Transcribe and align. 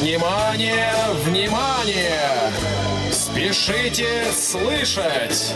Внимание, 0.00 0.92
внимание! 1.24 2.52
Спешите 3.10 4.24
слышать! 4.30 5.54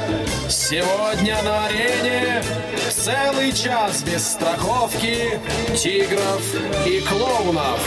Сегодня 0.49 1.43
на 1.43 1.67
арене 1.67 2.43
целый 2.91 3.53
час 3.53 4.03
без 4.03 4.27
страховки 4.27 5.39
тигров 5.77 6.43
и 6.87 7.01
клоунов. 7.01 7.81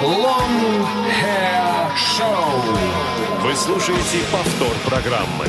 Long 0.00 0.86
Hair 1.20 1.90
Show. 1.96 2.78
Вы 3.42 3.56
слушаете 3.56 4.18
повтор 4.30 4.74
программы. 4.86 5.46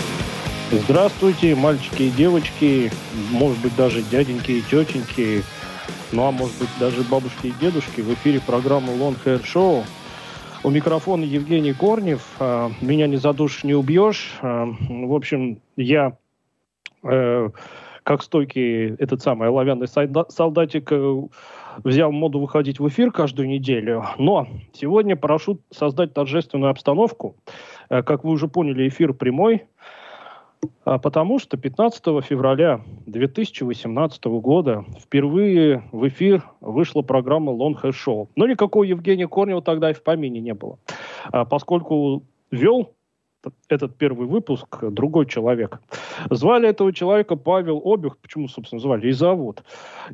Здравствуйте, 0.71 1.53
мальчики 1.53 2.03
и 2.03 2.09
девочки, 2.09 2.91
может 3.29 3.59
быть, 3.59 3.75
даже 3.75 4.01
дяденьки 4.01 4.51
и 4.51 4.61
тетеньки, 4.63 5.43
ну 6.15 6.27
а 6.27 6.31
может 6.31 6.57
быть, 6.59 6.69
даже 6.79 7.03
бабушки 7.03 7.47
и 7.47 7.53
дедушки. 7.59 7.99
В 7.99 8.13
эфире 8.13 8.39
программы 8.39 8.93
Long 8.93 9.17
Hair 9.25 9.43
Show. 9.43 9.83
У 10.63 10.69
микрофона 10.69 11.25
Евгений 11.25 11.73
Корнев. 11.73 12.25
А, 12.39 12.71
Меня 12.81 13.07
не 13.07 13.17
задушишь, 13.17 13.65
не 13.65 13.73
убьешь. 13.73 14.33
А, 14.41 14.65
В 14.65 15.13
общем, 15.13 15.59
я 15.75 16.17
э, 17.03 17.49
как 18.03 18.23
стойкий 18.23 18.95
этот 18.95 19.21
самый 19.21 19.49
оловянный 19.49 19.87
солдатик 20.29 20.89
э, 20.91 21.21
взял 21.83 22.13
моду 22.13 22.39
выходить 22.39 22.79
в 22.79 22.87
эфир 22.87 23.11
каждую 23.11 23.49
неделю. 23.49 24.05
Но 24.17 24.47
сегодня 24.73 25.17
прошу 25.17 25.59
создать 25.69 26.13
торжественную 26.13 26.71
обстановку. 26.71 27.35
Э, 27.89 28.03
Как 28.03 28.23
вы 28.23 28.31
уже 28.31 28.47
поняли, 28.47 28.87
эфир 28.87 29.13
прямой. 29.13 29.65
А 30.83 30.97
Потому 30.97 31.39
что 31.39 31.57
15 31.57 32.03
февраля 32.23 32.81
2018 33.05 34.25
года 34.25 34.85
впервые 34.99 35.83
в 35.91 36.07
эфир 36.07 36.43
вышла 36.61 37.01
программа 37.01 37.51
Long 37.51 37.75
Hair 37.81 37.93
Show. 37.93 38.27
Но 38.35 38.47
никакого 38.47 38.83
Евгения 38.83 39.27
Корнева 39.27 39.61
тогда 39.61 39.91
и 39.91 39.93
в 39.93 40.03
помине 40.03 40.39
не 40.39 40.53
было. 40.53 40.77
А 41.31 41.45
Поскольку 41.45 42.23
вел 42.51 42.95
этот 43.69 43.97
первый 43.97 44.27
выпуск 44.27 44.79
другой 44.81 45.25
человек. 45.25 45.79
Звали 46.29 46.69
этого 46.69 46.93
человека 46.93 47.35
Павел 47.35 47.81
Обюх. 47.83 48.17
Почему, 48.17 48.47
собственно, 48.47 48.79
звали? 48.79 49.07
И 49.07 49.11
зовут. 49.11 49.63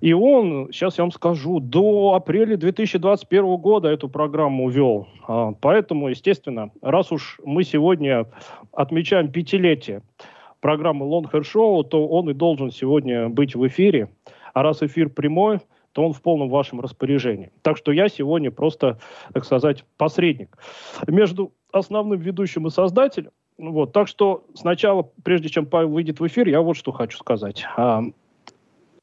И 0.02 0.14
он, 0.14 0.70
сейчас 0.72 0.98
я 0.98 1.04
вам 1.04 1.12
скажу, 1.12 1.60
до 1.60 2.14
апреля 2.14 2.58
2021 2.58 3.58
года 3.58 3.90
эту 3.90 4.10
программу 4.10 4.70
вел. 4.70 5.08
А, 5.28 5.54
Поэтому, 5.62 6.10
естественно, 6.10 6.72
раз 6.82 7.12
уж 7.12 7.40
мы 7.44 7.64
сегодня 7.64 8.26
отмечаем 8.72 9.32
пятилетие 9.32 10.02
программы 10.62 11.06
Long 11.06 11.30
Hair 11.30 11.42
Show, 11.42 11.84
то 11.84 12.08
он 12.08 12.30
и 12.30 12.34
должен 12.34 12.72
сегодня 12.72 13.28
быть 13.28 13.56
в 13.56 13.68
эфире. 13.68 14.10
А 14.54 14.64
раз 14.64 14.82
эфир 14.82 15.10
прямой, 15.10 15.60
то 15.92 16.06
он 16.06 16.14
в 16.14 16.22
полном 16.22 16.50
вашем 16.50 16.80
распоряжении. 16.80 17.52
Так 17.62 17.78
что 17.78 17.92
я 17.92 18.08
сегодня 18.08 18.52
просто, 18.52 19.00
так 19.34 19.44
сказать, 19.44 19.84
посредник 19.98 20.58
между 21.08 21.52
основным 21.72 22.20
ведущим 22.20 22.68
и 22.68 22.70
создателем. 22.70 23.32
Вот. 23.58 23.92
Так 23.92 24.08
что 24.08 24.46
сначала, 24.54 25.10
прежде 25.24 25.50
чем 25.50 25.66
Павел 25.66 25.90
выйдет 25.90 26.20
в 26.20 26.28
эфир, 26.28 26.48
я 26.48 26.62
вот 26.62 26.78
что 26.78 26.92
хочу 26.92 27.18
сказать. 27.18 27.66
А, 27.78 28.04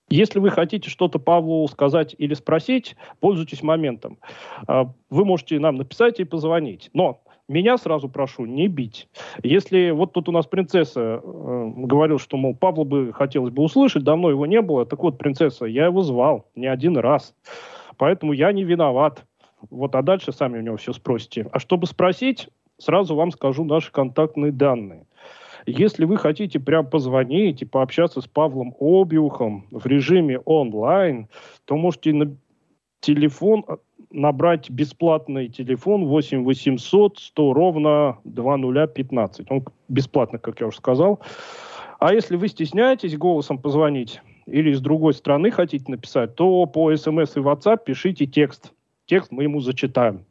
Если 0.09 0.39
вы 0.39 0.51
хотите 0.51 0.91
что-то 0.91 1.19
Павлу 1.19 1.67
сказать 1.69 2.15
или 2.19 2.35
спросить, 2.35 2.97
пользуйтесь 3.21 3.63
моментом. 3.63 4.19
А, 4.67 4.91
Вы 5.11 5.25
можете 5.25 5.59
нам 5.61 5.77
написать 5.77 6.19
и 6.21 6.25
позвонить. 6.25 6.91
Но 6.93 7.21
меня 7.49 7.79
сразу 7.79 8.09
прошу 8.09 8.45
не 8.45 8.69
бить. 8.69 9.09
Если 9.43 9.91
вот 9.91 10.13
тут 10.13 10.29
у 10.29 10.33
нас 10.33 10.47
принцесса 10.47 11.21
э, 11.23 11.73
говорил, 11.77 12.19
что, 12.19 12.37
мол, 12.37 12.55
Павла 12.55 12.85
бы 12.85 13.13
хотелось 13.13 13.53
бы 13.53 13.63
услышать, 13.63 14.05
давно 14.05 14.31
его 14.31 14.47
не 14.47 14.61
было. 14.61 14.85
Так 14.85 15.03
вот, 15.03 15.19
принцесса, 15.19 15.65
я 15.65 15.87
его 15.87 16.03
звал 16.03 16.47
не 16.55 16.67
один 16.67 16.97
раз. 16.99 17.35
Поэтому 17.97 18.33
я 18.33 18.53
не 18.53 18.65
виноват. 18.65 19.25
Вот, 19.71 19.95
а 19.95 20.03
дальше 20.03 20.33
сами 20.33 20.59
у 20.59 20.63
него 20.63 20.77
все 20.77 20.93
спросите. 20.93 21.49
А 21.51 21.59
чтобы 21.59 21.87
спросить, 21.87 22.49
сразу 22.77 23.15
вам 23.15 23.31
скажу 23.33 23.65
наши 23.65 23.91
контактные 23.91 24.53
данные. 24.53 25.07
Если 25.67 26.05
вы 26.05 26.17
хотите 26.17 26.61
прям 26.61 26.89
позвонить 26.89 27.63
и 27.63 27.67
пообщаться 27.67 28.21
с 28.21 28.27
Павлом 28.27 28.75
Обиухом 28.79 29.67
в 29.71 29.87
режиме 29.87 30.39
онлайн, 30.41 31.29
то 31.65 31.77
можете 31.77 32.13
телефон 33.01 33.65
а, 33.67 33.79
набрать 34.11 34.71
бесплатный 34.71 35.49
телефон 35.49 36.07
8 36.07 36.45
800 36.45 37.19
100 37.19 37.53
ровно 37.53 38.19
2015. 38.25 39.51
Он 39.51 39.65
бесплатно, 39.89 40.39
как 40.39 40.61
я 40.61 40.67
уже 40.67 40.79
сказал. 40.79 41.21
А 41.99 42.15
если 42.15 42.37
вы 42.37 42.49
стесняетесь 42.49 43.17
голосом 43.17 43.59
позвонить 43.59 44.21
или 44.47 44.73
с 44.73 44.81
другой 44.81 45.15
стороны 45.15 45.51
хотите 45.51 45.85
написать, 45.91 46.35
то 46.37 46.65
по 46.67 46.95
смс 46.97 47.37
и 47.37 47.41
WhatsApp 47.41 47.81
пишите 47.85 48.27
текст. 48.27 48.73
Текст 49.07 49.33
мы 49.33 49.43
ему 49.43 49.61
зачитаем. 49.61 50.25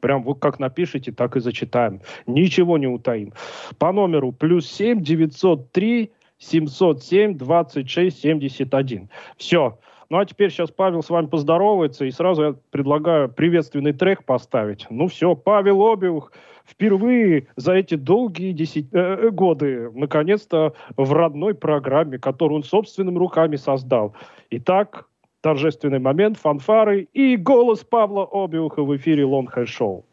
Прям 0.00 0.22
вот 0.22 0.40
как 0.40 0.58
напишите, 0.58 1.12
так 1.12 1.36
и 1.36 1.40
зачитаем. 1.40 2.00
Ничего 2.26 2.76
не 2.76 2.88
утаим. 2.88 3.32
По 3.78 3.92
номеру 3.92 4.32
плюс 4.32 4.66
7 4.66 5.02
903 5.02 6.10
707 6.38 7.38
26 7.38 8.20
71. 8.20 9.08
Все. 9.36 9.78
Ну 10.12 10.18
а 10.18 10.26
теперь 10.26 10.50
сейчас 10.50 10.70
Павел 10.70 11.02
с 11.02 11.08
вами 11.08 11.24
поздоровается, 11.24 12.04
и 12.04 12.10
сразу 12.10 12.42
я 12.42 12.54
предлагаю 12.70 13.30
приветственный 13.30 13.94
трек 13.94 14.24
поставить. 14.24 14.86
Ну 14.90 15.08
все, 15.08 15.34
Павел 15.34 15.90
Обиух 15.90 16.32
впервые 16.66 17.46
за 17.56 17.72
эти 17.72 17.94
долгие 17.94 18.52
десять, 18.52 18.92
э, 18.92 19.30
годы 19.30 19.90
наконец-то 19.94 20.74
в 20.98 21.10
родной 21.14 21.54
программе, 21.54 22.18
которую 22.18 22.56
он 22.56 22.62
собственными 22.62 23.16
руками 23.16 23.56
создал. 23.56 24.14
Итак, 24.50 25.08
торжественный 25.40 25.98
момент, 25.98 26.36
фанфары 26.36 27.08
и 27.14 27.36
голос 27.38 27.82
Павла 27.82 28.28
Обиуха 28.30 28.82
в 28.82 28.94
эфире 28.94 29.22
Hair 29.22 29.64
Show. 29.64 30.04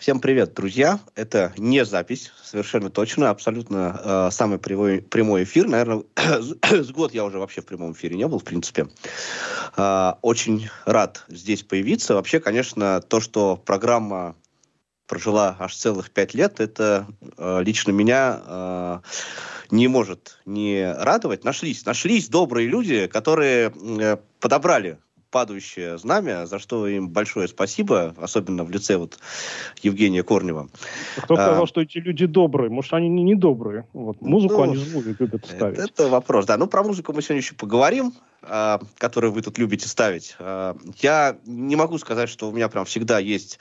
Всем 0.00 0.18
привет, 0.18 0.54
друзья. 0.54 0.98
Это 1.14 1.52
не 1.58 1.84
запись, 1.84 2.32
совершенно 2.42 2.88
точно, 2.88 3.28
абсолютно 3.28 4.00
э, 4.02 4.28
самый 4.32 4.58
прямой, 4.58 5.02
прямой 5.02 5.42
эфир. 5.44 5.68
Наверное, 5.68 6.04
с 6.70 6.90
год 6.90 7.12
я 7.12 7.22
уже 7.22 7.38
вообще 7.38 7.60
в 7.60 7.66
прямом 7.66 7.92
эфире 7.92 8.16
не 8.16 8.26
был, 8.26 8.38
в 8.38 8.44
принципе. 8.44 8.88
Э, 9.76 10.14
очень 10.22 10.70
рад 10.86 11.26
здесь 11.28 11.64
появиться. 11.64 12.14
Вообще, 12.14 12.40
конечно, 12.40 13.02
то, 13.02 13.20
что 13.20 13.58
программа 13.58 14.36
прожила 15.06 15.54
аж 15.58 15.76
целых 15.76 16.10
пять 16.12 16.32
лет, 16.32 16.60
это 16.60 17.06
э, 17.36 17.62
лично 17.62 17.90
меня 17.90 18.40
э, 18.42 19.00
не 19.70 19.86
может 19.86 20.38
не 20.46 20.94
радовать. 20.94 21.44
Нашлись, 21.44 21.84
нашлись 21.84 22.30
добрые 22.30 22.68
люди, 22.68 23.06
которые 23.06 23.70
э, 24.00 24.16
подобрали 24.40 24.98
падающее 25.30 25.98
знамя, 25.98 26.46
за 26.46 26.58
что 26.58 26.86
им 26.86 27.08
большое 27.08 27.48
спасибо, 27.48 28.14
особенно 28.18 28.64
в 28.64 28.70
лице 28.70 28.96
вот 28.96 29.18
Евгения 29.82 30.22
Корнева. 30.22 30.68
Кто 31.16 31.36
сказал, 31.36 31.64
А, 31.64 31.66
что 31.66 31.80
эти 31.80 31.98
люди 31.98 32.26
добрые? 32.26 32.70
Может, 32.70 32.92
они 32.94 33.08
не, 33.08 33.22
не 33.22 33.34
добрые? 33.34 33.86
Вот. 33.92 34.20
Музыку 34.20 34.56
Ну, 34.56 34.62
они 34.62 34.76
злую 34.76 35.16
любят 35.18 35.46
ставить. 35.46 35.78
Это, 35.78 35.84
это 35.84 36.08
вопрос, 36.08 36.46
да. 36.46 36.56
Ну, 36.56 36.66
про 36.66 36.82
музыку 36.82 37.12
мы 37.12 37.22
сегодня 37.22 37.40
еще 37.40 37.54
поговорим, 37.54 38.12
а, 38.42 38.80
которую 38.98 39.32
вы 39.32 39.42
тут 39.42 39.58
любите 39.58 39.88
ставить. 39.88 40.34
А, 40.38 40.76
я 41.00 41.36
не 41.44 41.76
могу 41.76 41.98
сказать, 41.98 42.28
что 42.28 42.48
у 42.48 42.52
меня 42.52 42.68
прям 42.68 42.84
всегда 42.84 43.18
есть 43.18 43.58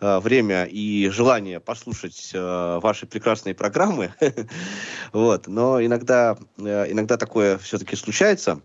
а, 0.00 0.20
время 0.20 0.64
и 0.64 1.08
желание 1.10 1.60
послушать 1.60 2.32
а, 2.34 2.80
ваши 2.80 3.06
прекрасные 3.06 3.54
программы. 3.54 4.12
Вот. 5.12 5.46
Но 5.46 5.84
иногда, 5.84 6.36
э, 6.58 6.90
иногда 6.90 7.16
такое 7.16 7.58
все-таки 7.58 7.96
случается. 7.96 8.60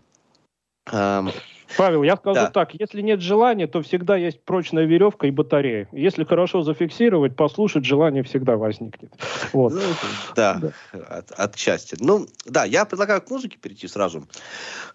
Павел, 1.76 2.02
я 2.02 2.16
скажу 2.16 2.34
Да. 2.34 2.50
так, 2.50 2.74
если 2.74 3.02
нет 3.02 3.20
желания, 3.20 3.66
то 3.66 3.82
всегда 3.82 4.16
есть 4.16 4.42
прочная 4.42 4.84
веревка 4.84 5.26
и 5.26 5.30
батарея. 5.30 5.88
Если 5.92 6.24
хорошо 6.24 6.62
зафиксировать, 6.62 7.36
послушать, 7.36 7.84
желание 7.84 8.22
всегда 8.22 8.56
возникнет. 8.56 9.12
Вот. 9.52 9.72
Ну, 9.74 9.80
да, 10.34 10.60
от, 11.08 11.32
отчасти. 11.32 11.96
Ну, 12.00 12.26
да, 12.46 12.64
я 12.64 12.84
предлагаю 12.84 13.20
к 13.20 13.30
музыке 13.30 13.58
перейти 13.58 13.88
сразу. 13.88 14.26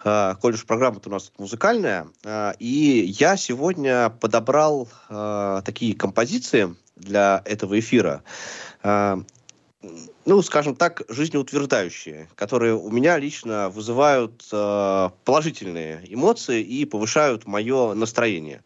А, 0.03 0.35
коль 0.35 0.53
уж 0.53 0.65
программа-то 0.65 1.09
у 1.09 1.11
нас 1.11 1.31
музыкальная. 1.37 2.07
А, 2.25 2.53
и 2.59 3.05
я 3.19 3.37
сегодня 3.37 4.09
подобрал 4.09 4.89
а, 5.09 5.61
такие 5.61 5.95
композиции 5.95 6.75
для 6.95 7.41
этого 7.45 7.79
эфира. 7.79 8.23
А, 8.81 9.19
ну, 10.25 10.41
скажем 10.41 10.75
так, 10.75 11.01
жизнеутверждающие, 11.09 12.29
которые 12.35 12.75
у 12.75 12.89
меня 12.89 13.17
лично 13.17 13.69
вызывают 13.69 14.47
э, 14.51 15.09
положительные 15.25 16.01
эмоции 16.07 16.61
и 16.61 16.85
повышают 16.85 17.45
мое 17.45 17.93
настроение. 17.93 18.63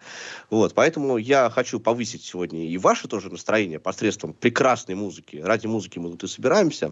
Вот, 0.49 0.73
поэтому 0.73 1.17
я 1.17 1.49
хочу 1.49 1.79
повысить 1.79 2.23
сегодня 2.23 2.67
и 2.67 2.77
ваше 2.77 3.07
тоже 3.07 3.29
настроение 3.29 3.79
посредством 3.79 4.33
прекрасной 4.33 4.95
музыки. 4.95 5.37
Ради 5.37 5.67
музыки 5.67 5.99
мы 5.99 6.11
тут 6.11 6.23
и 6.23 6.27
собираемся. 6.27 6.91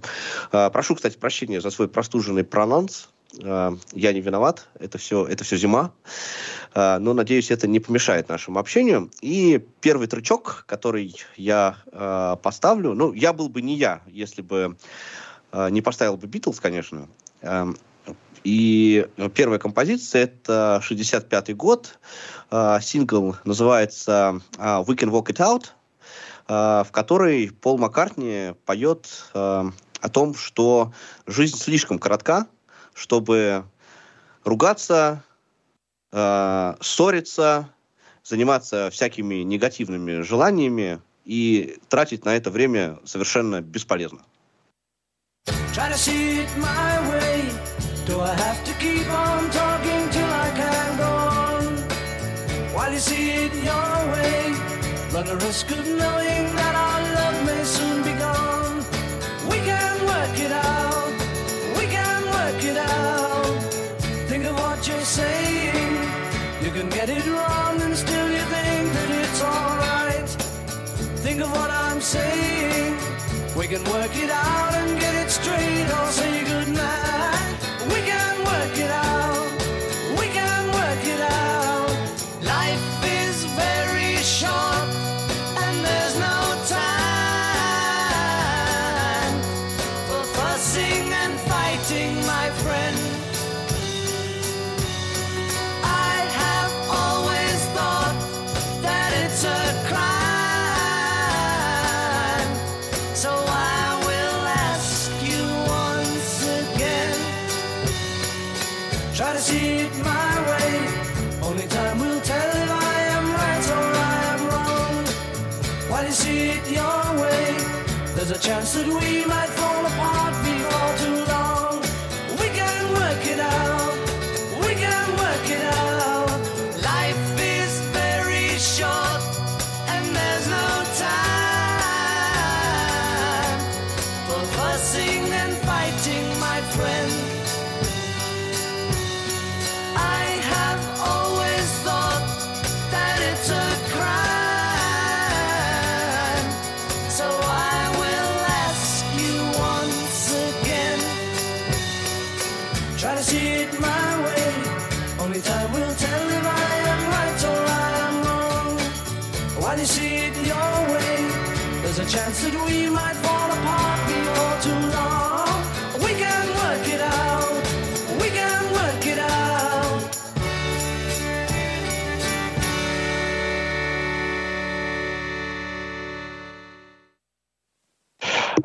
Э, 0.51 0.69
прошу, 0.71 0.95
кстати, 0.95 1.17
прощения 1.17 1.61
за 1.61 1.69
свой 1.69 1.87
простуженный 1.87 2.43
прононс. 2.43 3.09
Э, 3.41 3.75
я 3.93 4.13
не 4.13 4.21
виноват, 4.21 4.67
это 4.79 4.97
все, 4.97 5.25
это 5.25 5.43
все 5.43 5.57
зима. 5.57 5.91
Э, 6.73 6.97
но, 6.99 7.13
надеюсь, 7.13 7.51
это 7.51 7.67
не 7.67 7.79
помешает 7.79 8.29
нашему 8.29 8.59
общению. 8.59 9.11
И 9.21 9.65
первый 9.81 10.07
трючок, 10.07 10.65
который 10.67 11.15
я 11.35 11.77
э, 11.91 12.35
поставлю, 12.41 12.93
ну, 12.93 13.13
я 13.13 13.33
был 13.33 13.49
бы 13.49 13.61
не 13.61 13.75
я, 13.75 14.01
если 14.07 14.41
бы 14.41 14.77
не 15.69 15.81
поставил 15.81 16.17
бы 16.17 16.27
Битлз, 16.27 16.59
конечно. 16.59 17.07
И 18.43 19.07
первая 19.33 19.57
композиция 19.57 20.23
это 20.23 20.83
65-й 20.83 21.53
год. 21.53 21.97
А, 22.51 22.81
сингл 22.81 23.37
называется 23.45 24.41
а, 24.57 24.83
We 24.83 24.97
Can 24.97 25.11
Walk 25.11 25.27
It 25.27 25.37
Out, 25.37 25.67
в 26.85 26.91
которой 26.91 27.51
Пол 27.51 27.77
Маккартни 27.77 28.53
поет 28.65 29.07
о 29.33 30.09
том, 30.11 30.35
что 30.35 30.91
жизнь 31.25 31.57
слишком 31.57 31.99
коротка, 31.99 32.47
чтобы 32.95 33.65
ругаться, 34.43 35.23
ссориться, 36.11 37.69
заниматься 38.23 38.89
всякими 38.89 39.43
негативными 39.43 40.21
желаниями 40.21 40.99
и 41.25 41.77
тратить 41.89 42.25
на 42.25 42.35
это 42.35 42.49
время 42.49 42.97
совершенно 43.05 43.61
бесполезно. 43.61 44.23
While 52.75 52.91
you 52.91 52.99
see 52.99 53.31
it 53.31 53.53
your 53.63 53.97
way, 54.11 54.53
run 55.13 55.25
the 55.25 55.37
risk 55.37 55.71
of 55.71 55.87
knowing 55.97 56.34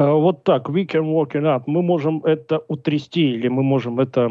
Вот 0.01 0.45
так, 0.45 0.71
we 0.71 0.87
can 0.87 1.13
work 1.13 1.35
it 1.35 1.45
out. 1.45 1.65
Мы 1.67 1.83
можем 1.83 2.25
это 2.25 2.63
утрясти 2.69 3.33
или 3.33 3.49
мы 3.49 3.63
можем 3.63 4.01
это 4.01 4.31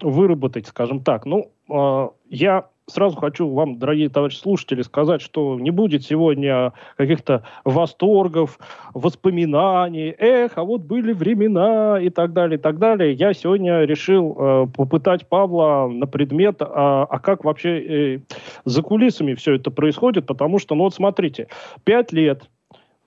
выработать, 0.00 0.66
скажем 0.66 1.00
так. 1.00 1.26
Ну, 1.26 1.50
э, 1.68 2.08
я 2.30 2.64
сразу 2.86 3.18
хочу 3.18 3.46
вам, 3.46 3.78
дорогие 3.78 4.08
товарищи 4.08 4.38
слушатели, 4.38 4.80
сказать, 4.80 5.20
что 5.20 5.60
не 5.60 5.70
будет 5.70 6.02
сегодня 6.02 6.72
каких-то 6.96 7.44
восторгов, 7.64 8.58
воспоминаний, 8.94 10.14
эх, 10.18 10.52
а 10.56 10.64
вот 10.64 10.80
были 10.80 11.12
времена 11.12 12.00
и 12.00 12.08
так 12.08 12.32
далее, 12.32 12.58
и 12.58 12.60
так 12.60 12.78
далее. 12.78 13.12
Я 13.12 13.34
сегодня 13.34 13.82
решил 13.82 14.34
э, 14.38 14.66
попытать 14.74 15.28
Павла 15.28 15.88
на 15.88 16.06
предмет, 16.06 16.62
а, 16.62 17.04
а 17.04 17.18
как 17.18 17.44
вообще 17.44 18.14
э, 18.14 18.20
за 18.64 18.82
кулисами 18.82 19.34
все 19.34 19.56
это 19.56 19.70
происходит, 19.70 20.26
потому 20.26 20.58
что, 20.58 20.74
ну 20.74 20.84
вот 20.84 20.94
смотрите, 20.94 21.48
пять 21.84 22.12
лет 22.12 22.48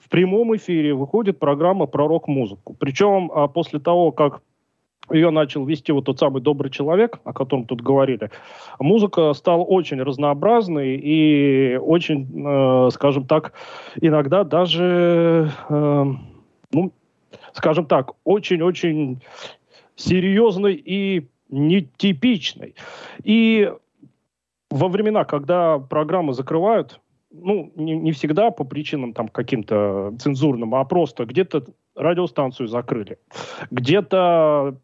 в 0.05 0.09
прямом 0.09 0.55
эфире 0.55 0.93
выходит 0.93 1.39
программа 1.39 1.87
про 1.87 2.07
рок-музыку. 2.07 2.75
Причем 2.79 3.31
а, 3.33 3.47
после 3.47 3.79
того, 3.79 4.11
как 4.11 4.41
ее 5.11 5.31
начал 5.31 5.65
вести 5.65 5.91
вот 5.91 6.05
тот 6.05 6.19
самый 6.19 6.41
добрый 6.41 6.71
человек, 6.71 7.19
о 7.23 7.33
котором 7.33 7.65
тут 7.65 7.81
говорили, 7.81 8.29
музыка 8.79 9.33
стала 9.33 9.63
очень 9.63 10.01
разнообразной 10.01 10.95
и 10.95 11.77
очень, 11.77 12.27
э, 12.43 12.89
скажем 12.91 13.25
так, 13.25 13.53
иногда 14.01 14.43
даже, 14.43 15.51
э, 15.69 16.05
ну, 16.71 16.91
скажем 17.53 17.85
так, 17.85 18.13
очень-очень 18.23 19.21
серьезной 19.95 20.73
и 20.73 21.27
нетипичной. 21.49 22.73
И 23.23 23.71
во 24.71 24.87
времена, 24.87 25.23
когда 25.23 25.77
программы 25.77 26.33
закрывают, 26.33 26.99
ну, 27.41 27.71
не, 27.75 27.95
не 27.95 28.11
всегда 28.11 28.51
по 28.51 28.63
причинам 28.63 29.13
там 29.13 29.27
каким-то 29.27 30.13
цензурным, 30.19 30.75
а 30.75 30.83
просто 30.85 31.25
где-то 31.25 31.65
радиостанцию 31.95 32.67
закрыли, 32.67 33.17
где-то 33.71 34.77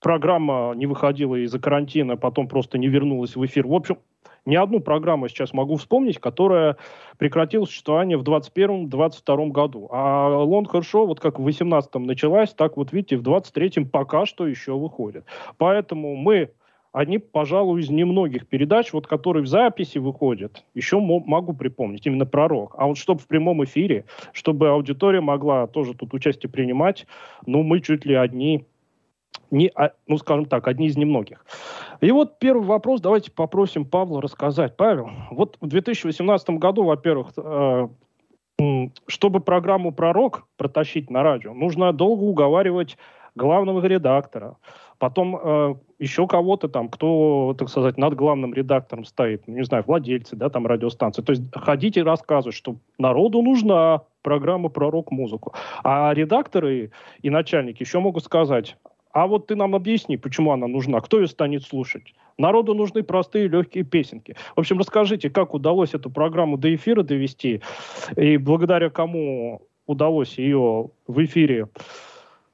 программа 0.00 0.72
не 0.74 0.86
выходила 0.86 1.36
из-за 1.36 1.58
карантина, 1.58 2.16
потом 2.16 2.48
просто 2.48 2.78
не 2.78 2.88
вернулась 2.88 3.36
в 3.36 3.44
эфир. 3.44 3.66
В 3.66 3.74
общем, 3.74 3.98
ни 4.44 4.56
одну 4.56 4.80
программу 4.80 5.28
сейчас 5.28 5.52
могу 5.52 5.76
вспомнить, 5.76 6.18
которая 6.18 6.76
прекратила 7.18 7.64
существование 7.64 8.16
в 8.16 8.22
2021-2022 8.22 9.48
году. 9.48 9.88
А 9.90 10.28
Лонгхер 10.42 10.84
Шоу, 10.84 11.06
вот 11.06 11.20
как 11.20 11.38
в 11.38 11.42
2018 11.42 11.94
началась, 11.96 12.54
так 12.54 12.76
вот 12.76 12.92
видите, 12.92 13.16
в 13.16 13.22
2023 13.22 13.84
пока 13.86 14.26
что 14.26 14.46
еще 14.46 14.72
выходит. 14.72 15.24
Поэтому 15.58 16.16
мы 16.16 16.52
одни, 16.92 17.18
пожалуй, 17.18 17.80
из 17.80 17.90
немногих 17.90 18.46
передач, 18.46 18.92
вот 18.92 19.06
которые 19.06 19.42
в 19.42 19.46
записи 19.46 19.98
выходят, 19.98 20.64
еще 20.74 20.98
мо- 20.98 21.22
могу 21.24 21.52
припомнить, 21.52 22.06
именно 22.06 22.26
про 22.26 22.48
рок. 22.48 22.74
А 22.78 22.86
вот 22.86 22.98
чтобы 22.98 23.20
в 23.20 23.26
прямом 23.26 23.64
эфире, 23.64 24.04
чтобы 24.32 24.70
аудитория 24.70 25.20
могла 25.20 25.66
тоже 25.66 25.94
тут 25.94 26.14
участие 26.14 26.50
принимать, 26.50 27.06
ну, 27.46 27.62
мы 27.62 27.80
чуть 27.80 28.04
ли 28.04 28.14
одни, 28.14 28.64
не, 29.50 29.70
а, 29.74 29.92
ну, 30.06 30.18
скажем 30.18 30.46
так, 30.46 30.66
одни 30.68 30.86
из 30.86 30.96
немногих. 30.96 31.44
И 32.00 32.10
вот 32.10 32.38
первый 32.38 32.64
вопрос, 32.64 33.00
давайте 33.00 33.30
попросим 33.30 33.84
Павла 33.84 34.22
рассказать. 34.22 34.76
Павел, 34.76 35.10
вот 35.30 35.56
в 35.60 35.66
2018 35.66 36.50
году, 36.50 36.84
во-первых, 36.84 37.32
э, 37.36 37.88
чтобы 39.06 39.40
программу 39.40 39.92
про 39.92 40.12
рок 40.12 40.46
протащить 40.56 41.10
на 41.10 41.22
радио, 41.22 41.54
нужно 41.54 41.92
долго 41.92 42.22
уговаривать 42.22 42.96
главного 43.34 43.84
редактора, 43.86 44.56
потом 44.98 45.36
э, 45.36 45.74
еще 45.98 46.26
кого-то 46.26 46.68
там, 46.68 46.88
кто, 46.88 47.54
так 47.58 47.68
сказать, 47.68 47.96
над 47.96 48.14
главным 48.14 48.54
редактором 48.54 49.04
стоит, 49.04 49.46
ну, 49.46 49.56
не 49.56 49.64
знаю, 49.64 49.84
владельцы, 49.86 50.36
да, 50.36 50.48
там 50.50 50.66
радиостанции. 50.66 51.22
То 51.22 51.32
есть 51.32 51.42
ходить 51.52 51.96
и 51.96 52.02
рассказывать, 52.02 52.56
что 52.56 52.76
народу 52.98 53.42
нужна 53.42 54.02
программа 54.22 54.68
про 54.68 54.90
рок-музыку. 54.90 55.54
А 55.84 56.12
редакторы 56.12 56.90
и 57.22 57.30
начальники 57.30 57.82
еще 57.82 58.00
могут 58.00 58.24
сказать, 58.24 58.76
а 59.12 59.26
вот 59.26 59.46
ты 59.46 59.56
нам 59.56 59.74
объясни, 59.74 60.16
почему 60.16 60.52
она 60.52 60.66
нужна, 60.66 61.00
кто 61.00 61.20
ее 61.20 61.26
станет 61.26 61.64
слушать. 61.64 62.14
Народу 62.36 62.74
нужны 62.74 63.02
простые 63.02 63.48
легкие 63.48 63.84
песенки. 63.84 64.36
В 64.54 64.60
общем, 64.60 64.78
расскажите, 64.78 65.30
как 65.30 65.54
удалось 65.54 65.94
эту 65.94 66.10
программу 66.10 66.56
до 66.56 66.72
эфира 66.74 67.02
довести, 67.02 67.62
и 68.16 68.36
благодаря 68.36 68.90
кому 68.90 69.62
удалось 69.86 70.38
ее 70.38 70.90
в 71.06 71.24
эфире 71.24 71.68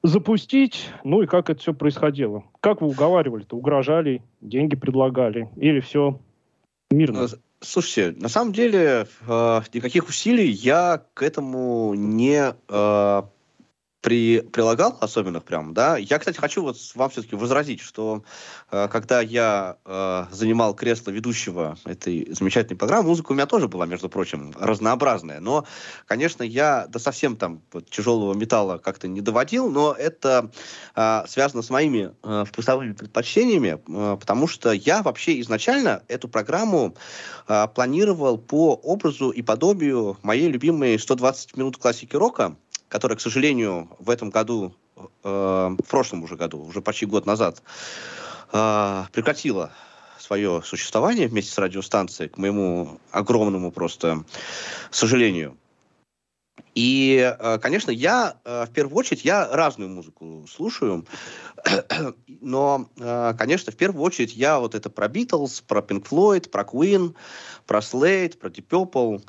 запустить, 0.05 0.91
ну 1.03 1.23
и 1.23 1.27
как 1.27 1.49
это 1.49 1.59
все 1.61 1.73
происходило. 1.73 2.45
Как 2.61 2.83
вы 2.83 2.89
уговаривали-то? 2.89 3.57
Угрожали, 3.57 4.23
деньги 4.43 4.77
предлагали? 4.77 5.49
Или 5.57 5.81
все 5.81 6.21
мирно? 6.91 7.25
Э, 7.25 7.29
слушайте, 7.61 8.15
на 8.21 8.29
самом 8.29 8.53
деле 8.53 9.07
э, 9.27 9.61
никаких 9.73 10.07
усилий 10.07 10.51
я 10.51 11.03
к 11.15 11.23
этому 11.23 11.95
не 11.95 12.55
э, 12.69 13.23
при, 14.05 14.43
прилагал 14.43 14.99
особенных 15.01 15.45
прям, 15.45 15.73
да. 15.73 15.97
Я, 15.97 16.19
кстати, 16.19 16.37
хочу 16.37 16.63
вот 16.63 16.77
вам 16.95 17.09
все-таки 17.09 17.37
возразить, 17.37 17.81
что 17.81 18.23
э, 18.71 18.87
когда 18.89 19.23
я 19.23 19.79
э, 19.87 20.27
занимал 20.31 20.75
кресло 20.75 21.11
ведущего 21.11 21.79
этой 21.87 22.31
замечательной 22.31 22.77
программы, 22.77 23.09
музыка 23.09 23.33
у 23.33 23.35
меня 23.35 23.47
тоже 23.47 23.67
была, 23.67 23.87
между 23.87 24.11
прочим, 24.11 24.53
разнообразная. 24.61 25.41
Но, 25.41 25.65
конечно, 26.05 26.43
я 26.43 26.87
до 26.87 26.99
совсем 26.99 27.37
там 27.37 27.63
вот, 27.73 27.89
тяжелого 27.89 28.35
металла 28.35 28.77
как-то 28.77 29.09
не 29.09 29.23
доводил, 29.23 29.71
но 29.71 29.95
это 29.99 30.51
э, 30.95 31.23
связано 31.27 31.63
с 31.63 31.71
моими 31.71 32.13
э, 32.23 32.45
вкусовыми 32.47 32.93
предпочтениями, 32.93 33.79
э, 33.89 34.17
потому 34.21 34.47
что 34.49 34.73
я 34.73 35.03
вообще 35.03 35.41
изначально 35.41 36.03
эту 36.09 36.29
программу 36.29 36.95
э, 37.49 37.69
планировал 37.75 38.37
по 38.37 38.75
образу 38.75 39.31
и 39.31 39.41
подобию 39.41 40.19
моей 40.23 40.51
любимой 40.51 40.99
120 40.99 41.57
минут 41.57 41.79
классики 41.79 42.15
рока, 42.17 42.55
которая, 42.95 43.19
к 43.19 43.21
сожалению, 43.21 43.89
в 43.99 44.09
этом 44.09 44.31
году, 44.31 44.73
э, 44.97 45.03
в 45.25 45.89
прошлом 45.89 46.23
уже 46.23 46.37
году, 46.37 46.63
уже 46.63 46.81
почти 46.81 47.07
год 47.07 47.27
назад, 47.27 47.61
э, 48.53 49.05
прекратила 49.11 49.73
свое 50.17 50.63
существование 50.65 51.27
вместе 51.27 51.51
с 51.53 51.59
радиостанцией, 51.59 52.31
к 52.31 52.39
моему 52.39 53.01
огромному 53.11 53.73
просто 53.73 54.23
сожалению. 54.93 55.57
И, 56.75 57.35
э, 57.39 57.59
конечно, 57.59 57.91
я 57.93 58.37
э, 58.45 58.67
в 58.67 58.73
первую 58.73 58.97
очередь 58.97 59.25
я 59.25 59.49
разную 59.51 59.91
музыку 59.91 60.45
слушаю, 60.51 61.07
но, 62.41 62.91
э, 62.99 63.35
конечно, 63.39 63.73
в 63.73 63.77
первую 63.77 64.03
очередь 64.03 64.35
я 64.35 64.59
вот 64.59 64.75
это 64.75 64.91
про 64.91 65.07
Битлз, 65.07 65.61
про 65.61 65.81
Pink 65.81 66.09
Floyd, 66.09 66.51
про 66.51 66.63
Queen, 66.65 67.15
про 67.67 67.79
Slade, 67.79 68.37
про 68.39 68.49
Deep 68.49 68.67
Purple. 68.69 69.23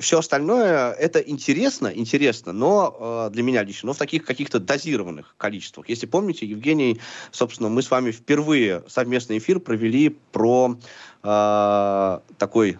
Все 0.00 0.18
остальное 0.18 0.92
это 0.92 1.18
интересно, 1.18 1.88
интересно, 1.88 2.52
но 2.52 3.28
для 3.32 3.42
меня 3.42 3.64
лично, 3.64 3.88
но 3.88 3.92
в 3.92 3.98
таких 3.98 4.24
каких-то 4.24 4.60
дозированных 4.60 5.34
количествах. 5.36 5.88
Если 5.88 6.06
помните, 6.06 6.46
Евгений, 6.46 7.00
собственно, 7.32 7.68
мы 7.68 7.82
с 7.82 7.90
вами 7.90 8.12
впервые 8.12 8.84
совместный 8.86 9.38
эфир 9.38 9.58
провели 9.58 10.10
про 10.32 10.76
такой 11.22 12.78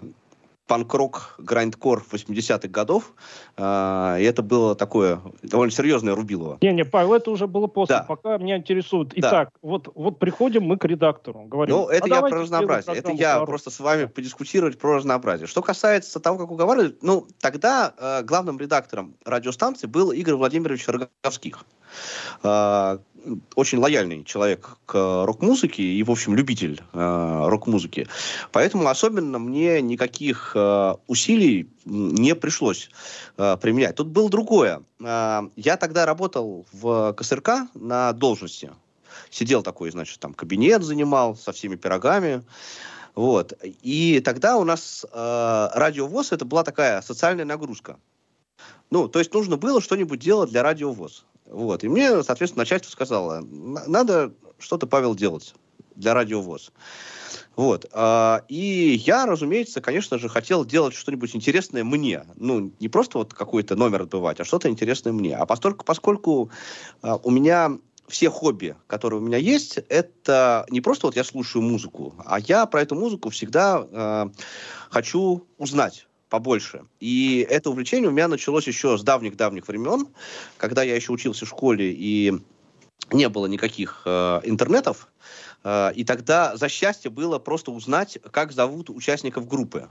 панк-рок, 0.69 1.35
грайндкор 1.39 2.05
80-х 2.13 2.69
годов. 2.69 3.15
А, 3.57 4.17
и 4.21 4.23
это 4.23 4.43
было 4.43 4.77
такое 4.77 5.21
довольно 5.43 5.73
серьезное 5.73 6.15
рубилово. 6.15 6.59
Не-не, 6.61 6.85
Павел, 6.85 7.15
это 7.15 7.31
уже 7.31 7.49
было 7.49 7.67
после. 7.67 7.97
Да. 7.97 8.03
Пока 8.05 8.39
меня 8.39 8.59
интересует. 8.59 9.13
Итак, 9.17 9.51
да. 9.53 9.59
вот, 9.63 9.89
вот 9.95 10.19
приходим 10.19 10.65
мы 10.65 10.77
к 10.77 10.85
редактору. 10.85 11.45
Говорим, 11.45 11.75
ну, 11.75 11.89
это 11.89 12.05
а 12.05 12.09
я 12.09 12.21
про 12.21 12.43
разнообразие. 12.43 12.95
Это 12.95 13.11
я 13.13 13.31
вторую. 13.31 13.47
просто 13.47 13.71
с 13.71 13.81
вами 13.81 14.05
подискутировать 14.05 14.79
про 14.79 14.97
разнообразие. 14.97 15.47
Что 15.49 15.63
касается 15.63 16.21
того, 16.21 16.39
как 16.39 16.51
уговаривали, 16.51 16.97
ну, 17.01 17.27
тогда 17.41 17.95
э, 17.97 18.23
главным 18.23 18.59
редактором 18.59 19.17
радиостанции 19.25 19.87
был 19.87 20.13
Игорь 20.13 20.35
Владимирович 20.35 20.87
Роговских. 20.87 21.65
Э, 22.43 22.99
очень 23.57 23.79
лояльный 23.79 24.25
человек 24.25 24.79
к 24.87 25.25
рок-музыке 25.27 25.83
и, 25.83 26.03
в 26.03 26.11
общем, 26.11 26.35
любитель 26.35 26.81
э, 26.93 27.43
рок-музыки. 27.47 28.07
Поэтому 28.53 28.89
особенно 28.89 29.39
мне 29.39 29.81
никаких 29.83 30.53
э, 30.55 30.95
усилий 31.07 31.69
не 31.85 32.35
пришлось 32.35 32.91
э, 33.37 33.57
применять. 33.61 33.97
Тут 33.97 34.09
было 34.09 34.31
другое. 34.31 34.83
Э, 35.01 35.43
я 35.57 35.77
тогда 35.77 36.07
работал 36.07 36.67
в 36.73 37.13
КСРК 37.15 37.69
на 37.75 38.13
должности. 38.13 38.71
Сидел 39.31 39.63
такой, 39.63 39.91
значит, 39.91 40.21
там 40.21 40.33
кабинет 40.33 40.83
занимал 40.83 41.37
со 41.37 41.53
всеми 41.53 41.77
пирогами. 41.77 42.43
Вот. 43.15 43.53
И 43.83 44.21
тогда 44.25 44.57
у 44.57 44.65
нас 44.65 45.05
э, 45.11 45.69
радиовоз 45.75 46.33
это 46.33 46.45
была 46.45 46.63
такая 46.63 47.03
социальная 47.03 47.45
нагрузка. 47.45 47.99
Ну, 48.91 49.09
то 49.09 49.19
есть 49.19 49.35
нужно 49.35 49.57
было 49.57 49.81
что-нибудь 49.81 50.21
делать 50.21 50.51
для 50.51 50.63
радиовоз. 50.63 51.27
Вот. 51.51 51.85
И 51.85 51.89
мне, 51.89 52.23
соответственно, 52.23 52.63
начальство 52.63 52.91
сказало, 52.91 53.41
надо 53.43 54.33
что-то, 54.59 54.87
Павел, 54.87 55.15
делать 55.15 55.55
для 55.95 56.15
радиовоз. 56.15 56.73
Вот. 57.57 57.87
А, 57.93 58.45
и 58.49 59.03
я, 59.05 59.27
разумеется, 59.27 59.81
конечно 59.81 60.19
же, 60.19 60.29
хотел 60.29 60.65
делать 60.65 60.95
что-нибудь 60.95 61.35
интересное 61.35 61.85
мне. 61.85 62.25
Ну, 62.37 62.73
не 62.79 62.89
просто 62.89 63.19
вот 63.19 63.35
какой-то 63.35 63.75
номер 63.75 64.03
отбывать, 64.03 64.41
а 64.41 64.45
что-то 64.45 64.69
интересное 64.69 65.13
мне. 65.13 65.37
А 65.37 65.45
поскольку, 65.45 65.85
поскольку 65.85 66.51
а, 67.03 67.17
у 67.17 67.31
меня 67.31 67.79
все 68.07 68.31
хобби, 68.31 68.77
которые 68.87 69.21
у 69.21 69.25
меня 69.25 69.39
есть, 69.39 69.79
это 69.89 70.67
не 70.71 70.81
просто 70.81 71.07
вот 71.07 71.17
я 71.17 71.25
слушаю 71.25 71.63
музыку, 71.63 72.15
а 72.25 72.41
я 72.41 72.65
про 72.67 72.83
эту 72.83 72.95
музыку 72.95 73.29
всегда 73.29 73.87
э, 73.91 74.27
хочу 74.91 75.47
узнать 75.59 76.08
побольше. 76.29 76.85
И 77.01 77.47
это 77.49 77.71
увлечение 77.71 78.09
у 78.09 78.13
меня 78.13 78.29
началось 78.29 78.67
еще 78.67 78.97
с 78.97 79.03
давних-давних 79.03 79.67
времен, 79.69 80.09
когда 80.57 80.83
я 80.83 80.95
еще 80.95 81.13
учился 81.13 81.47
в 81.47 81.49
школе 81.49 81.93
и 81.93 82.35
не 83.11 83.29
было 83.29 83.47
никаких 83.47 84.03
э, 84.05 84.41
интернетов. 84.45 85.09
Э, 85.65 85.93
и 85.95 86.05
тогда 86.05 86.57
за 86.57 86.69
счастье 86.69 87.11
было 87.11 87.39
просто 87.39 87.71
узнать, 87.71 88.19
как 88.31 88.53
зовут 88.53 88.91
участников 88.91 89.49
группы. 89.49 89.89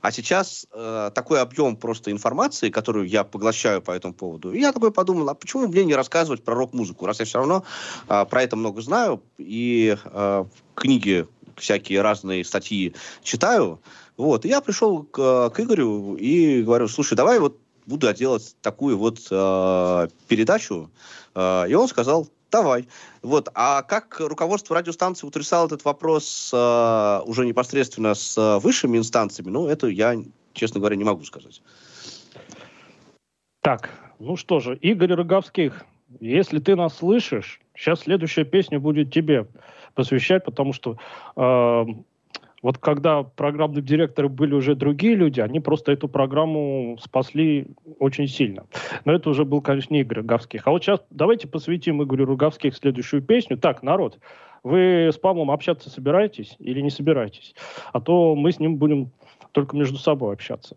А 0.00 0.10
сейчас 0.10 0.66
э, 0.72 1.10
такой 1.14 1.40
объем 1.40 1.76
просто 1.76 2.10
информации, 2.10 2.70
которую 2.70 3.06
я 3.08 3.24
поглощаю 3.24 3.82
по 3.82 3.92
этому 3.92 4.14
поводу. 4.14 4.52
И 4.52 4.60
я 4.60 4.72
такой 4.72 4.92
подумал, 4.92 5.28
а 5.28 5.34
почему 5.34 5.68
мне 5.68 5.84
не 5.84 5.94
рассказывать 5.94 6.42
про 6.44 6.54
рок-музыку, 6.54 7.06
раз 7.06 7.20
я 7.20 7.26
все 7.26 7.38
равно 7.38 7.64
э, 8.08 8.24
про 8.28 8.42
это 8.42 8.56
много 8.56 8.80
знаю 8.80 9.22
и 9.38 9.96
э, 10.04 10.44
книги 10.74 11.26
всякие 11.56 12.02
разные 12.02 12.44
статьи 12.44 12.94
читаю. 13.22 13.80
Вот, 14.16 14.44
и 14.44 14.48
я 14.48 14.60
пришел 14.60 15.02
к, 15.02 15.50
к 15.50 15.60
Игорю 15.60 16.16
и 16.16 16.62
говорю, 16.62 16.88
слушай, 16.88 17.14
давай 17.14 17.38
вот 17.38 17.58
буду 17.86 18.12
делать 18.12 18.56
такую 18.62 18.98
вот 18.98 19.18
э, 19.30 20.08
передачу. 20.28 20.90
Э, 21.34 21.66
и 21.68 21.74
он 21.74 21.88
сказал, 21.88 22.28
давай. 22.50 22.88
Вот. 23.22 23.48
А 23.54 23.82
как 23.82 24.16
руководство 24.20 24.76
радиостанции 24.76 25.26
утрясало 25.26 25.66
этот 25.66 25.84
вопрос 25.84 26.50
э, 26.52 27.20
уже 27.24 27.46
непосредственно 27.46 28.14
с 28.14 28.58
высшими 28.60 28.98
инстанциями, 28.98 29.50
ну, 29.50 29.68
это 29.68 29.86
я, 29.86 30.16
честно 30.52 30.80
говоря, 30.80 30.96
не 30.96 31.04
могу 31.04 31.24
сказать. 31.24 31.62
Так, 33.62 33.90
ну 34.18 34.36
что 34.36 34.60
же, 34.60 34.76
Игорь 34.76 35.14
Роговских, 35.14 35.84
если 36.20 36.58
ты 36.60 36.76
нас 36.76 36.98
слышишь, 36.98 37.60
сейчас 37.76 38.00
следующая 38.00 38.44
песня 38.44 38.80
будет 38.80 39.12
тебе 39.12 39.46
посвящать, 39.94 40.44
потому 40.44 40.72
что 40.72 40.98
э, 41.36 41.84
вот 42.62 42.78
когда 42.78 43.22
программные 43.22 43.82
директоры 43.82 44.28
были 44.28 44.54
уже 44.54 44.74
другие 44.74 45.14
люди, 45.14 45.40
они 45.40 45.60
просто 45.60 45.92
эту 45.92 46.08
программу 46.08 46.98
спасли 47.00 47.68
очень 47.98 48.26
сильно. 48.26 48.66
Но 49.04 49.12
это 49.12 49.30
уже 49.30 49.44
был, 49.44 49.60
конечно, 49.60 49.94
не 49.94 50.00
Игорь 50.00 50.18
Роговских. 50.18 50.66
А 50.66 50.70
вот 50.70 50.82
сейчас 50.82 51.00
давайте 51.10 51.48
посвятим 51.48 52.02
Игорю 52.02 52.26
Роговских 52.26 52.74
следующую 52.74 53.22
песню. 53.22 53.56
Так, 53.56 53.82
народ, 53.82 54.18
вы 54.64 55.10
с 55.12 55.16
Павлом 55.16 55.50
общаться 55.50 55.90
собираетесь 55.90 56.56
или 56.58 56.80
не 56.80 56.90
собираетесь? 56.90 57.54
А 57.92 58.00
то 58.00 58.34
мы 58.34 58.50
с 58.50 58.58
ним 58.58 58.78
будем 58.78 59.12
только 59.56 59.74
между 59.74 59.96
собой 59.96 60.34
общаться. 60.34 60.76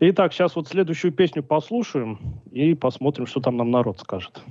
Итак, 0.00 0.34
сейчас 0.34 0.54
вот 0.54 0.68
следующую 0.68 1.12
песню 1.12 1.42
послушаем 1.42 2.18
и 2.52 2.74
посмотрим, 2.74 3.26
что 3.26 3.40
там 3.40 3.56
нам 3.56 3.70
народ 3.70 4.00
скажет. 4.00 4.42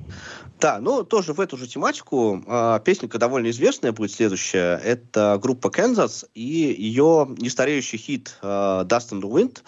Да, 0.59 0.79
ну 0.81 1.03
тоже 1.03 1.33
в 1.33 1.39
эту 1.39 1.57
же 1.57 1.67
тематику. 1.67 2.41
Э, 2.47 2.79
песенка 2.83 3.19
довольно 3.19 3.51
известная 3.51 3.91
будет 3.91 4.11
следующая. 4.11 4.77
Это 4.83 5.39
группа 5.39 5.67
Kansas 5.67 6.27
и 6.33 6.41
ее 6.41 7.27
нестареющий 7.37 7.99
хит 7.99 8.39
э, 8.41 8.47
Dust 8.47 9.11
in 9.11 9.21
the 9.21 9.29
Wind. 9.29 9.59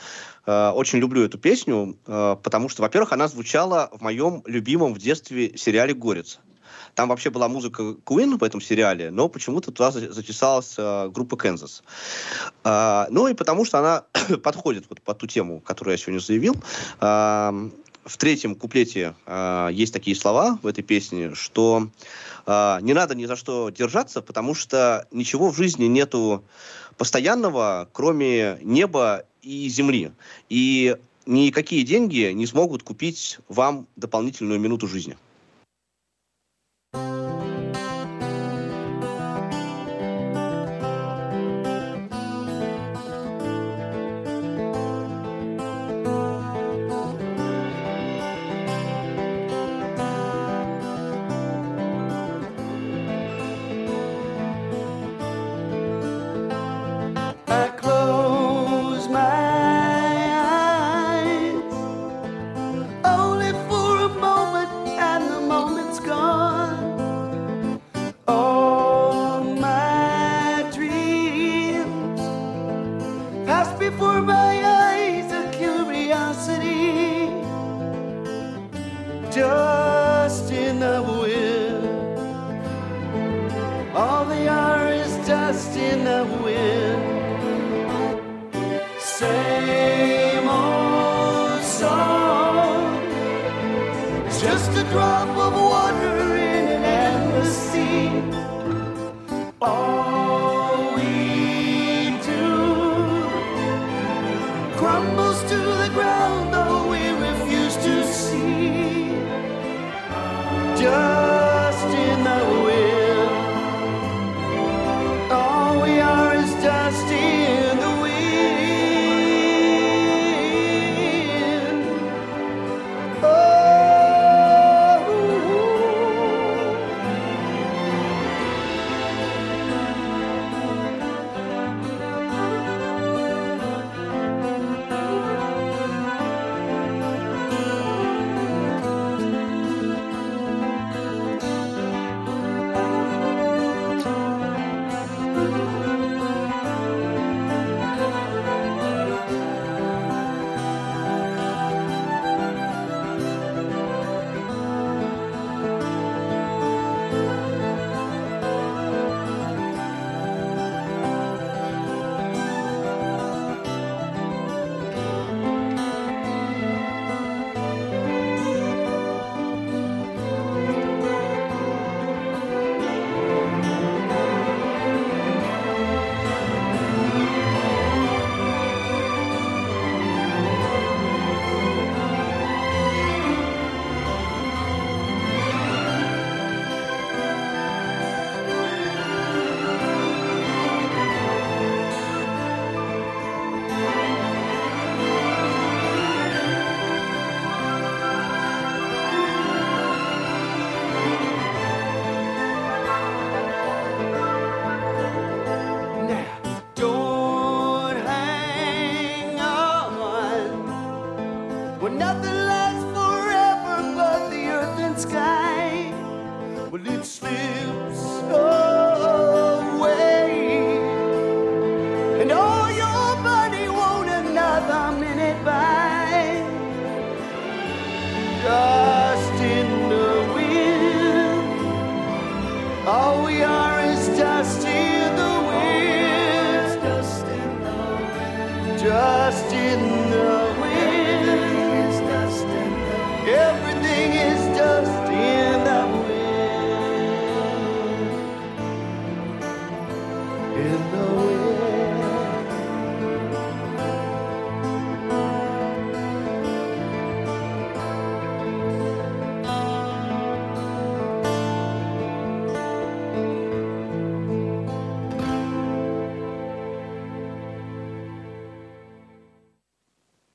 Э, 0.47 0.71
очень 0.71 0.97
люблю 0.97 1.23
эту 1.23 1.37
песню, 1.37 1.95
э, 2.07 2.35
потому 2.41 2.67
что, 2.67 2.81
во-первых, 2.81 3.13
она 3.13 3.27
звучала 3.27 3.91
в 3.93 4.01
моем 4.01 4.41
любимом 4.47 4.95
в 4.95 4.97
детстве 4.97 5.55
сериале 5.55 5.93
«Горец». 5.93 6.39
Там 6.95 7.09
вообще 7.09 7.29
была 7.29 7.47
музыка 7.47 7.83
Queen 8.05 8.37
в 8.37 8.43
этом 8.43 8.61
сериале, 8.61 9.11
но 9.11 9.29
почему-то 9.29 9.71
туда 9.71 9.91
затесалась 9.91 10.75
э, 10.77 11.09
группа 11.09 11.35
Kansas. 11.35 11.81
Э, 12.63 13.05
ну 13.09 13.27
и 13.27 13.33
потому 13.33 13.65
что 13.65 13.79
она 13.79 14.03
подходит 14.43 14.85
вот 14.89 15.01
под 15.01 15.17
ту 15.17 15.27
тему, 15.27 15.59
которую 15.59 15.93
я 15.93 15.97
сегодня 15.97 16.19
заявил. 16.19 16.55
Э, 17.01 17.69
в 18.05 18.17
третьем 18.17 18.55
куплете 18.55 19.13
э, 19.25 19.69
есть 19.71 19.93
такие 19.93 20.15
слова 20.15 20.57
в 20.63 20.67
этой 20.67 20.83
песне, 20.83 21.35
что 21.35 21.89
э, 22.45 22.77
не 22.81 22.93
надо 22.93 23.15
ни 23.15 23.25
за 23.25 23.35
что 23.35 23.69
держаться, 23.69 24.21
потому 24.21 24.55
что 24.55 25.07
ничего 25.11 25.49
в 25.49 25.55
жизни 25.55 25.85
нету 25.85 26.43
постоянного, 26.97 27.87
кроме 27.93 28.57
неба 28.61 29.25
и 29.41 29.69
земли. 29.69 30.11
И 30.49 30.97
никакие 31.25 31.83
деньги 31.83 32.31
не 32.33 32.47
смогут 32.47 32.83
купить 32.83 33.39
вам 33.47 33.87
дополнительную 33.95 34.59
минуту 34.59 34.87
жизни. 34.87 35.17
Música 36.93 37.48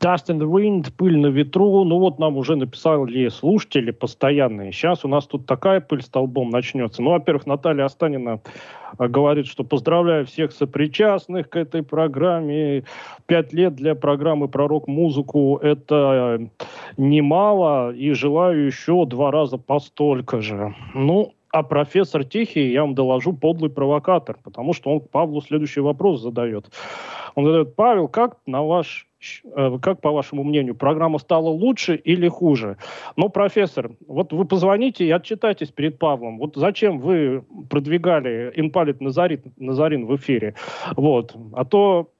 Dust 0.05 0.29
in 0.29 0.38
the 0.38 0.47
Wind, 0.47 0.93
пыль 0.99 1.17
на 1.19 1.29
ветру. 1.29 1.83
Ну 1.85 1.99
вот 1.99 2.19
нам 2.19 2.37
уже 2.37 2.57
написали 2.57 3.27
слушатели 3.29 3.90
постоянные. 3.90 4.71
Сейчас 4.71 5.03
у 5.07 5.09
нас 5.09 5.27
тут 5.27 5.47
такая 5.47 5.81
пыль 5.81 6.03
столбом 6.03 6.51
начнется. 6.51 7.01
Ну, 7.01 7.12
во-первых, 7.12 7.47
Наталья 7.47 7.87
Останина 7.87 8.40
а, 8.99 9.09
говорит, 9.09 9.47
что 9.47 9.64
поздравляю 9.64 10.27
всех 10.27 10.53
сопричастных 10.53 11.49
к 11.49 11.57
этой 11.57 11.83
программе. 11.83 12.85
Пять 13.25 13.55
лет 13.55 13.77
для 13.77 13.95
программы 13.95 14.47
про 14.49 14.69
рок-музыку– 14.69 15.57
это 15.62 16.51
немало. 16.99 17.95
И 17.95 18.12
желаю 18.12 18.67
еще 18.67 19.07
два 19.07 19.31
раза 19.31 19.57
постолько 19.57 20.43
же. 20.43 20.75
Ну, 20.93 21.33
а 21.51 21.62
профессор 21.62 22.25
Тихий, 22.25 22.73
я 22.73 22.83
вам 22.83 22.95
доложу, 22.95 23.33
подлый 23.33 23.71
провокатор, 23.71 24.37
потому 24.43 24.75
что 24.75 24.90
он 24.90 25.01
Павлу 25.01 25.40
следующий 25.40 25.81
вопрос 25.81 26.21
задает. 26.21 26.67
Он 27.37 27.47
задает, 27.47 27.75
Павел, 27.77 28.09
как 28.09 28.38
на 28.47 28.62
ваш 28.62 29.07
э, 29.13 29.13
как, 29.82 30.00
по 30.00 30.10
вашему 30.10 30.44
мнению, 30.44 30.74
программа 30.74 31.18
стала 31.18 31.48
лучше 31.48 31.96
или 31.96 32.28
хуже? 32.28 32.76
Ну, 33.16 33.28
профессор, 33.28 33.90
вот 34.06 34.32
вы 34.32 34.44
позвоните 34.44 35.04
и 35.04 35.10
отчитайтесь 35.10 35.68
перед 35.68 35.98
Павлом. 35.98 36.38
Вот 36.38 36.56
зачем 36.56 36.98
вы 36.98 37.44
продвигали 37.70 38.52
Инпалит 38.56 39.00
Назарин, 39.00 39.40
Назарин 39.56 40.06
в 40.06 40.16
эфире? 40.16 40.54
Вот. 40.96 41.34
А 41.52 41.64
то 41.64 42.10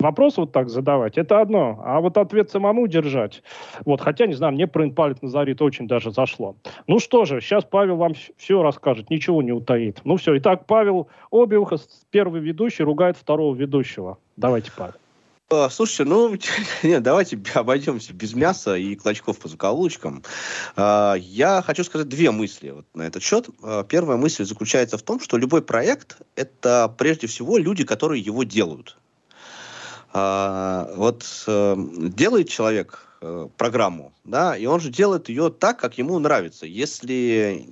Вопрос 0.00 0.36
вот 0.36 0.52
так 0.52 0.68
задавать, 0.68 1.18
это 1.18 1.40
одно. 1.40 1.82
А 1.84 2.00
вот 2.00 2.18
ответ 2.18 2.50
самому 2.50 2.86
держать. 2.86 3.42
Вот, 3.84 4.00
хотя, 4.00 4.28
не 4.28 4.34
знаю, 4.34 4.52
мне 4.52 4.68
про 4.68 4.84
Инпалит 4.84 5.22
Назарит 5.22 5.60
очень 5.60 5.88
даже 5.88 6.12
зашло. 6.12 6.54
Ну 6.86 7.00
что 7.00 7.24
же, 7.24 7.40
сейчас 7.40 7.64
Павел 7.64 7.96
вам 7.96 8.12
все 8.36 8.62
расскажет, 8.62 9.10
ничего 9.10 9.42
не 9.42 9.50
утаит. 9.50 10.00
Ну 10.04 10.16
все, 10.16 10.38
итак, 10.38 10.66
Павел 10.66 11.08
Обиуха, 11.32 11.78
первый 12.10 12.40
ведущий, 12.40 12.84
ругает 12.84 13.16
второго 13.16 13.56
ведущего. 13.56 14.18
Давайте, 14.36 14.70
Павел. 14.76 14.94
А, 15.50 15.70
Слушайте, 15.70 16.04
ну, 16.04 16.36
нет, 16.82 17.02
давайте 17.02 17.40
обойдемся 17.54 18.12
без 18.12 18.34
мяса 18.34 18.76
и 18.76 18.94
клочков 18.96 19.38
по 19.38 19.48
закоулочкам. 19.48 20.22
А, 20.76 21.14
Я 21.14 21.62
хочу 21.62 21.84
сказать 21.84 22.08
две 22.08 22.30
мысли 22.30 22.70
вот 22.70 22.86
на 22.94 23.02
этот 23.02 23.22
счет. 23.22 23.48
А, 23.62 23.82
Первая 23.84 24.18
мысль 24.18 24.44
заключается 24.44 24.98
в 24.98 25.02
том, 25.02 25.20
что 25.20 25.38
любой 25.38 25.62
проект– 25.62 26.18
это 26.36 26.94
прежде 26.98 27.26
всего 27.26 27.56
люди, 27.56 27.84
которые 27.84 28.22
его 28.22 28.42
делают. 28.42 28.98
Вот 30.10 31.44
э, 31.46 31.76
делает 31.76 32.48
человек 32.48 33.06
э, 33.20 33.48
программу, 33.58 34.14
да, 34.24 34.56
и 34.56 34.64
он 34.64 34.80
же 34.80 34.88
делает 34.88 35.28
ее 35.28 35.50
так, 35.50 35.78
как 35.78 35.98
ему 35.98 36.18
нравится. 36.18 36.64
Если 36.64 37.66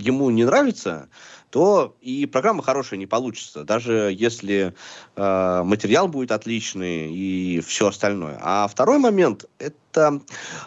ему 0.00 0.30
не 0.30 0.46
нравится, 0.46 1.10
то 1.56 1.96
и 2.02 2.26
программа 2.26 2.62
хорошая 2.62 2.98
не 2.98 3.06
получится, 3.06 3.64
даже 3.64 4.14
если 4.14 4.74
э, 5.16 5.62
материал 5.64 6.06
будет 6.06 6.30
отличный 6.30 7.10
и 7.10 7.60
все 7.60 7.86
остальное. 7.86 8.38
А 8.42 8.68
второй 8.68 8.98
момент 8.98 9.46
это 9.58 10.20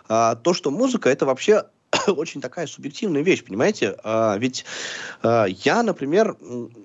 э, 0.09 0.35
то, 0.41 0.53
что 0.55 0.71
музыка 0.71 1.11
это 1.11 1.27
вообще 1.27 1.65
очень 2.07 2.41
такая 2.41 2.65
субъективная 2.65 3.21
вещь, 3.21 3.43
понимаете? 3.43 3.97
А, 4.03 4.35
ведь 4.39 4.65
а, 5.21 5.45
я, 5.45 5.83
например, 5.83 6.35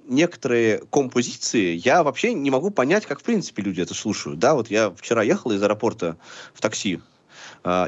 некоторые 0.07 0.83
композиции, 0.90 1.75
я 1.75 2.03
вообще 2.03 2.35
не 2.35 2.51
могу 2.51 2.69
понять, 2.69 3.07
как 3.07 3.21
в 3.21 3.23
принципе 3.23 3.62
люди 3.62 3.81
это 3.81 3.95
слушают. 3.95 4.38
Да, 4.38 4.53
вот 4.55 4.69
я 4.69 4.90
вчера 4.90 5.23
ехал 5.23 5.53
из 5.53 5.62
аэропорта 5.62 6.19
в 6.53 6.61
такси, 6.61 7.01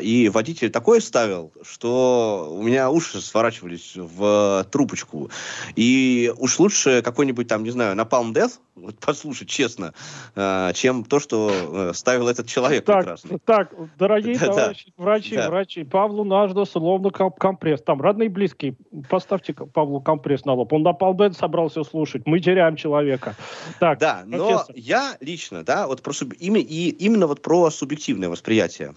и 0.03 0.31
водитель 0.33 0.71
такое 0.71 1.01
ставил, 1.01 1.53
что 1.63 2.49
у 2.51 2.63
меня 2.63 2.91
уши 2.91 3.21
сворачивались 3.21 3.93
в 3.97 4.67
трубочку. 4.71 5.31
И 5.75 6.33
уж 6.39 6.59
лучше 6.59 7.03
какой-нибудь 7.03 7.47
там, 7.49 7.63
не 7.63 7.71
знаю, 7.71 7.95
на 7.95 8.03
Palm 8.03 8.33
Death, 8.33 8.53
вот 8.75 8.99
послушать 8.99 9.49
честно, 9.49 9.95
а, 10.35 10.73
чем 10.75 11.03
то, 11.05 11.19
что 11.19 11.51
э, 11.51 11.93
ставил 11.95 12.29
этот 12.29 12.47
человек 12.47 12.85
так, 12.85 12.99
прекрасный. 12.99 13.39
Так, 13.45 13.73
дорогие 13.99 14.35
Да, 14.39 14.47
да. 14.47 14.53
товарищи, 14.53 14.93
врачи, 14.99 15.35
Да. 15.37 15.49
врачи, 15.49 15.85
Павлу 15.85 16.25
надо 16.25 16.65
словно 16.67 17.09
комп- 17.11 17.39
компресс. 17.39 17.81
Там, 17.83 18.03
родные 18.03 18.29
близкие, 18.29 18.77
поставьте 19.09 19.55
Павлу 19.55 20.01
компресс 20.03 20.45
на 20.45 20.53
лоб. 20.53 20.73
Он 20.75 20.83
на 20.83 20.93
полбет 20.93 21.35
собрался 21.37 21.85
слушать. 21.85 22.23
Мы 22.27 22.41
теряем 22.41 22.77
человека. 22.77 23.35
Так, 23.81 23.99
Да, 23.99 24.25
но 24.27 24.47
профессор. 24.47 24.75
я 24.77 25.17
лично, 25.21 25.65
да, 25.65 25.87
вот 25.87 26.03
про 26.03 26.13
суб- 26.13 26.35
ими- 26.39 26.61
и 26.61 26.91
именно 26.91 27.27
вот 27.27 27.41
про 27.41 27.71
субъективное 27.71 28.29
восприятие. 28.29 28.95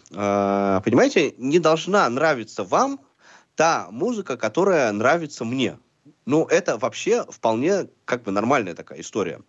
А, 0.69 0.81
понимаете, 0.81 1.33
не 1.37 1.57
должна 1.59 2.07
нравиться 2.09 2.63
вам 2.63 2.99
та 3.55 3.87
музыка, 3.91 4.37
которая 4.37 4.91
нравится 4.91 5.43
мне. 5.43 5.79
Ну, 6.25 6.45
это 6.45 6.77
вообще 6.77 7.25
вполне 7.27 7.87
как 8.05 8.23
бы 8.23 8.31
нормальная 8.31 8.75
такая 8.75 9.01
история. 9.01 9.41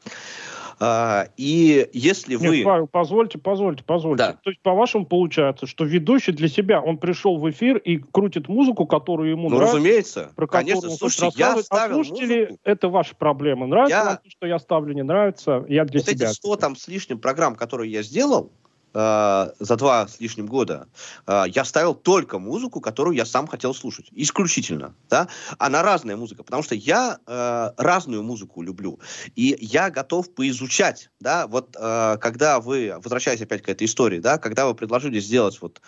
А, 0.83 1.28
и 1.37 1.90
если 1.92 2.37
Нет, 2.37 2.40
вы... 2.40 2.62
Павел, 2.64 2.87
позвольте, 2.87 3.37
позвольте, 3.37 3.85
позвольте. 3.85 4.16
Да. 4.16 4.33
То 4.33 4.48
есть, 4.48 4.62
по-вашему, 4.62 5.04
получается, 5.04 5.66
что 5.66 5.85
ведущий 5.85 6.33
для 6.33 6.48
себя, 6.48 6.80
он 6.80 6.96
пришел 6.96 7.37
в 7.37 7.50
эфир 7.50 7.76
и 7.76 7.98
крутит 7.98 8.48
музыку, 8.48 8.87
которую 8.87 9.30
ему 9.30 9.50
Ну, 9.50 9.56
нравится, 9.56 9.76
разумеется, 9.76 10.33
про 10.37 10.46
конечно, 10.46 10.88
слушайте, 10.88 11.38
я 11.38 11.54
рассказывать, 11.54 11.66
ставил 11.66 12.00
а 12.00 12.04
слушатели, 12.04 12.40
музыку, 12.46 12.61
это 12.64 12.88
ваша 12.88 13.14
проблема. 13.14 13.66
Нравится 13.66 13.96
Я- 13.98 14.04
вам 14.06 14.16
то, 14.16 14.30
что 14.30 14.46
я 14.46 14.59
ставлю, 14.59 14.94
не 14.94 15.02
нравится, 15.02 15.66
я 15.68 15.85
для 15.85 16.00
вот 16.00 16.09
себя. 16.09 16.28
эти 16.28 16.35
100 16.35 16.56
там 16.56 16.76
с 16.76 16.88
лишним 16.88 17.18
программ, 17.18 17.56
которые 17.56 17.92
я 17.92 18.02
сделал 18.02 18.50
э, 18.94 19.50
за 19.59 19.76
два 19.76 20.09
с 20.09 20.20
лишним 20.20 20.46
года, 20.46 20.88
э, 21.26 21.44
я 21.48 21.64
ставил 21.64 21.94
только 21.94 22.38
музыку, 22.38 22.81
которую 22.81 23.16
я 23.16 23.24
сам 23.24 23.46
хотел 23.46 23.74
слушать. 23.74 24.09
Исключительно. 24.12 24.94
Да? 25.09 25.29
Она 25.59 25.83
разная 25.83 26.16
музыка, 26.16 26.42
потому 26.42 26.62
что 26.62 26.74
я 26.74 27.18
э, 27.26 27.70
разную 27.76 28.22
музыку 28.22 28.62
люблю. 28.62 29.00
И 29.37 29.57
я 29.61 29.90
готов 29.90 30.35
поизучать. 30.35 31.11
Да? 31.20 31.46
Вот 31.46 31.76
э, 31.79 32.18
когда 32.20 32.61
вы, 32.61 32.94
возвращаясь 33.03 33.40
опять 33.40 33.62
к 33.62 33.68
этой 33.68 33.87
истории, 33.87 34.18
да, 34.18 34.38
когда 34.38 34.66
вы 34.66 34.74
предложили 34.74 35.20
сделать 35.20 35.61
вот 35.61 35.81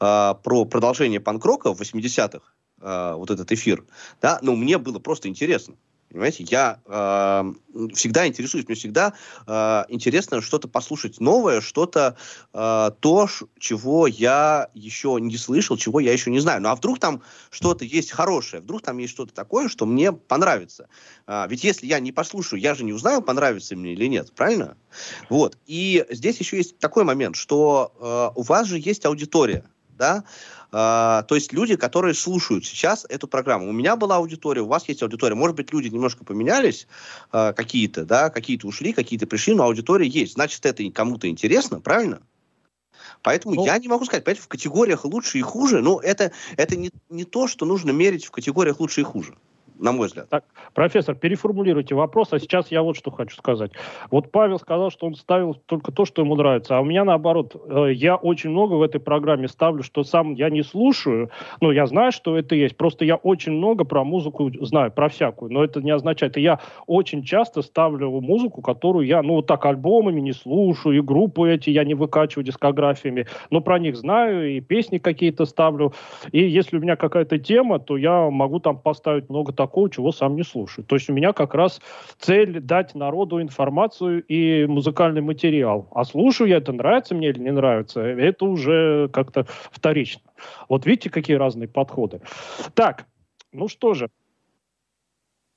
э, 0.00 0.34
про 0.42 0.64
продолжение 0.64 1.20
панк-рока 1.20 1.74
в 1.74 1.80
80-х, 1.80 2.40
э, 2.80 3.14
вот 3.14 3.30
этот 3.30 3.52
эфир, 3.52 3.84
да, 4.20 4.38
ну, 4.42 4.56
мне 4.56 4.78
было 4.78 4.98
просто 4.98 5.28
интересно. 5.28 5.74
Понимаете, 6.10 6.44
я 6.48 6.80
э, 6.86 7.52
всегда 7.94 8.26
интересуюсь, 8.26 8.66
мне 8.66 8.76
всегда 8.76 9.12
э, 9.46 9.84
интересно 9.88 10.40
что-то 10.40 10.68
послушать 10.68 11.20
новое, 11.20 11.60
что-то 11.60 12.16
э, 12.52 12.90
то, 13.00 13.28
чего 13.58 14.06
я 14.06 14.68
еще 14.72 15.18
не 15.20 15.36
слышал, 15.36 15.76
чего 15.76 16.00
я 16.00 16.12
еще 16.12 16.30
не 16.30 16.38
знаю. 16.38 16.62
Ну 16.62 16.68
а 16.68 16.76
вдруг 16.76 17.00
там 17.00 17.22
что-то 17.50 17.84
есть 17.84 18.12
хорошее, 18.12 18.62
вдруг 18.62 18.82
там 18.82 18.98
есть 18.98 19.12
что-то 19.12 19.34
такое, 19.34 19.68
что 19.68 19.84
мне 19.84 20.12
понравится. 20.12 20.88
А, 21.26 21.46
ведь 21.48 21.64
если 21.64 21.86
я 21.86 21.98
не 21.98 22.12
послушаю, 22.12 22.60
я 22.60 22.74
же 22.74 22.84
не 22.84 22.92
узнаю, 22.92 23.20
понравится 23.20 23.76
мне 23.76 23.92
или 23.92 24.06
нет, 24.06 24.32
правильно? 24.32 24.76
Вот. 25.28 25.58
И 25.66 26.04
здесь 26.10 26.38
еще 26.38 26.56
есть 26.56 26.78
такой 26.78 27.04
момент, 27.04 27.36
что 27.36 28.32
э, 28.34 28.38
у 28.38 28.42
вас 28.42 28.68
же 28.68 28.78
есть 28.78 29.04
аудитория, 29.04 29.64
да, 29.96 30.24
А, 30.72 31.22
то 31.22 31.36
есть 31.36 31.52
люди, 31.52 31.76
которые 31.76 32.12
слушают 32.12 32.66
сейчас 32.66 33.06
эту 33.08 33.28
программу. 33.28 33.68
У 33.68 33.72
меня 33.72 33.96
была 33.96 34.16
аудитория, 34.16 34.62
у 34.62 34.66
вас 34.66 34.88
есть 34.88 35.02
аудитория. 35.02 35.34
Может 35.34 35.56
быть, 35.56 35.72
люди 35.72 35.88
немножко 35.88 36.24
поменялись 36.24 36.86
а, 37.32 37.52
какие-то, 37.52 38.04
да, 38.04 38.30
какие-то 38.30 38.66
ушли, 38.66 38.92
какие-то 38.92 39.26
пришли, 39.26 39.54
но 39.54 39.64
аудитория 39.64 40.06
есть. 40.08 40.34
Значит, 40.34 40.66
это 40.66 40.82
кому-то 40.90 41.28
интересно, 41.28 41.80
правильно? 41.80 42.20
Поэтому 43.22 43.54
Ну- 43.54 43.64
я 43.64 43.78
не 43.78 43.88
могу 43.88 44.04
сказать, 44.04 44.24
понимаете, 44.24 44.42
в 44.42 44.48
категориях 44.48 45.04
лучше 45.04 45.38
и 45.38 45.42
хуже, 45.42 45.80
ну, 45.80 45.98
это, 45.98 46.32
это 46.56 46.76
не, 46.76 46.90
не 47.08 47.24
то, 47.24 47.48
что 47.48 47.64
нужно 47.64 47.90
мерить 47.92 48.26
в 48.26 48.30
категориях 48.30 48.80
лучше 48.80 49.00
и 49.00 49.04
хуже, 49.04 49.34
на 49.78 49.92
мой 49.92 50.06
взгляд. 50.06 50.28
Профессор, 50.74 51.14
переформулируйте 51.14 51.94
вопрос, 51.94 52.32
а 52.32 52.38
сейчас 52.38 52.70
я 52.70 52.82
вот 52.82 52.96
что 52.96 53.10
хочу 53.10 53.36
сказать. 53.36 53.72
Вот 54.10 54.30
Павел 54.30 54.58
сказал, 54.58 54.90
что 54.90 55.06
он 55.06 55.14
ставил 55.14 55.54
только 55.54 55.92
то, 55.92 56.04
что 56.04 56.22
ему 56.22 56.34
нравится, 56.36 56.76
а 56.76 56.80
у 56.80 56.84
меня 56.84 57.04
наоборот, 57.04 57.56
э, 57.68 57.92
я 57.92 58.16
очень 58.16 58.50
много 58.50 58.74
в 58.74 58.82
этой 58.82 59.00
программе 59.00 59.48
ставлю, 59.48 59.82
что 59.82 60.04
сам 60.04 60.34
я 60.34 60.50
не 60.50 60.62
слушаю, 60.62 61.30
но 61.60 61.72
я 61.72 61.86
знаю, 61.86 62.12
что 62.12 62.36
это 62.36 62.54
есть, 62.54 62.76
просто 62.76 63.04
я 63.04 63.16
очень 63.16 63.52
много 63.52 63.84
про 63.84 64.04
музыку 64.04 64.50
знаю, 64.60 64.90
про 64.92 65.08
всякую, 65.08 65.52
но 65.52 65.64
это 65.64 65.80
не 65.82 65.90
означает, 65.90 66.36
я 66.36 66.60
очень 66.86 67.22
часто 67.22 67.62
ставлю 67.62 68.10
музыку, 68.20 68.62
которую 68.62 69.06
я, 69.06 69.22
ну 69.22 69.34
вот 69.34 69.46
так 69.46 69.64
альбомами 69.64 70.20
не 70.20 70.32
слушаю, 70.32 70.96
и 70.96 71.00
группы 71.00 71.50
эти 71.50 71.70
я 71.70 71.84
не 71.84 71.94
выкачиваю 71.94 72.44
дискографиями, 72.44 73.26
но 73.50 73.60
про 73.60 73.78
них 73.78 73.96
знаю, 73.96 74.56
и 74.56 74.60
песни 74.60 74.98
какие-то 74.98 75.44
ставлю, 75.44 75.92
и 76.32 76.40
если 76.40 76.78
у 76.78 76.80
меня 76.80 76.96
какая-то 76.96 77.38
тема, 77.38 77.78
то 77.78 77.96
я 77.96 78.30
могу 78.30 78.60
там 78.60 78.78
поставить 78.78 79.28
много 79.28 79.52
такого, 79.52 79.65
чего 79.88 80.12
сам 80.12 80.36
не 80.36 80.42
слушаю. 80.42 80.84
То 80.84 80.96
есть 80.96 81.08
у 81.10 81.12
меня 81.12 81.32
как 81.32 81.54
раз 81.54 81.80
цель 82.18 82.60
дать 82.60 82.94
народу 82.94 83.40
информацию 83.40 84.22
и 84.24 84.66
музыкальный 84.66 85.20
материал. 85.20 85.88
А 85.94 86.04
слушаю 86.04 86.48
я 86.48 86.58
это, 86.58 86.72
нравится 86.72 87.14
мне 87.14 87.28
или 87.28 87.40
не 87.40 87.52
нравится, 87.52 88.00
это 88.00 88.44
уже 88.44 89.08
как-то 89.12 89.46
вторично. 89.70 90.22
Вот 90.68 90.86
видите, 90.86 91.10
какие 91.10 91.36
разные 91.36 91.68
подходы. 91.68 92.20
Так, 92.74 93.06
ну 93.52 93.68
что 93.68 93.94
же, 93.94 94.10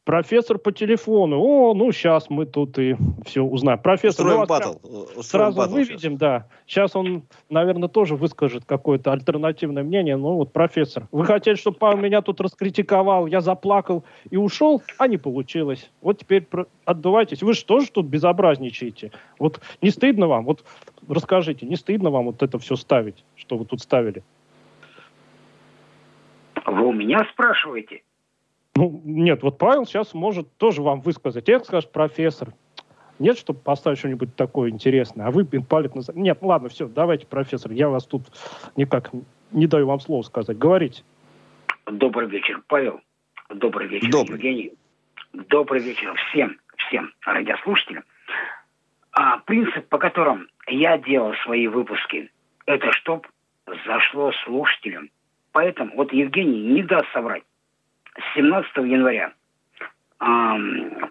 профессор 0.05 0.57
по 0.57 0.71
телефону. 0.71 1.39
О, 1.39 1.73
ну 1.73 1.91
сейчас 1.91 2.29
мы 2.29 2.45
тут 2.45 2.79
и 2.79 2.95
все 3.25 3.41
узнаем. 3.43 3.79
Профессор, 3.79 4.25
Устроим 4.25 4.45
вас 4.47 4.59
прям- 4.59 4.73
батл. 4.73 4.88
э, 4.88 5.01
устроим 5.19 5.23
Сразу 5.23 5.57
батл 5.57 5.73
выведем, 5.73 6.17
да. 6.17 6.47
Сейчас 6.65 6.95
он, 6.95 7.23
наверное, 7.49 7.89
тоже 7.89 8.15
выскажет 8.15 8.65
какое-то 8.65 9.12
альтернативное 9.12 9.83
мнение. 9.83 10.17
Ну 10.17 10.33
вот, 10.35 10.51
профессор, 10.51 11.07
вы 11.12 11.25
хотели, 11.25 11.55
чтобы 11.55 11.77
Павел 11.77 11.97
меня 11.99 12.21
тут 12.21 12.41
раскритиковал, 12.41 13.27
я 13.27 13.41
заплакал 13.41 14.03
и 14.29 14.38
ушел, 14.38 14.81
а 14.97 15.07
не 15.07 15.17
получилось. 15.17 15.91
Вот 16.01 16.17
теперь 16.19 16.41
про- 16.41 16.65
отдувайтесь. 16.85 17.43
Вы 17.43 17.53
же 17.53 17.63
тоже 17.65 17.91
тут 17.91 18.07
безобразничаете. 18.07 19.12
Вот 19.38 19.59
не 19.81 19.89
стыдно 19.91 20.27
вам? 20.27 20.45
Вот 20.45 20.63
расскажите, 21.07 21.65
не 21.65 21.75
стыдно 21.75 22.09
вам 22.09 22.25
вот 22.25 22.41
это 22.41 22.57
все 22.59 22.75
ставить, 22.75 23.23
что 23.35 23.57
вы 23.57 23.65
тут 23.65 23.81
ставили? 23.81 24.23
Вы 26.65 26.85
у 26.88 26.91
меня 26.93 27.25
спрашиваете? 27.33 28.01
Ну, 28.79 29.01
нет, 29.03 29.43
вот 29.43 29.57
Павел 29.57 29.85
сейчас 29.85 30.13
может 30.13 30.55
тоже 30.55 30.81
вам 30.81 31.01
высказать. 31.01 31.49
Это 31.49 31.65
скажет 31.65 31.91
профессор. 31.91 32.53
Нет, 33.19 33.37
чтобы 33.37 33.59
поставить 33.59 33.99
что-нибудь 33.99 34.37
такое 34.37 34.69
интересное. 34.69 35.25
А 35.25 35.31
вы 35.31 35.43
палец 35.43 35.93
на... 35.93 36.13
Нет, 36.13 36.37
ну 36.41 36.47
ладно, 36.47 36.69
все, 36.69 36.87
давайте, 36.87 37.27
профессор. 37.27 37.73
Я 37.73 37.89
вас 37.89 38.05
тут 38.05 38.27
никак 38.77 39.11
не 39.51 39.67
даю 39.67 39.85
вам 39.85 39.99
слово 39.99 40.21
сказать. 40.21 40.57
Говорите. 40.57 41.03
Добрый 41.87 42.29
вечер, 42.29 42.61
Павел. 42.67 43.01
Добрый 43.49 43.89
вечер, 43.89 44.09
Добрый. 44.11 44.37
Евгений. 44.37 44.73
Добрый 45.33 45.81
вечер 45.81 46.15
всем, 46.29 46.57
всем 46.77 47.11
радиослушателям. 47.25 48.05
А, 49.11 49.39
принцип, 49.39 49.89
по 49.89 49.97
которому 49.97 50.45
я 50.67 50.97
делал 50.97 51.33
свои 51.43 51.67
выпуски, 51.67 52.31
это 52.65 52.93
чтоб 52.93 53.27
зашло 53.85 54.31
слушателям. 54.45 55.09
Поэтому 55.51 55.97
вот 55.97 56.13
Евгений 56.13 56.61
не 56.61 56.83
даст 56.83 57.11
соврать. 57.11 57.43
С 58.19 58.36
17 58.36 58.77
января 58.77 59.34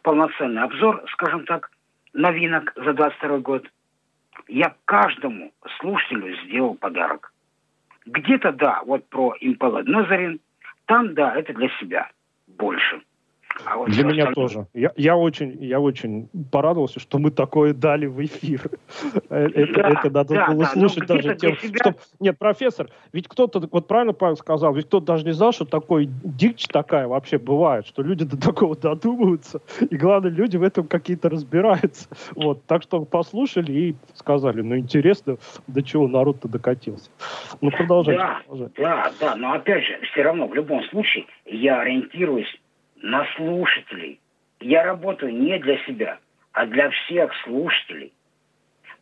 полноценный 0.03 0.63
обзор, 0.63 1.03
скажем 1.13 1.47
так, 1.47 1.71
новинок 2.13 2.73
за 2.77 2.93
22 2.93 3.39
год. 3.39 3.67
Я 4.47 4.75
каждому 4.85 5.53
слушателю 5.79 6.37
сделал 6.45 6.75
подарок. 6.75 7.33
Где-то, 8.07 8.53
да, 8.53 8.83
вот 8.85 9.09
про 9.09 9.35
Impala 9.41 9.83
Назарин, 9.85 10.41
там, 10.87 11.15
да, 11.15 11.35
это 11.35 11.53
для 11.55 11.69
себя 11.81 12.11
больше. 12.47 13.01
А 13.65 13.77
вот 13.77 13.91
Для 13.91 14.05
меня 14.05 14.29
остальное- 14.29 14.35
тоже. 14.35 14.67
Я, 14.73 14.93
я 14.97 15.17
очень, 15.17 15.63
я 15.65 15.81
очень 15.81 16.29
порадовался, 16.53 17.01
что 17.01 17.19
мы 17.19 17.31
такое 17.31 17.75
дали 17.75 18.07
в 18.07 18.25
эфир. 18.25 18.63
Э, 19.31 19.47
Это, 19.55 19.73
Да, 19.75 19.89
это 19.91 20.11
надо 20.11 20.35
да, 20.35 20.47
было 20.49 20.65
да, 20.65 20.73
ну 20.75 20.89
слушать 20.89 21.07
даже 21.09 21.35
тем, 21.37 21.57
себя- 21.59 21.77
что... 21.77 21.95
Нет, 22.21 22.39
профессор, 22.39 22.89
ведь 23.13 23.29
кто-то, 23.29 23.61
вот 23.71 23.87
правильно 23.87 24.13
Павел 24.13 24.37
сказал, 24.37 24.73
ведь 24.75 24.87
кто-то 24.87 25.07
даже 25.07 25.25
не 25.25 25.33
знал, 25.33 25.53
что 25.53 25.65
такой 25.65 26.09
дичь 26.25 26.67
такая 26.67 27.07
вообще 27.09 27.39
бывает, 27.39 27.87
что 27.87 28.03
люди 28.03 28.25
до 28.25 28.37
такого 28.41 28.77
додумываются, 28.77 29.61
и 29.89 29.97
главное, 29.97 30.31
люди 30.31 30.57
в 30.57 30.63
этом 30.63 30.87
какие-то 30.87 31.29
разбираются. 31.29 32.09
Вот, 32.35 32.65
так 32.67 32.83
что 32.83 33.05
послушали 33.05 33.73
и 33.73 33.97
сказали, 34.15 34.63
ну 34.63 34.77
интересно, 34.79 35.37
до 35.67 35.83
чего 35.83 36.09
народ-то 36.09 36.49
докатился. 36.49 37.11
Ну 37.61 37.71
продолжайте. 37.71 38.23
Да. 38.23 38.41
продолжайте. 38.47 38.83
Да, 38.83 39.13
да, 39.21 39.37
но 39.37 39.53
опять 39.53 39.85
же, 39.85 39.99
все 40.13 40.23
равно, 40.23 40.47
в 40.47 40.55
любом 40.55 40.83
случае, 40.85 41.27
я 41.47 41.81
ориентируюсь 41.81 42.49
на 43.03 43.27
слушателей. 43.37 44.21
Я 44.61 44.85
работаю 44.85 45.35
не 45.35 45.59
для 45.59 45.79
себя, 45.85 46.19
а 46.53 46.67
для 46.67 46.91
всех 46.91 47.33
слушателей. 47.45 48.13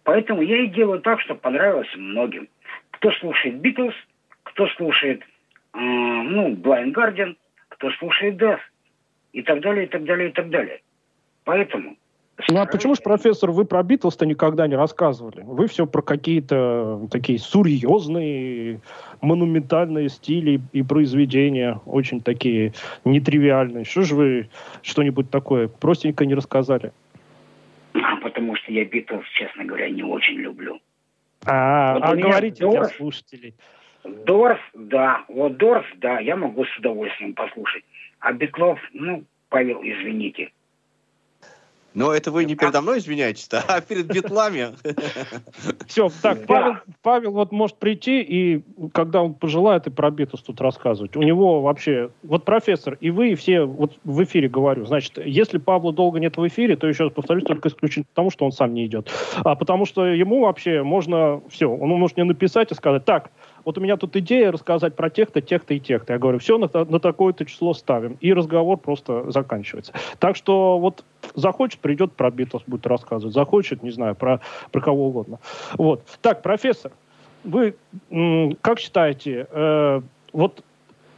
Поэтому 0.05 0.43
я 0.43 0.59
и 0.59 0.69
делаю 0.69 1.01
так, 1.01 1.21
чтобы 1.21 1.41
понравилось 1.41 1.93
многим. 1.97 2.49
Кто 2.93 3.11
слушает 3.13 3.57
Битлз, 3.57 3.95
кто 4.45 4.69
слушает 4.69 5.23
ну, 5.73 6.55
Blind 6.55 6.93
Guardian, 6.93 7.37
кто 7.69 7.91
слушает 7.93 8.41
Death, 8.41 8.61
и 9.33 9.43
так 9.43 9.61
далее, 9.61 9.85
и 9.85 9.89
так 9.89 10.05
далее, 10.05 10.31
и 10.31 10.33
так 10.33 10.49
далее. 10.49 10.81
Поэтому 11.45 11.97
ну 12.51 12.61
а 12.61 12.67
почему 12.67 12.95
же, 12.95 13.01
профессор, 13.03 13.51
вы 13.51 13.65
про 13.65 13.83
Битлз-то 13.83 14.27
никогда 14.27 14.67
не 14.67 14.77
рассказывали? 14.77 15.43
Вы 15.43 15.69
все 15.69 15.87
про 15.87 16.03
какие-то 16.03 17.09
такие 17.11 17.39
серьезные, 17.39 18.81
монументальные 19.23 20.11
стили 20.11 20.61
и 20.73 20.83
произведения, 20.83 21.81
очень 21.87 22.21
такие 22.21 22.75
нетривиальные. 23.05 23.85
Что 23.85 24.03
же 24.03 24.15
вы 24.15 24.49
что-нибудь 24.83 25.31
такое 25.31 25.69
простенько 25.69 26.27
не 26.27 26.35
рассказали? 26.35 26.93
А, 27.95 28.17
потому 28.17 28.55
что 28.57 28.71
я 28.71 28.85
Битлз, 28.85 29.25
честно 29.35 29.65
говоря, 29.65 29.89
не 29.89 30.03
очень 30.03 30.35
люблю. 30.35 30.79
А, 31.47 31.95
вот 31.95 32.03
а 32.05 32.17
говорите 32.17 32.61
Дорс, 32.61 32.89
для 32.89 32.97
слушателей. 32.97 33.55
Дорс, 34.05 34.61
да. 34.75 35.25
Вот 35.29 35.57
Дорс, 35.57 35.87
да, 35.97 36.21
я 36.21 36.37
могу 36.37 36.65
с 36.65 36.79
удовольствием 36.79 37.33
послушать. 37.33 37.85
А 38.21 38.33
Битлов, 38.33 38.79
ну, 38.93 39.25
Павел, 39.49 39.81
извините, 39.83 40.51
но 41.97 42.13
это 42.13 42.31
вы 42.31 42.45
не 42.45 42.55
передо 42.55 42.83
мной 42.83 42.99
извиняетесь, 42.99 43.49
а 43.51 43.81
перед 43.81 44.07
битлами. 44.07 44.75
Все, 45.87 46.11
так, 46.21 46.47
Павел, 46.47 46.77
Павел 47.03 47.33
вот 47.33 47.53
может 47.53 47.79
прийти, 47.79 48.21
и 48.21 48.63
когда 48.93 49.23
он 49.23 49.33
пожелает, 49.33 49.87
и 49.87 49.91
про 49.91 50.11
Битлз 50.11 50.43
тут 50.43 50.61
рассказывать. 50.61 51.17
У 51.17 51.23
него 51.23 51.63
вообще, 51.63 52.11
вот 52.23 52.45
профессор, 52.45 52.99
и 53.01 53.11
вы, 53.11 53.31
и 53.31 53.35
все, 53.35 53.65
вот 53.65 53.99
в 54.05 54.23
эфире 54.25 54.49
говорю, 54.49 54.85
значит, 54.85 55.19
если 55.25 55.57
Павла 55.57 55.91
долго 55.91 56.21
нет 56.21 56.37
в 56.37 56.47
эфире, 56.47 56.77
то 56.77 56.87
еще 56.87 57.05
раз 57.05 57.15
повторюсь, 57.15 57.45
только 57.45 57.71
исключительно 57.71 58.05
потому, 58.05 58.31
что 58.31 58.45
он 58.45 58.53
сам 58.53 58.75
не 58.75 58.85
идет. 58.85 59.11
А 59.37 59.55
потому 59.55 59.87
что 59.87 60.05
ему 60.05 60.43
вообще 60.43 60.83
можно, 60.83 61.41
все, 61.49 61.67
он 61.67 61.89
может 61.89 62.19
мне 62.19 62.25
написать 62.25 62.71
и 62.73 62.75
сказать, 62.75 63.07
так, 63.07 63.31
вот 63.67 63.79
у 63.79 63.81
меня 63.81 63.97
тут 63.97 64.15
идея 64.17 64.53
рассказать 64.53 64.95
про 64.95 65.11
тех-то, 65.11 65.43
тех-то 65.43 65.75
и 65.75 65.81
тех-то. 65.81 66.13
Я 66.13 66.19
говорю, 66.21 66.39
все 66.39 66.57
на, 66.57 66.71
на 66.73 67.01
такое-то 67.01 67.45
число 67.45 67.75
ставим. 67.75 68.17
И 68.21 68.33
разговор 68.33 68.79
просто 68.79 69.29
заканчивается. 69.33 69.93
Так 70.21 70.37
что 70.37 70.79
вот 70.79 71.05
захочет, 71.35 71.81
придет 71.81 72.13
про 72.13 72.31
Битлз, 72.31 72.63
будет 72.69 72.87
рассказывать. 72.87 73.35
Захочет, 73.35 73.83
не 73.83 73.91
знаю, 73.91 74.15
про, 74.15 74.41
про 74.71 74.81
кого 74.81 75.09
угодно. 75.09 75.41
Вот. 75.75 76.05
Так, 76.23 76.43
профессор, 76.43 76.93
вы 77.43 77.75
как 78.63 78.79
считаете, 78.79 79.49
э, 79.51 80.01
вот 80.33 80.63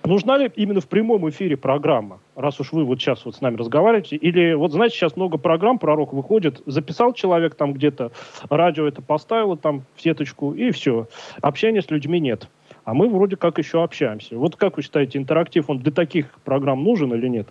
Нужна 0.05 0.39
ли 0.39 0.51
именно 0.57 0.81
в 0.81 0.89
прямом 0.89 1.29
эфире 1.29 1.57
программа, 1.57 2.21
раз 2.35 2.61
уж 2.61 2.73
вы 2.73 2.85
вот 2.85 2.99
сейчас 3.01 3.25
вот 3.25 3.37
с 3.37 3.41
нами 3.41 3.57
разговариваете? 3.57 4.17
Или 4.17 4.55
вот, 4.55 4.73
знаете, 4.73 4.97
сейчас 4.97 5.17
много 5.17 5.39
программ 5.39 5.79
про 5.79 5.95
рок 5.95 6.13
выходит, 6.13 6.63
записал 6.67 7.13
человек 7.13 7.55
там 7.57 7.75
где-то, 7.75 8.13
радио 8.49 8.87
это 8.87 9.03
поставило 9.03 9.57
там 9.57 9.83
в 9.97 10.01
сеточку, 10.01 10.55
и 10.55 10.71
все. 10.71 11.09
Общения 11.43 11.83
с 11.83 11.91
людьми 11.91 12.21
нет. 12.21 12.49
А 12.85 12.95
мы 12.95 13.09
вроде 13.09 13.37
как 13.37 13.59
еще 13.59 13.83
общаемся. 13.83 14.39
Вот 14.39 14.57
как 14.57 14.77
вы 14.77 14.83
считаете, 14.83 15.19
интерактив, 15.19 15.69
он 15.69 15.79
для 15.79 15.93
таких 15.93 16.31
программ 16.45 16.83
нужен 16.83 17.13
или 17.13 17.29
нет? 17.29 17.49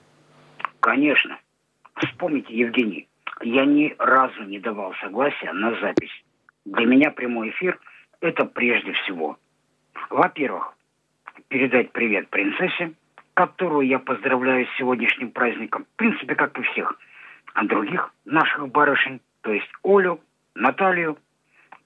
Конечно. 0.80 1.38
Вспомните, 1.96 2.58
Евгений, 2.58 3.08
я 3.44 3.66
ни 3.66 3.94
разу 4.00 4.44
не 4.44 4.60
давал 4.60 4.94
согласия 5.02 5.52
на 5.54 5.80
запись. 5.80 6.24
Для 6.66 6.86
меня 6.86 7.12
прямой 7.12 7.50
эфир– 7.50 7.80
это 8.22 8.46
прежде 8.46 8.94
всего, 8.94 9.38
во-первых, 10.10 10.77
передать 11.50 11.92
привет 11.92 12.30
принцессе, 12.30 12.94
которую 13.34 13.88
я 13.88 14.00
поздравляю 14.00 14.66
с 14.66 14.78
сегодняшним 14.78 15.32
праздником, 15.32 15.86
в 15.86 15.98
принципе, 15.98 16.36
как 16.36 16.58
и 16.60 16.64
всех, 16.64 17.00
а 17.54 17.66
других 17.66 18.14
наших 18.26 18.70
барышень, 18.70 19.22
то 19.42 19.52
есть 19.52 19.70
Олю, 19.84 20.20
Наталью, 20.56 21.18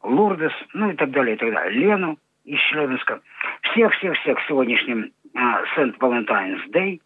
Лурдес, 0.01 0.53
ну 0.73 0.91
и 0.91 0.95
так 0.95 1.11
далее, 1.11 1.35
и 1.35 1.37
так 1.37 1.53
далее, 1.53 1.79
Лену 1.79 2.17
из 2.45 2.59
Челябинска. 2.59 3.21
Всех-всех-всех 3.61 4.39
сегодняшним 4.47 5.11
Сент 5.75 6.01
Валентайнс 6.01 6.69
Дэй. 6.69 7.01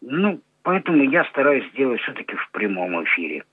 Ну, 0.00 0.40
поэтому 0.62 1.02
я 1.02 1.24
стараюсь 1.24 1.68
сделать 1.72 2.00
все-таки 2.02 2.36
в 2.36 2.50
прямом 2.50 3.02
эфире. 3.04 3.44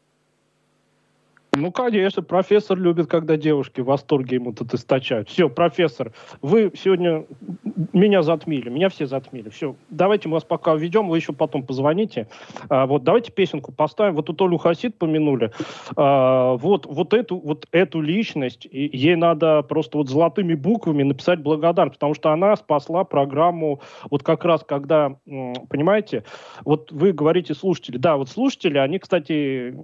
Ну, 1.56 1.72
конечно, 1.72 2.22
профессор 2.22 2.78
любит, 2.78 3.08
когда 3.08 3.38
девушки 3.38 3.82
в 3.82 3.86
восторге 3.86 4.36
ему 4.36 4.54
тут 4.54 4.74
источают. 4.74 5.30
Все, 5.30 5.50
профессор, 5.50 6.12
вы 6.42 6.72
сегодня 6.76 7.26
меня 7.94 8.22
затмили, 8.24 8.70
меня 8.70 8.90
все 8.90 9.06
затмили. 9.06 9.50
Все, 9.50 9.76
давайте 9.90 10.28
мы 10.28 10.36
вас 10.36 10.44
пока 10.44 10.76
введем, 10.76 11.08
вы 11.08 11.18
еще 11.18 11.34
потом 11.34 11.64
позвоните. 11.64 12.28
А, 12.70 12.86
вот, 12.86 13.04
давайте 13.04 13.32
песенку 13.32 13.72
поставим. 13.72 14.16
Вот 14.16 14.26
тут 14.26 14.42
Олю 14.42 14.58
Хасид 14.58 14.98
помянули. 14.98 15.52
А, 15.96 16.56
вот, 16.56 16.86
вот, 16.86 17.14
эту, 17.14 17.38
вот 17.38 17.68
эту 17.72 18.02
личность, 18.02 18.68
ей 18.72 19.16
надо 19.16 19.62
просто 19.64 19.98
вот 19.98 20.10
золотыми 20.10 20.56
буквами 20.56 21.04
написать 21.04 21.40
благодарность, 21.42 21.98
потому 21.98 22.14
что 22.14 22.32
она 22.32 22.56
спасла 22.56 23.04
программу 23.04 23.82
вот 24.10 24.24
как 24.24 24.44
раз, 24.46 24.64
когда, 24.68 25.18
понимаете, 25.70 26.24
вот 26.64 26.92
вы 26.92 27.14
говорите 27.14 27.54
слушатели. 27.54 27.98
Да, 27.98 28.18
вот 28.18 28.30
слушатели, 28.30 28.78
они, 28.78 29.00
кстати, 29.00 29.76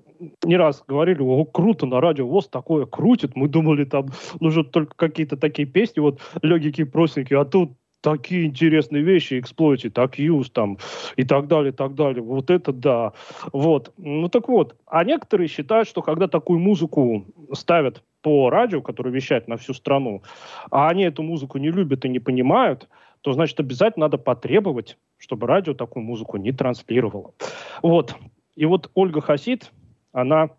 не 0.43 0.57
раз 0.57 0.83
говорили, 0.87 1.21
о, 1.21 1.45
круто, 1.61 1.85
на 1.85 2.01
радио 2.01 2.25
ВОЗ 2.27 2.47
такое 2.47 2.87
крутит. 2.87 3.35
Мы 3.35 3.47
думали, 3.47 3.85
там 3.85 4.07
нужны 4.39 4.63
только 4.63 4.95
какие-то 4.95 5.37
такие 5.37 5.67
песни, 5.67 5.99
вот 5.99 6.19
легкие, 6.41 6.87
простенькие, 6.87 7.39
а 7.39 7.45
тут 7.45 7.73
такие 8.01 8.45
интересные 8.45 9.03
вещи, 9.03 9.39
эксплойти, 9.39 9.91
так 9.91 10.17
юз 10.17 10.49
там 10.49 10.79
и 11.17 11.23
так 11.23 11.47
далее, 11.47 11.71
так 11.71 11.93
далее. 11.93 12.23
Вот 12.23 12.49
это 12.49 12.71
да. 12.73 13.13
Вот. 13.53 13.93
Ну 13.97 14.27
так 14.27 14.49
вот, 14.49 14.75
а 14.87 15.03
некоторые 15.03 15.47
считают, 15.47 15.87
что 15.87 16.01
когда 16.01 16.27
такую 16.27 16.57
музыку 16.57 17.27
ставят 17.53 18.03
по 18.23 18.49
радио, 18.49 18.81
которое 18.81 19.11
вещает 19.11 19.47
на 19.47 19.57
всю 19.57 19.75
страну, 19.75 20.23
а 20.71 20.89
они 20.89 21.03
эту 21.03 21.21
музыку 21.21 21.59
не 21.59 21.69
любят 21.69 22.05
и 22.05 22.09
не 22.09 22.17
понимают, 22.17 22.89
то, 23.21 23.33
значит, 23.33 23.59
обязательно 23.59 24.05
надо 24.05 24.17
потребовать, 24.17 24.97
чтобы 25.19 25.45
радио 25.45 25.75
такую 25.75 26.03
музыку 26.03 26.37
не 26.37 26.51
транслировало. 26.51 27.35
Вот. 27.83 28.15
И 28.55 28.65
вот 28.65 28.89
Ольга 28.95 29.21
Хасид, 29.21 29.71
она 30.11 30.49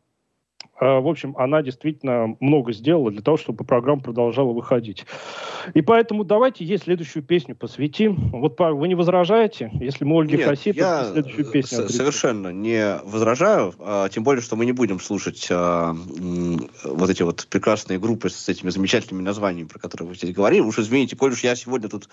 в 1.01 1.09
общем, 1.09 1.37
она 1.37 1.63
действительно 1.63 2.37
много 2.41 2.73
сделала 2.73 3.11
для 3.11 3.23
того, 3.23 3.37
чтобы 3.37 3.65
программа 3.65 4.01
продолжала 4.01 4.53
выходить. 4.53 5.05
И 5.75 5.83
поэтому 5.83 6.25
давайте 6.25 6.65
ей 6.65 6.79
следующую 6.79 7.23
песню 7.23 7.55
посвятим. 7.55 8.31
Вот, 8.33 8.59
вы 8.59 8.89
не 8.89 8.95
возражаете, 8.95 9.71
если 9.75 10.05
мы 10.05 10.19
Ольге 10.21 10.45
Хасид 10.45 10.77
я 10.77 11.05
следующую 11.13 11.51
песню 11.51 11.89
с- 11.89 11.95
совершенно 11.97 12.49
не 12.49 12.99
возражаю, 13.05 13.75
а, 13.79 14.09
тем 14.09 14.25
более, 14.25 14.43
что 14.43 14.57
мы 14.57 14.67
не 14.67 14.73
будем 14.73 14.99
слушать 14.99 15.47
а, 15.51 15.95
вот 16.85 17.11
эти 17.11 17.23
вот 17.23 17.47
прекрасные 17.49 17.99
группы 17.99 18.29
с 18.31 18.49
этими 18.49 18.71
замечательными 18.71 19.23
названиями, 19.23 19.69
про 19.69 19.79
которые 19.79 20.09
вы 20.09 20.15
здесь 20.17 20.35
говорили. 20.35 20.61
Уж 20.61 20.79
извините, 20.79 21.17
коль 21.17 21.33
уж 21.33 21.45
я 21.45 21.55
сегодня 21.55 21.89
тут 21.89 22.09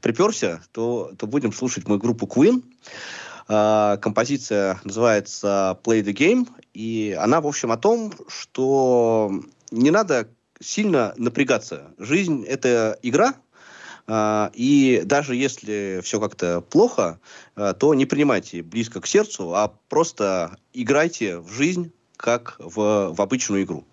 приперся, 0.00 0.60
то, 0.72 1.10
то 1.18 1.26
будем 1.26 1.52
слушать 1.52 1.86
мою 1.86 2.00
группу 2.00 2.26
Queen. 2.26 2.62
А, 3.48 3.96
композиция 3.98 4.80
называется 4.84 5.78
Play 5.84 6.02
the 6.02 6.12
Game, 6.12 6.48
и 6.74 7.16
она, 7.18 7.40
в 7.40 7.46
общем, 7.46 7.70
о 7.72 7.76
том, 7.76 8.12
что 8.28 9.30
не 9.70 9.90
надо 9.90 10.28
сильно 10.60 11.14
напрягаться. 11.16 11.92
Жизнь— 11.98 12.44
это 12.48 12.98
игра, 13.02 13.34
а, 14.08 14.50
и 14.54 15.02
даже 15.04 15.36
если 15.36 16.00
все 16.02 16.20
как-то 16.20 16.60
плохо, 16.60 17.20
а, 17.54 17.74
то 17.74 17.94
не 17.94 18.06
принимайте 18.06 18.62
близко 18.62 19.00
к 19.00 19.06
сердцу, 19.06 19.54
а 19.54 19.72
просто 19.88 20.56
играйте 20.72 21.38
в 21.38 21.50
жизнь 21.52 21.92
как 22.16 22.56
в, 22.58 23.14
в 23.14 23.20
обычную 23.20 23.62
игру. 23.62 23.84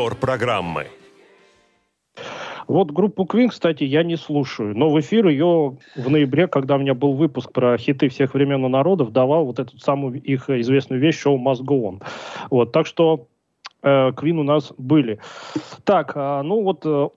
Повтор 0.00 0.18
программы. 0.18 0.86
Вот 2.66 2.90
группу 2.90 3.24
Queen, 3.24 3.48
кстати, 3.48 3.84
я 3.84 4.02
не 4.02 4.16
слушаю. 4.16 4.74
Но 4.74 4.88
в 4.88 4.98
эфир 4.98 5.28
ее 5.28 5.76
в 5.94 6.08
ноябре, 6.08 6.46
когда 6.46 6.76
у 6.76 6.78
меня 6.78 6.94
был 6.94 7.12
выпуск 7.12 7.52
про 7.52 7.76
хиты 7.76 8.08
всех 8.08 8.32
времен 8.32 8.64
и 8.64 8.68
народов, 8.70 9.12
давал 9.12 9.44
вот 9.44 9.58
эту 9.58 9.78
самую 9.78 10.22
их 10.22 10.48
известную 10.48 11.02
вещь 11.02 11.22
«Show 11.22 11.36
Must 11.36 11.60
Go 11.60 11.82
On». 11.82 12.02
Вот, 12.48 12.72
так 12.72 12.86
что 12.86 13.26
э, 13.82 14.12
Queen 14.12 14.38
у 14.38 14.42
нас 14.42 14.72
были. 14.78 15.18
Так, 15.84 16.12
а, 16.14 16.42
ну 16.42 16.62
вот 16.62 16.80
э, 16.86 17.08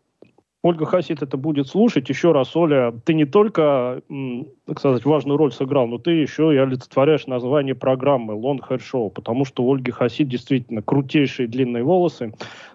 Ольга 0.65 0.85
Хасид 0.85 1.21
это 1.21 1.35
будет 1.35 1.67
слушать. 1.67 2.07
Еще 2.07 2.31
раз, 2.31 2.55
Оля, 2.55 2.93
ты 3.03 3.13
не 3.13 3.25
только, 3.25 4.01
так 4.65 4.79
сказать, 4.79 5.03
важную 5.03 5.37
роль 5.37 5.51
сыграл, 5.51 5.87
но 5.87 5.97
ты 5.97 6.11
еще 6.11 6.55
и 6.55 6.57
олицетворяешь 6.57 7.27
название 7.27 7.75
программы 7.75 8.33
Long 8.35 8.59
Hair 8.59 8.79
Show, 8.79 9.09
потому 9.09 9.43
что 9.43 9.63
у 9.63 9.73
Ольги 9.73 9.91
Хасид 9.91 10.29
действительно 10.29 10.81
крутейшие 10.81 11.49
длинные 11.49 11.83
волосы. 11.83 12.33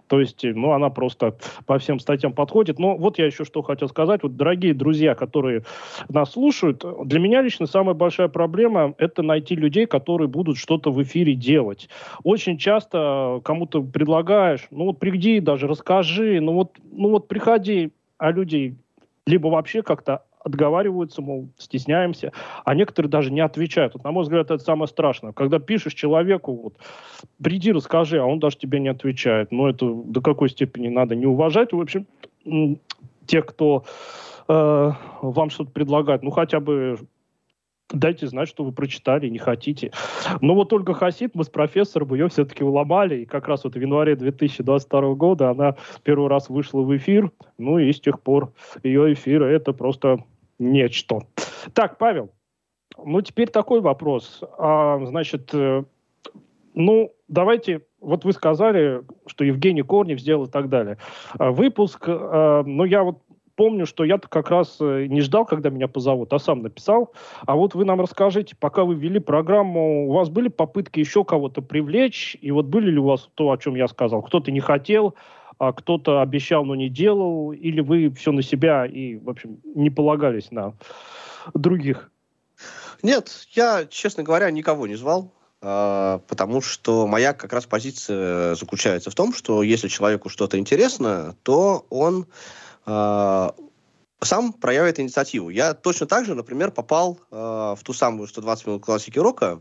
То 0.09 0.21
есть, 0.21 0.43
ну, 0.43 0.73
она 0.73 0.91
просто 0.91 1.37
по 1.67 1.79
всем 1.79 2.01
статьям 2.01 2.33
подходит. 2.33 2.79
Но 2.79 2.97
вот 2.97 3.19
я 3.19 3.27
еще 3.27 3.45
что 3.45 3.63
хотел 3.63 3.89
сказать. 3.89 4.23
Вот, 4.23 4.37
дорогие 4.37 4.75
друзья, 4.75 5.15
которые 5.15 5.63
нас 6.09 6.33
слушают, 6.33 6.85
для 7.05 7.21
меня 7.21 7.43
лично 7.43 7.67
самая 7.67 7.95
большая 7.95 8.29
проблема– 8.29 8.95
это 8.99 9.23
найти 9.23 9.55
людей, 9.55 9.87
которые 9.87 10.29
будут 10.29 10.57
что-то 10.57 10.91
в 10.91 11.03
эфире 11.03 11.35
делать. 11.35 11.89
Очень 12.25 12.59
часто 12.59 13.41
кому-то 13.45 13.83
предлагаешь, 13.83 14.67
ну 14.71 14.87
вот 14.87 14.99
приди 14.99 15.41
даже, 15.41 15.67
расскажи, 15.67 16.41
ну 16.41 16.55
вот, 16.55 16.77
ну 16.91 17.11
вот 17.11 17.29
приходи, 17.29 17.93
а 18.17 18.33
люди 18.33 18.77
либо 19.27 19.49
вообще 19.49 19.83
как-то 19.83 20.25
отговариваются, 20.49 21.23
мол, 21.23 21.49
стесняемся, 21.59 22.33
а 22.65 22.75
некоторые 22.75 23.11
даже 23.11 23.33
не 23.33 23.41
отвечают. 23.41 23.95
Вот, 23.95 24.05
на 24.05 24.11
мой 24.11 24.25
взгляд, 24.25 24.51
это 24.51 24.63
самое 24.63 24.89
страшное. 24.89 25.33
Когда 25.33 25.59
пишешь 25.59 25.95
человеку, 25.95 26.55
вот, 26.55 26.75
приди, 27.43 27.73
расскажи, 27.73 28.19
а 28.19 28.25
он 28.25 28.39
даже 28.41 28.59
тебе 28.59 28.81
не 28.81 28.89
отвечает. 28.89 29.53
Ну, 29.53 29.67
это 29.69 29.93
до 29.93 30.21
какой 30.21 30.51
степени 30.51 30.89
надо 30.89 31.15
не 31.15 31.27
уважать, 31.27 31.73
в 31.73 31.81
общем, 31.81 32.07
тех, 33.27 33.47
кто 33.47 33.85
э, 34.49 34.93
вам 35.23 35.51
что-то 35.51 35.71
предлагает, 35.71 36.23
ну, 36.23 36.31
хотя 36.31 36.61
бы 36.61 36.99
дайте 37.93 38.27
знать, 38.27 38.49
что 38.49 38.65
вы 38.65 38.73
прочитали, 38.73 39.29
не 39.29 39.39
хотите. 39.39 39.93
Но 40.41 40.55
вот 40.55 40.69
только 40.69 40.95
Хасид, 40.95 41.35
мы 41.35 41.45
с 41.45 41.49
профессором 41.49 42.13
ее 42.15 42.29
все-таки 42.29 42.65
уломали, 42.65 43.23
и 43.23 43.27
как 43.27 43.49
раз 43.49 43.65
вот 43.65 43.75
в 43.75 43.81
январе 43.81 44.17
2022 44.17 45.15
года 45.15 45.51
она 45.51 45.77
первый 46.03 46.29
раз 46.29 46.49
вышла 46.49 46.83
в 46.83 46.97
эфир, 46.97 47.31
ну 47.57 47.79
и 47.79 47.93
с 47.93 48.01
тех 48.01 48.21
пор 48.21 48.53
ее 48.83 49.13
эфиры 49.13 49.47
это 49.47 49.73
просто 49.73 50.25
нечто. 50.59 51.21
Так, 51.73 51.99
Павел, 51.99 52.31
ну 53.03 53.21
теперь 53.23 53.49
такой 53.49 53.81
вопрос. 53.81 54.43
А, 54.59 55.05
значит, 55.05 55.51
э, 55.53 55.85
ну, 56.75 57.13
давайте, 57.29 57.83
вот 58.01 58.25
вы 58.25 58.33
сказали, 58.33 59.03
что 59.27 59.45
Евгений 59.45 59.83
Корнев 59.83 60.21
сделал 60.21 60.45
и 60.45 60.51
так 60.51 60.69
далее. 60.69 60.99
А, 61.39 61.51
выпуск, 61.51 62.05
а, 62.09 62.63
ну 62.65 62.85
я 62.85 63.03
вот 63.03 63.19
помню, 63.59 63.87
что 63.87 64.05
я-то 64.05 64.29
как 64.29 64.51
раз 64.51 64.77
э, 64.81 65.07
не 65.09 65.21
ждал, 65.21 65.45
когда 65.45 65.69
меня 65.69 65.89
позовут, 65.89 66.33
а 66.33 66.39
сам 66.39 66.63
написал. 66.63 67.13
А 67.45 67.57
вот 67.57 67.75
вы 67.75 67.85
нам 67.85 68.01
расскажите, 68.01 68.55
пока 68.59 68.85
вы 68.85 68.95
вели 68.95 69.19
программу, 69.19 70.09
у 70.09 70.13
вас 70.13 70.31
были 70.31 70.47
попытки 70.47 71.01
еще 71.01 71.25
кого-то 71.25 71.61
привлечь? 71.61 72.37
И 72.41 72.53
вот 72.53 72.67
были 72.67 72.93
ли 72.93 72.99
у 72.99 73.07
вас 73.07 73.29
то, 73.35 73.51
о 73.51 73.59
чем 73.59 73.75
я 73.75 73.89
сказал? 73.89 74.23
Кто-то 74.23 74.53
не 74.53 74.61
хотел, 74.61 75.17
а 75.59 75.73
кто-то 75.73 76.23
обещал, 76.23 76.65
но 76.65 76.75
не 76.75 76.89
делал? 76.89 77.53
Или 77.53 77.81
вы 77.81 78.11
все 78.11 78.33
на 78.33 78.43
себя 78.43 78.87
и, 78.87 79.17
в 79.17 79.29
общем, 79.29 79.61
не 79.75 79.91
полагались 79.91 80.51
на 80.51 80.75
других? 81.55 82.11
Нет, 83.03 83.47
я, 83.53 83.87
честно 83.87 84.23
говоря, 84.23 84.51
никого 84.51 84.87
не 84.87 84.97
звал 84.97 85.33
а, 85.61 86.21
потому 86.29 86.61
что 86.61 87.07
моя 87.09 87.33
как 87.33 87.53
раз 87.53 87.67
позиция 87.67 88.55
заключается 88.55 89.11
в 89.11 89.15
том, 89.15 89.33
что 89.33 89.65
если 89.65 89.89
человеку 89.89 90.29
что-то 90.29 90.57
интересно, 90.59 91.35
то 91.43 91.85
он 91.91 92.27
Э, 92.89 93.51
сам 94.21 94.53
проявит 94.53 94.99
инициативу. 94.99 95.51
Я 95.51 95.75
точно 95.75 96.07
так 96.07 96.25
же, 96.25 96.35
например, 96.35 96.73
попал 96.73 97.21
э, 97.31 97.37
в 97.37 97.79
ту 97.85 97.93
самую 97.93 98.27
120 98.27 98.67
минут 98.67 98.85
классики 98.85 99.19
рока, 99.19 99.61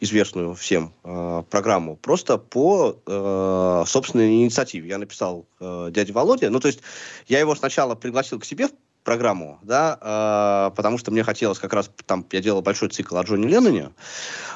известную 0.00 0.54
всем 0.54 0.94
э, 1.04 1.42
программу, 1.50 1.96
просто 1.96 2.38
по 2.38 2.96
э, 3.04 3.84
собственной 3.86 4.42
инициативе. 4.42 4.88
Я 4.88 4.98
написал 4.98 5.46
э, 5.60 5.88
дяде 5.90 6.12
Володе, 6.12 6.50
ну 6.50 6.60
то 6.60 6.68
есть 6.68 6.80
я 7.26 7.40
его 7.40 7.54
сначала 7.54 7.94
пригласил 7.94 8.38
к 8.38 8.44
себе 8.44 8.68
в 8.68 8.72
программу, 9.04 9.58
да, 9.62 10.68
э, 10.70 10.76
потому 10.76 10.98
что 10.98 11.10
мне 11.10 11.22
хотелось 11.22 11.58
как 11.58 11.72
раз, 11.72 11.90
там, 12.06 12.26
я 12.30 12.40
делал 12.40 12.62
большой 12.62 12.88
цикл 12.88 13.16
о 13.16 13.22
Джонни 13.22 13.46
Ленноне, 13.46 13.90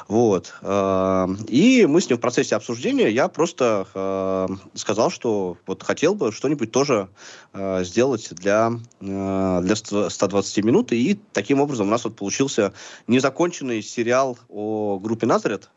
вот, 0.07 0.53
э, 0.61 1.27
и 1.47 1.85
мы 1.87 2.01
с 2.01 2.09
ним 2.09 2.17
в 2.17 2.21
процессе 2.21 2.55
обсуждения, 2.55 3.09
я 3.09 3.29
просто 3.29 3.87
э, 3.93 4.47
сказал, 4.75 5.09
что 5.09 5.57
вот 5.65 5.83
хотел 5.83 6.13
бы 6.13 6.31
что-нибудь 6.31 6.71
тоже 6.71 7.09
э, 7.53 7.83
сделать 7.83 8.29
для, 8.35 8.73
э, 9.01 9.61
для 9.63 9.75
120 9.75 10.63
минут, 10.63 10.91
и 10.91 11.19
таким 11.31 11.59
образом 11.59 11.87
у 11.87 11.91
нас 11.91 12.03
вот 12.03 12.15
получился 12.15 12.73
незаконченный 13.07 13.81
сериал 13.81 14.37
о 14.49 14.99
группе 14.99 15.25
Назарет, 15.25 15.69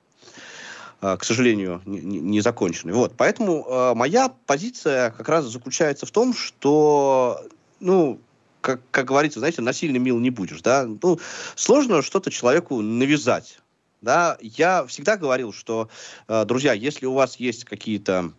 к 1.01 1.25
сожалению, 1.25 1.83
не, 1.85 2.41
законченный. 2.41 2.95
Вот, 2.95 3.15
поэтому 3.17 3.67
э, 3.69 3.95
моя 3.95 4.33
позиция 4.47 5.11
как 5.11 5.29
раз 5.29 5.45
заключается 5.45 6.07
в 6.07 6.11
том, 6.11 6.35
что 6.35 7.43
ну, 7.81 8.21
как, 8.67 8.81
как 8.91 9.07
говорится, 9.07 9.39
знаете, 9.39 9.63
насильно 9.63 9.99
мил 9.99 10.19
не 10.19 10.31
будешь, 10.31 10.61
да. 10.61 10.85
Ну, 10.85 11.21
сложно 11.55 12.03
что-то 12.03 12.33
человеку 12.33 12.83
навязать, 12.83 13.61
да. 14.03 14.37
Я 14.41 14.85
всегда 14.87 15.17
говорил, 15.17 15.53
что, 15.53 15.89
э, 16.27 16.45
друзья, 16.45 16.73
если 16.73 17.07
у 17.07 17.15
вас 17.15 17.37
есть 17.37 17.65
какие-то 17.65 18.33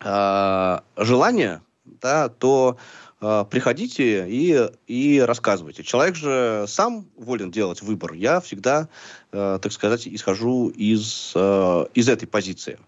э, 0.00 0.78
желания, 0.96 1.62
да, 1.84 2.28
то 2.28 2.76
э, 3.20 3.44
приходите 3.48 4.26
и, 4.28 4.68
и 4.88 5.20
рассказывайте. 5.20 5.84
Человек 5.84 6.16
же 6.16 6.64
сам 6.66 7.06
волен 7.16 7.52
делать 7.52 7.82
выбор. 7.82 8.14
Я 8.14 8.40
всегда, 8.40 8.88
э, 9.30 9.60
так 9.62 9.70
сказать, 9.70 10.08
исхожу 10.08 10.70
из, 10.70 11.30
э, 11.36 11.86
из 11.94 12.08
этой 12.08 12.26
позиции. 12.26 12.80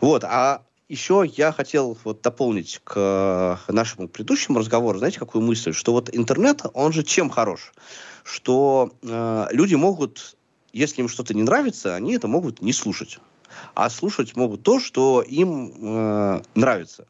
Вот, 0.00 0.24
а 0.24 0.62
еще 0.92 1.24
я 1.36 1.52
хотел 1.52 1.96
вот 2.04 2.20
дополнить 2.20 2.80
к 2.84 3.58
нашему 3.68 4.08
предыдущему 4.08 4.58
разговору, 4.58 4.98
знаете, 4.98 5.18
какую 5.18 5.42
мысль, 5.42 5.72
что 5.72 5.92
вот 5.92 6.14
интернет, 6.14 6.62
он 6.74 6.92
же 6.92 7.02
чем 7.02 7.30
хорош? 7.30 7.72
Что 8.24 8.92
э, 9.02 9.46
люди 9.50 9.74
могут, 9.74 10.36
если 10.72 11.00
им 11.00 11.08
что-то 11.08 11.32
не 11.34 11.42
нравится, 11.42 11.94
они 11.94 12.14
это 12.14 12.28
могут 12.28 12.60
не 12.60 12.72
слушать 12.72 13.18
а 13.74 13.90
слушать 13.90 14.34
могут 14.34 14.62
то, 14.62 14.80
что 14.80 15.22
им 15.22 15.72
э, 15.78 16.42
нравится. 16.54 17.06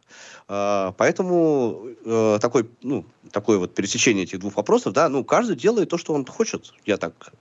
Э, 0.48 0.92
поэтому 0.96 1.86
э, 2.04 2.38
такой, 2.40 2.68
ну, 2.82 3.04
такое 3.30 3.58
вот 3.58 3.74
пересечение 3.74 4.24
этих 4.24 4.40
двух 4.40 4.56
вопросов, 4.56 4.92
да, 4.92 5.08
ну, 5.08 5.24
каждый 5.24 5.56
делает 5.56 5.88
то, 5.88 5.98
что 5.98 6.14
он 6.14 6.24
хочет, 6.26 6.72
я 6.84 6.96
так 6.96 7.32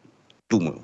думаю. 0.49 0.83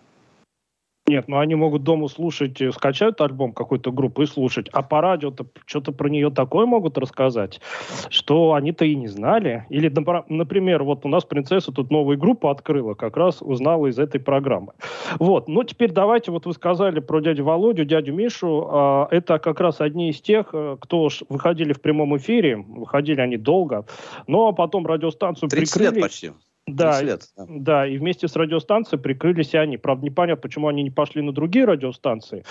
Нет, 1.07 1.29
ну 1.29 1.39
они 1.39 1.55
могут 1.55 1.83
дома 1.83 2.09
слушать, 2.09 2.61
э, 2.61 2.71
скачают 2.73 3.21
альбом 3.21 3.53
какой-то 3.53 3.93
группы 3.93 4.23
и 4.23 4.25
слушать, 4.25 4.67
а 4.73 4.83
по 4.83 4.99
радио-то 4.99 5.47
что-то 5.65 5.93
про 5.93 6.09
нее 6.09 6.29
такое 6.31 6.65
могут 6.65 6.97
рассказать, 6.97 7.61
что 8.09 8.53
они-то 8.53 8.83
и 8.83 8.93
не 8.93 9.07
знали. 9.07 9.65
Или, 9.69 9.89
например, 10.27 10.83
вот 10.83 11.05
у 11.05 11.07
нас 11.07 11.23
принцесса 11.23 11.71
тут 11.71 11.91
новую 11.91 12.17
группу 12.17 12.49
открыла, 12.49 12.93
как 12.93 13.15
раз 13.15 13.41
узнала 13.41 13.87
из 13.87 13.97
этой 13.97 14.19
программы. 14.19 14.73
Вот, 15.17 15.47
ну 15.47 15.63
теперь 15.63 15.91
давайте, 15.91 16.31
вот 16.31 16.45
вы 16.45 16.51
сказали 16.51 16.99
про 16.99 17.21
дядю 17.21 17.45
Володю, 17.45 17.85
дядю 17.85 18.13
Мишу, 18.13 18.67
а, 18.69 19.07
это 19.09 19.39
как 19.39 19.61
раз 19.61 19.79
одни 19.79 20.09
из 20.09 20.19
тех, 20.19 20.49
э, 20.51 20.75
кто 20.81 21.07
выходили 21.29 21.71
в 21.71 21.79
прямом 21.79 22.17
эфире, 22.17 22.57
выходили 22.57 23.21
они 23.21 23.37
долго, 23.37 23.85
но 24.27 24.51
потом 24.51 24.85
радиостанцию 24.85 25.49
30 25.49 25.73
прикрыли. 25.73 25.95
лет 25.95 26.03
почти. 26.03 26.31
Да, 26.67 27.01
лет. 27.01 27.29
Да. 27.37 27.45
да, 27.47 27.87
и 27.87 27.97
вместе 27.97 28.27
с 28.27 28.35
радиостанцией 28.35 29.01
прикрылись 29.01 29.53
и 29.53 29.57
они. 29.57 29.77
Правда, 29.77 30.05
непонятно, 30.05 30.41
почему 30.41 30.67
они 30.67 30.83
не 30.83 30.91
пошли 30.91 31.21
на 31.21 31.31
другие 31.31 31.63
радиостанции. 31.63 32.43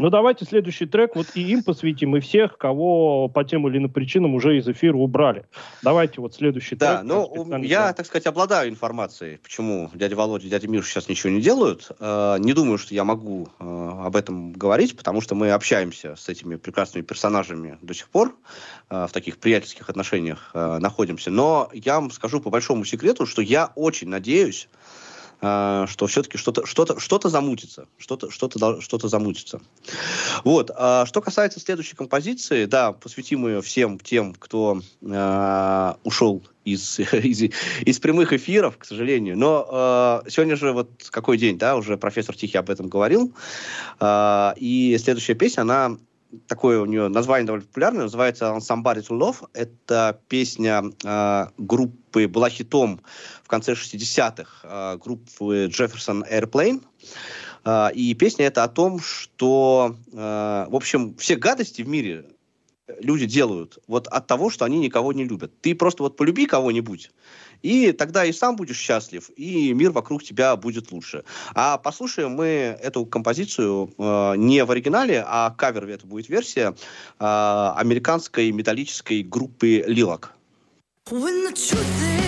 Но 0.00 0.10
давайте 0.10 0.44
следующий 0.44 0.86
трек 0.86 1.14
вот 1.14 1.28
и 1.34 1.42
им 1.42 1.62
посвятим, 1.62 2.16
и 2.16 2.20
всех, 2.20 2.58
кого 2.58 3.28
по 3.28 3.44
тем 3.44 3.68
или 3.68 3.78
иным 3.78 3.90
причинам 3.90 4.34
уже 4.34 4.58
из 4.58 4.68
эфира 4.68 4.96
убрали. 4.96 5.44
Давайте 5.82 6.20
вот 6.20 6.34
следующий 6.34 6.74
да, 6.74 6.98
трек. 6.98 7.08
Да, 7.08 7.14
ну, 7.14 7.62
я, 7.62 7.92
так 7.92 8.06
сказать, 8.06 8.26
обладаю 8.26 8.70
информацией, 8.70 9.38
почему 9.40 9.88
дядя 9.94 10.16
Володя 10.16 10.46
и 10.46 10.50
дядя 10.50 10.66
Миша 10.66 10.88
сейчас 10.88 11.08
ничего 11.08 11.32
не 11.32 11.40
делают. 11.40 11.92
Э, 12.00 12.38
не 12.40 12.52
думаю, 12.52 12.76
что 12.76 12.92
я 12.92 13.04
могу 13.04 13.48
э, 13.60 13.90
об 14.04 14.16
этом 14.16 14.52
говорить, 14.52 14.96
потому 14.96 15.20
что 15.20 15.36
мы 15.36 15.52
общаемся 15.52 16.16
с 16.16 16.28
этими 16.28 16.56
прекрасными 16.56 17.04
персонажами 17.04 17.78
до 17.82 17.94
сих 17.94 18.08
пор, 18.08 18.34
э, 18.90 19.06
в 19.06 19.12
таких 19.12 19.38
приятельских 19.38 19.88
отношениях 19.88 20.50
находимся. 20.54 21.30
Но 21.30 21.70
я 21.72 22.00
вам 22.00 22.10
скажу 22.10 22.40
по 22.40 22.50
большому 22.50 22.84
секрету, 22.84 23.26
что 23.26 23.42
я 23.42 23.59
я 23.60 23.72
очень 23.74 24.08
надеюсь, 24.08 24.68
э, 25.42 25.86
что 25.88 26.06
все-таки 26.06 26.38
что-то 26.38 26.64
что-то 26.66 26.98
что-то 26.98 27.28
замутится, 27.28 27.86
что-то 27.98 28.30
что-то 28.30 28.80
что-то 28.80 29.08
замутится. 29.08 29.60
Вот. 30.44 30.70
А 30.74 31.06
что 31.06 31.20
касается 31.20 31.60
следующей 31.60 31.96
композиции, 31.96 32.64
да, 32.64 32.92
посвятим 32.92 33.46
ее 33.46 33.60
всем 33.60 33.98
тем, 33.98 34.34
кто 34.34 34.80
э, 35.02 35.94
ушел 36.04 36.42
из, 36.64 36.98
из, 37.12 37.52
из 37.82 37.98
прямых 37.98 38.32
эфиров, 38.32 38.78
к 38.78 38.84
сожалению. 38.84 39.36
Но 39.36 40.22
э, 40.24 40.30
сегодня 40.30 40.56
же 40.56 40.72
вот 40.72 40.90
какой 41.10 41.36
день, 41.36 41.58
да, 41.58 41.76
уже 41.76 41.96
профессор 41.98 42.36
Тихий 42.36 42.58
об 42.58 42.70
этом 42.70 42.88
говорил. 42.88 43.32
Э, 44.00 44.52
и 44.56 44.96
следующая 44.98 45.34
песня, 45.34 45.62
она 45.62 45.98
такое 46.46 46.80
у 46.80 46.86
нее 46.86 47.08
название 47.08 47.46
довольно 47.46 47.66
популярное, 47.66 48.02
называется 48.02 48.46
«On 48.46 48.58
Somebody 48.58 49.06
to 49.06 49.18
Love». 49.18 49.48
Это 49.52 50.20
песня 50.28 50.82
э, 51.04 51.46
группы, 51.58 52.28
была 52.28 52.50
хитом 52.50 53.00
в 53.42 53.48
конце 53.48 53.72
60-х, 53.72 54.50
э, 54.62 54.98
группы 54.98 55.66
Jefferson 55.66 56.22
Airplane. 56.30 56.82
Э, 57.64 57.92
и 57.94 58.14
песня 58.14 58.46
это 58.46 58.64
о 58.64 58.68
том, 58.68 59.00
что, 59.00 59.96
э, 60.12 60.16
в 60.68 60.76
общем, 60.76 61.14
все 61.16 61.36
гадости 61.36 61.82
в 61.82 61.88
мире 61.88 62.26
люди 63.00 63.26
делают 63.26 63.78
вот 63.86 64.08
от 64.08 64.26
того, 64.26 64.50
что 64.50 64.64
они 64.64 64.78
никого 64.78 65.12
не 65.12 65.24
любят. 65.24 65.52
Ты 65.60 65.74
просто 65.74 66.02
вот 66.02 66.16
полюби 66.16 66.46
кого-нибудь, 66.46 67.10
и 67.62 67.92
тогда 67.92 68.24
и 68.24 68.32
сам 68.32 68.56
будешь 68.56 68.78
счастлив, 68.78 69.30
и 69.36 69.72
мир 69.72 69.92
вокруг 69.92 70.22
тебя 70.22 70.56
будет 70.56 70.92
лучше. 70.92 71.24
А 71.54 71.78
послушаем 71.78 72.32
мы 72.32 72.76
эту 72.82 73.06
композицию 73.06 73.92
э, 73.96 74.34
не 74.36 74.64
в 74.64 74.70
оригинале, 74.70 75.24
а 75.26 75.50
кавер 75.50 75.88
это 75.88 76.06
будет 76.06 76.28
версия 76.28 76.74
э, 77.18 77.72
американской 77.76 78.50
металлической 78.52 79.22
группы 79.22 79.84
Лилак. 79.86 80.34
When 81.10 81.44
the 81.44 81.52
truth 81.52 82.16
is 82.16 82.19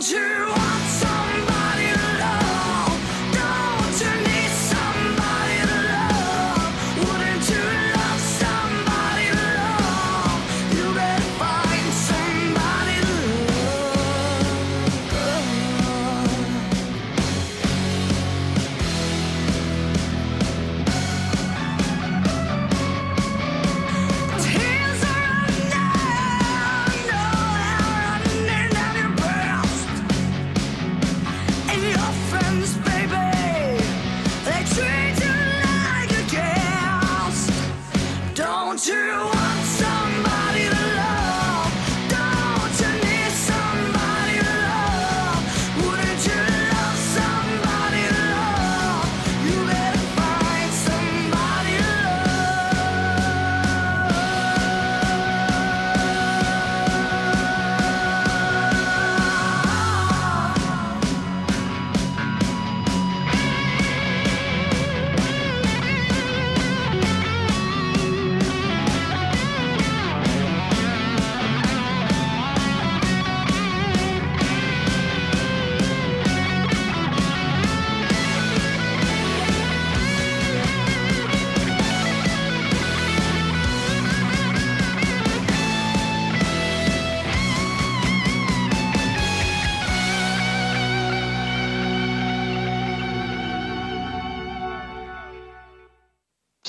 去 0.00 0.37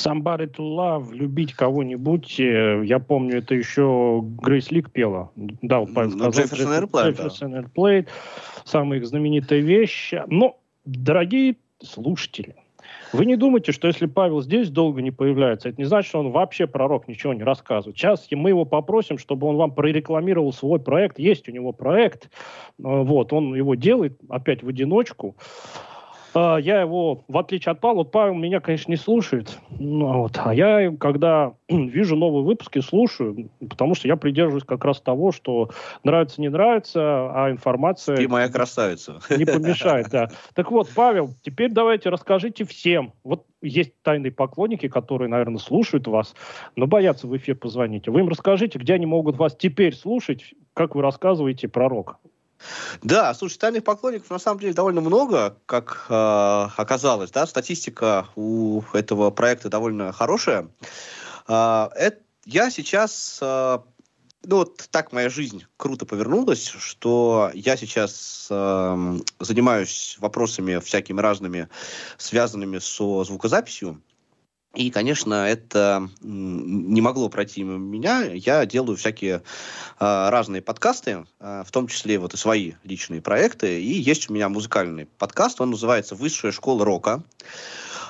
Somebody 0.10 0.47
to 0.47 0.57
Love, 0.60 1.14
любить 1.14 1.53
кого-нибудь. 1.53 2.39
э, 2.39 2.82
Я 2.86 2.99
помню, 2.99 3.38
это 3.38 3.53
еще 3.55 4.22
Грейс 4.24 4.72
Лик 4.72 4.91
пела. 4.91 5.32
Да, 5.36 5.80
вот 5.82 5.93
Павел 5.93 6.12
сказал. 6.12 6.32
Airplane, 6.84 7.16
да. 7.16 7.26
Jefferson 7.26 7.64
Airplane. 7.64 8.07
Самая 8.66 8.99
их 8.99 9.05
знаменитая 9.05 9.60
вещь. 9.60 10.14
Но, 10.28 10.57
дорогие 10.86 11.57
слушатели, 11.82 12.55
вы 13.14 13.26
не 13.26 13.36
думайте, 13.36 13.72
что 13.72 13.88
если 13.88 14.05
Павел 14.07 14.41
здесь 14.41 14.70
долго 14.70 15.01
не 15.01 15.12
появляется, 15.12 15.70
это 15.70 15.80
не 15.80 15.86
значит, 15.86 16.10
что 16.10 16.20
он 16.20 16.32
вообще 16.32 16.68
пророк 16.68 17.07
ничего 17.07 17.34
не 17.34 17.43
рассказывает. 17.43 17.97
Сейчас 17.97 18.28
мы 18.32 18.49
его 18.49 18.66
попросим, 18.66 19.18
чтобы 19.18 19.47
он 19.47 19.57
вам 19.57 19.72
прорекламировал 19.74 20.51
свой 20.53 20.80
проект. 20.80 21.20
Есть 21.20 21.47
у 21.49 21.51
него 21.51 21.72
проект. 21.72 22.26
Э, 22.26 22.30
Вот, 22.78 23.32
он 23.34 23.53
его 23.55 23.76
делает 23.76 24.20
опять 24.30 24.64
в 24.64 24.68
одиночку. 24.68 25.36
А, 26.41 26.57
Я 26.57 26.79
его, 26.79 27.23
в 27.27 27.37
отличие 27.37 27.73
от 27.73 27.81
Павла, 27.81 28.03
Павел 28.03 28.33
меня, 28.33 28.61
конечно, 28.61 28.91
не 28.91 28.95
слушает. 28.95 29.59
Ну, 29.77 30.21
вот. 30.21 30.39
А 30.41 30.53
я, 30.53 30.91
когда 30.97 31.53
вижу 31.69 32.15
новые 32.15 32.43
выпуски, 32.45 32.79
слушаю, 32.79 33.49
потому 33.59 33.93
что 33.93 34.07
я 34.07 34.15
придерживаюсь 34.15 34.63
как 34.63 34.85
раз 34.85 35.01
того, 35.01 35.33
что 35.33 35.69
нравится, 36.05 36.39
не 36.39 36.49
нравится, 36.49 37.01
а 37.01 37.51
информация 37.51 38.15
Ты 38.15 38.29
моя 38.29 38.47
красавица. 38.47 39.19
не 39.37 39.43
помешает, 39.43 40.07
да. 40.11 40.29
Так 40.53 40.71
вот, 40.71 40.89
Павел, 40.95 41.31
теперь 41.41 41.71
давайте 41.71 42.09
расскажите 42.09 42.63
всем. 42.63 43.11
Вот 43.25 43.45
есть 43.61 43.91
тайные 44.01 44.31
поклонники, 44.31 44.87
которые, 44.87 45.27
наверное, 45.27 45.57
слушают 45.57 46.07
вас, 46.07 46.35
но 46.77 46.87
боятся 46.87 47.27
в 47.27 47.35
эфир 47.35 47.55
позвонить. 47.55 48.07
Вы 48.07 48.21
им 48.21 48.29
расскажите, 48.29 48.79
где 48.79 48.93
они 48.93 49.05
могут 49.05 49.35
вас 49.35 49.57
теперь 49.57 49.93
слушать, 49.93 50.53
как 50.73 50.95
вы 50.95 51.01
рассказываете 51.01 51.67
про 51.67 51.89
рок. 51.89 52.17
Да, 53.01 53.34
слушай, 53.34 53.57
тайных 53.57 53.84
поклонников 53.84 54.30
на 54.30 54.39
самом 54.39 54.60
деле 54.60 54.74
довольно 54.74 55.01
много, 55.01 55.57
как 55.66 56.05
э, 56.10 56.68
оказалось, 56.78 57.32
да, 57.32 57.47
статистика 57.47 58.28
у 58.36 58.82
этого 58.93 59.32
проекта 59.32 59.70
довольно 59.70 60.12
хорошая. 60.12 60.70
А, 61.47 61.89
это, 61.95 62.22
я 62.45 62.70
сейчас, 62.70 63.39
э, 63.41 63.80
ну 64.43 64.55
вот 64.57 64.88
так 64.91 65.12
моя 65.12 65.30
жизнь 65.30 65.66
круто 65.78 66.05
повернулась, 66.05 66.68
что 66.68 67.51
я 67.53 67.78
сейчас 67.78 68.47
э, 68.49 69.18
занимаюсь 69.39 70.18
вопросами 70.20 70.80
всякими 70.80 71.22
разными, 71.22 71.70
связанными 72.18 72.80
со 72.80 73.24
звукозаписью. 73.24 74.01
И, 74.76 74.91
конечно, 74.91 75.47
это 75.47 76.07
не 76.22 77.01
могло 77.01 77.28
пройти 77.30 77.63
мимо 77.63 77.80
меня. 77.80 78.22
Я 78.22 78.67
делаю 78.67 78.97
всякие 78.97 79.41
а, 79.97 80.30
разные 80.30 80.61
подкасты, 80.61 81.26
а, 81.39 81.63
в 81.63 81.72
том 81.72 81.88
числе 81.88 82.20
вот 82.20 82.36
и 82.36 82.38
свои 82.38 82.74
личные 82.84 83.20
проекты. 83.20 83.82
И 83.82 83.99
есть 83.99 84.30
у 84.30 84.34
меня 84.34 84.47
музыкальный 84.47 85.07
подкаст, 85.17 85.59
он 85.59 85.72
называется 85.72 86.13
«Высшая 86.13 86.51
школа 86.51 86.86
рока». 86.86 87.24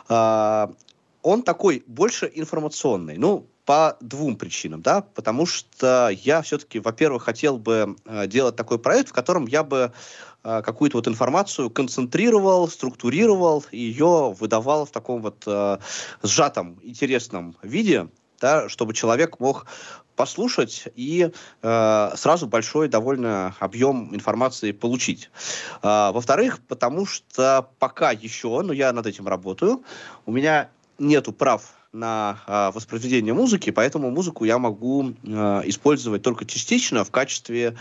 А, 0.10 0.74
он 1.22 1.44
такой 1.44 1.84
больше 1.88 2.30
информационный. 2.34 3.18
Ну, 3.18 3.48
по 3.70 3.98
двум 4.02 4.36
причинам, 4.36 4.82
да, 4.82 5.02
потому 5.02 5.46
что 5.46 6.10
я 6.10 6.42
все-таки, 6.42 6.80
во-первых, 6.80 7.22
хотел 7.22 7.60
бы 7.60 7.98
э, 8.04 8.26
делать 8.26 8.56
такой 8.56 8.80
проект, 8.80 9.10
в 9.10 9.14
котором 9.14 9.46
я 9.46 9.62
бы 9.62 9.94
э, 10.44 10.62
какую-то 10.64 10.98
вот 10.98 11.08
информацию 11.08 11.70
концентрировал, 11.70 12.68
структурировал, 12.68 13.64
ее 13.72 14.36
выдавал 14.40 14.88
в 14.88 14.90
таком 14.90 15.22
вот 15.22 15.44
э, 15.46 15.78
сжатом, 16.24 16.80
интересном 16.82 17.56
виде, 17.62 18.08
да, 18.42 18.70
чтобы 18.70 18.96
человек 18.96 19.40
мог 19.40 19.68
послушать 20.16 20.88
и 20.96 21.30
э, 21.62 22.12
сразу 22.16 22.48
большой 22.48 22.88
довольно 22.88 23.56
объем 23.60 24.16
информации 24.16 24.72
получить. 24.72 25.30
А, 25.84 26.12
во-вторых, 26.12 26.60
потому 26.68 27.06
что 27.06 27.70
пока 27.78 28.10
еще, 28.10 28.64
но 28.64 28.74
я 28.74 28.92
над 28.94 29.06
этим 29.06 29.28
работаю, 29.28 29.84
у 30.26 30.32
меня 30.32 30.72
нету 30.98 31.34
прав 31.34 31.79
на 31.92 32.40
э, 32.48 32.72
воспроизведение 32.74 33.34
музыки, 33.34 33.72
поэтому 33.72 34.12
музыку 34.12 34.46
я 34.46 34.58
могу 34.58 35.10
э, 35.10 35.62
использовать 35.66 36.22
только 36.22 36.46
частично 36.46 37.04
в 37.04 37.12
качестве 37.12 37.76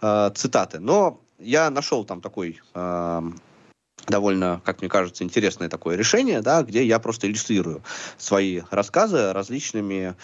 э, 0.00 0.30
цитаты. 0.34 0.78
Но 0.78 1.20
я 1.38 1.70
нашел 1.70 2.04
там 2.04 2.20
такой 2.20 2.60
э, 2.74 3.22
довольно, 4.06 4.60
как 4.64 4.80
мне 4.80 4.88
кажется, 4.88 5.24
интересное 5.24 5.68
такое 5.68 5.96
решение, 5.96 6.40
да, 6.40 6.62
где 6.62 6.84
я 6.84 6.98
просто 6.98 7.26
иллюстрирую 7.26 7.82
свои 8.16 8.62
рассказы 8.70 9.32
различными 9.32 10.14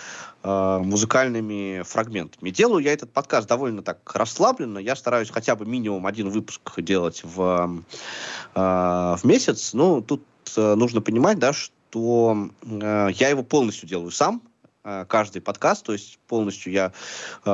э, 0.43 0.79
музыкальными 0.83 1.83
фрагментами. 1.83 2.51
Делаю 2.51 2.85
я 2.85 2.93
этот 2.93 3.13
подкаст 3.13 3.49
довольно 3.49 3.83
так 3.83 3.99
расслабленно. 4.15 4.79
Я 4.79 4.97
стараюсь 4.97 5.31
хотя 5.31 5.57
бы 5.57 5.67
минимум 5.67 6.07
один 6.07 6.31
выпуск 6.31 6.81
делать 6.81 7.23
в, 7.25 7.83
э, 8.55 8.61
в 8.61 9.21
месяц. 9.25 9.75
Ну, 9.75 10.03
тут 10.03 10.23
э, 10.57 10.75
нужно 10.75 11.01
понимать, 11.01 11.39
да, 11.39 11.53
что 11.53 11.75
э, 11.95 13.09
я 13.13 13.29
его 13.29 13.43
полностью 13.43 13.89
делаю 13.89 14.11
сам, 14.11 14.43
э, 14.85 15.05
каждый 15.09 15.41
подкаст, 15.43 15.85
то 15.85 15.93
есть 15.93 16.19
полностью 16.27 16.73
я 16.73 16.93
э, 17.45 17.51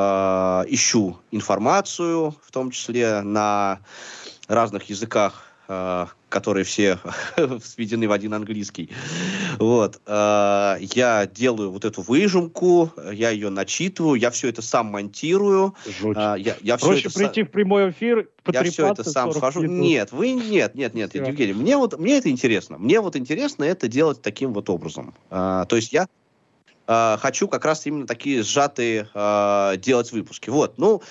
ищу 0.69 1.19
информацию, 1.31 2.35
в 2.43 2.51
том 2.51 2.71
числе 2.71 3.21
на 3.23 3.81
разных 4.49 4.91
языках, 4.91 5.50
которые 6.31 6.65
все 6.65 6.99
сведены 7.63 8.09
в 8.09 8.13
один 8.13 8.35
английский. 8.35 8.91
Вот. 9.59 10.01
Э, 10.07 10.77
я 10.81 11.27
делаю 11.27 11.71
вот 11.71 11.85
эту 11.85 12.03
выжимку, 12.03 12.91
я 13.13 13.31
ее 13.31 13.51
начитываю, 13.51 14.15
я 14.15 14.31
все 14.31 14.49
это 14.49 14.63
сам 14.63 14.87
монтирую. 14.87 15.75
Жуть. 16.01 16.17
э, 16.17 16.35
я, 16.39 16.57
я 16.61 16.79
Проще 16.79 17.09
это 17.09 17.19
прийти 17.19 17.43
в 17.43 17.51
прямой 17.51 17.91
эфир, 17.91 18.29
я 18.51 18.65
все 18.65 18.91
это 18.91 19.05
сам 19.05 19.33
40 19.33 19.37
схожу. 19.37 19.63
минут. 19.63 19.81
Нет, 19.81 20.13
вы 20.13 20.33
нет, 20.33 20.75
нет, 20.75 20.95
нет, 20.95 21.11
Всё. 21.11 21.25
Евгений. 21.25 21.53
Мне 21.53 21.77
вот 21.77 21.99
мне 21.99 22.19
это 22.19 22.31
интересно. 22.31 22.79
Мне 22.79 23.01
вот 23.01 23.17
интересно 23.17 23.65
это 23.65 23.87
делать 23.87 24.23
таким 24.23 24.53
вот 24.53 24.71
образом. 24.71 25.15
То 25.29 25.69
есть 25.71 25.93
я 25.93 26.09
хочу 26.87 27.47
как 27.47 27.65
раз 27.65 27.87
именно 27.87 28.07
такие 28.07 28.43
сжатые 28.43 29.09
делать 29.79 30.11
выпуски. 30.11 30.51
Вот, 30.51 30.79
ну. 30.79 31.03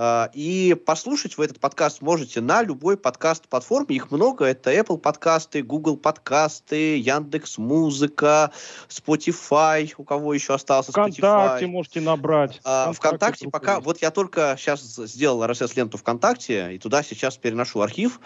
А, 0.00 0.30
И 0.32 0.74
послушать 0.74 1.36
вы 1.36 1.46
этот 1.46 1.58
подкаст 1.58 2.02
можете 2.02 2.40
на 2.40 2.62
любой 2.62 2.96
подкаст-платформе. 2.96 3.96
Их 3.96 4.12
много. 4.12 4.44
Это 4.44 4.72
Apple 4.72 4.98
подкасты, 4.98 5.60
Google 5.64 5.96
подкасты, 5.96 6.98
Яндекс 6.98 7.58
Музыка, 7.58 8.52
Spotify. 8.88 9.92
У 9.96 10.04
кого 10.04 10.34
еще 10.34 10.54
остался 10.54 10.92
ВКонтакте 10.92 11.64
Spotify. 11.64 11.66
можете 11.66 12.00
набрать. 12.00 12.60
А, 12.62 12.92
ВКонтакте 12.92 13.46
группа 13.46 13.58
пока, 13.58 13.74
есть. 13.74 13.86
вот 13.86 14.00
я 14.00 14.12
только 14.12 14.54
сейчас 14.56 14.82
сделал 14.82 15.42
RSS-ленту 15.42 15.98
ВКонтакте, 15.98 16.74
и 16.74 16.78
туда 16.78 17.02
сейчас 17.02 17.36
переношу 17.36 17.80
архив. 17.80 18.20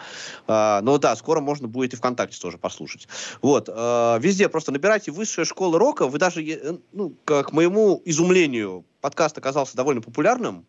А, 0.46 0.82
но 0.82 0.98
да, 0.98 1.16
скоро 1.16 1.40
можно 1.40 1.68
будет 1.68 1.94
и 1.94 1.96
ВКонтакте 1.96 2.38
тоже 2.38 2.58
послушать. 2.58 3.08
Вот, 3.40 3.68
везде 3.68 4.50
просто 4.50 4.72
набирайте 4.72 5.10
«Высшая 5.10 5.46
школа 5.46 5.78
рока», 5.78 6.06
вы 6.06 6.18
даже, 6.18 6.44
э, 6.44 6.76
ну, 6.92 7.16
к 7.24 7.50
моему 7.52 8.02
изумлению, 8.04 8.84
подкаст 9.00 9.38
оказался 9.38 9.74
довольно 9.74 10.02
популярным. 10.02 10.66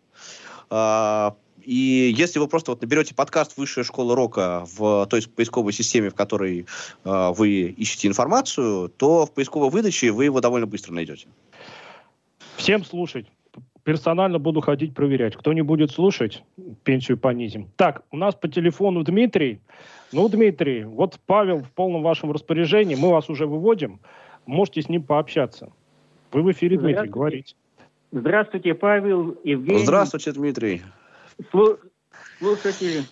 А, 0.70 1.36
и 1.62 2.14
если 2.16 2.40
вы 2.40 2.48
просто 2.48 2.72
вот 2.72 2.82
наберете 2.82 3.16
подкаст 3.16 3.58
«Высшая 3.58 3.84
школа 3.84 4.16
рока» 4.16 4.66
в 4.76 5.06
той 5.08 5.22
поисковой 5.24 5.74
системе, 5.74 6.10
в 6.10 6.16
которой 6.16 6.66
а, 7.04 7.32
вы 7.32 7.74
ищете 7.78 8.08
информацию, 8.08 8.90
то 8.90 9.26
в 9.26 9.34
поисковой 9.34 9.70
выдаче 9.70 10.12
вы 10.12 10.26
его 10.26 10.42
довольно 10.42 10.68
быстро 10.68 10.94
найдете. 10.94 11.28
Всем 12.58 12.84
слушать. 12.84 13.28
Персонально 13.84 14.40
буду 14.40 14.62
ходить 14.62 14.94
проверять. 14.94 15.36
Кто 15.36 15.52
не 15.52 15.62
будет 15.62 15.92
слушать, 15.92 16.44
пенсию 16.84 17.18
понизим. 17.18 17.70
Так, 17.76 18.04
у 18.12 18.18
нас 18.18 18.34
по 18.34 18.48
телефону 18.48 19.04
Дмитрий. 19.04 19.60
Ну, 20.14 20.30
Дмитрий, 20.30 20.86
вот 20.86 21.20
Павел 21.26 21.60
в 21.60 21.72
полном 21.72 22.02
вашем 22.02 22.32
распоряжении. 22.32 22.96
Мы 22.96 23.10
вас 23.10 23.30
уже 23.30 23.46
выводим. 23.46 24.00
Можете 24.46 24.82
с 24.82 24.90
ним 24.90 25.04
пообщаться. 25.04 25.72
Вы 26.32 26.44
в 26.44 26.52
эфире, 26.52 26.78
Дмитрий, 26.78 27.10
говорите. 27.10 27.56
Здравствуйте, 28.14 28.76
Павел, 28.76 29.40
Евгений. 29.44 29.86
Здравствуйте, 29.86 30.34
Дмитрий. 30.34 30.84
Слу- 31.52 31.80
Слушатели. 32.38 33.06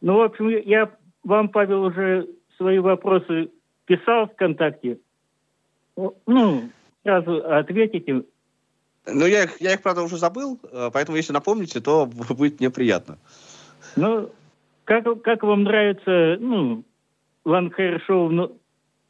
Ну, 0.00 0.16
в 0.16 0.22
общем, 0.22 0.48
я 0.48 0.90
вам, 1.22 1.50
Павел, 1.50 1.84
уже 1.84 2.28
свои 2.56 2.80
вопросы 2.80 3.50
писал 3.84 4.26
ВКонтакте. 4.26 4.98
Ну, 6.26 6.68
сразу 7.04 7.46
ответите. 7.46 8.24
Ну, 9.06 9.26
я 9.26 9.44
их, 9.44 9.60
я 9.60 9.74
их, 9.74 9.82
правда, 9.82 10.02
уже 10.02 10.16
забыл, 10.16 10.58
э, 10.64 10.90
поэтому, 10.92 11.16
если 11.16 11.32
напомните, 11.32 11.80
то 11.80 12.06
будет 12.36 12.58
мне 12.58 12.70
приятно. 12.70 13.18
Ну, 13.94 14.30
как, 14.82 15.04
как 15.22 15.44
вам 15.44 15.62
нравится, 15.62 16.38
ну, 16.40 16.82
Ланхайр 17.44 18.02
шоу, 18.04 18.30
ну, 18.30 18.58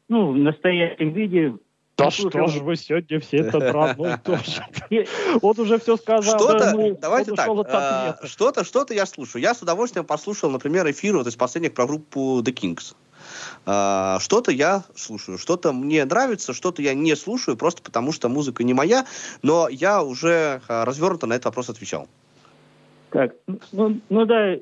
ну, 0.07 0.33
в 0.33 0.37
настоящем 0.37 1.13
виде? 1.13 1.55
Да 2.05 2.11
что 2.11 2.47
же 2.47 2.63
вы 2.63 2.75
сегодня 2.75 3.19
все 3.19 3.37
это 3.37 3.57
одно 3.91 4.13
и 4.13 4.17
то 4.17 4.37
же. 4.37 5.07
Вот 5.41 5.59
уже 5.59 5.79
все 5.79 5.97
сказал. 5.97 6.39
Что-то, 6.39 6.73
ну, 6.73 6.97
давайте 6.99 7.33
так, 7.33 7.47
ответа. 7.47 8.19
что-то, 8.25 8.63
что-то 8.63 8.93
я 8.93 9.05
слушаю. 9.05 9.41
Я 9.41 9.53
с 9.53 9.61
удовольствием 9.61 10.05
послушал, 10.05 10.49
например, 10.49 10.89
эфир 10.89 11.17
вот 11.17 11.27
из 11.27 11.35
последних 11.35 11.73
про 11.73 11.85
группу 11.85 12.41
The 12.41 12.53
Kings. 12.53 12.95
А, 13.65 14.19
что-то 14.19 14.51
я 14.51 14.83
слушаю, 14.95 15.37
что-то 15.37 15.71
мне 15.73 16.03
нравится, 16.05 16.53
что-то 16.53 16.81
я 16.81 16.93
не 16.93 17.15
слушаю, 17.15 17.57
просто 17.57 17.81
потому 17.83 18.11
что 18.11 18.29
музыка 18.29 18.63
не 18.63 18.73
моя, 18.73 19.05
но 19.43 19.67
я 19.69 20.03
уже 20.03 20.61
а, 20.67 20.85
развернуто 20.85 21.27
на 21.27 21.33
этот 21.33 21.45
вопрос 21.45 21.69
отвечал. 21.69 22.07
Так, 23.11 23.35
ну, 23.71 23.99
ну 24.09 24.25
да, 24.25 24.55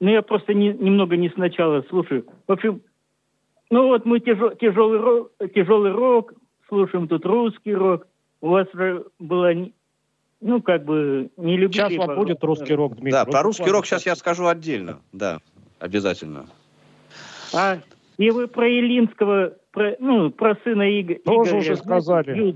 ну 0.00 0.10
я 0.10 0.22
просто 0.22 0.52
не- 0.52 0.74
немного 0.74 1.16
не 1.16 1.30
сначала 1.30 1.82
слушаю. 1.88 2.26
В 2.46 2.52
общем, 2.52 2.82
ну 3.70 3.88
вот 3.88 4.04
мы 4.04 4.20
тяжелый, 4.20 4.98
рок, 4.98 5.32
тяжелый 5.54 5.92
рок 5.92 6.32
слушаем 6.68 7.08
тут 7.08 7.24
русский 7.24 7.74
рок. 7.74 8.06
У 8.40 8.48
вас 8.48 8.66
была, 9.18 9.54
не- 9.54 9.72
ну, 10.40 10.60
как 10.60 10.84
бы, 10.84 11.30
не 11.36 11.56
любили... 11.56 11.88
Сейчас 11.88 11.94
по- 12.06 12.14
будет 12.14 12.42
русский 12.44 12.74
рок, 12.74 12.94
Дмитрий. 12.94 13.12
Да, 13.12 13.24
про 13.24 13.42
русский 13.42 13.70
рок 13.70 13.86
сейчас 13.86 14.04
я 14.06 14.14
скажу 14.16 14.46
отдельно. 14.46 15.00
Да, 15.12 15.38
обязательно. 15.78 16.46
А 17.54 17.78
и 18.18 18.30
вы 18.30 18.46
про 18.48 18.68
Илинского, 18.68 19.54
про, 19.70 19.96
ну, 19.98 20.30
про 20.30 20.56
сына 20.64 20.82
Иго- 20.82 21.14
Тоже 21.24 21.50
Игоря. 21.50 21.60
уже 21.60 21.76
знаете, 21.76 21.84
сказали. 21.84 22.54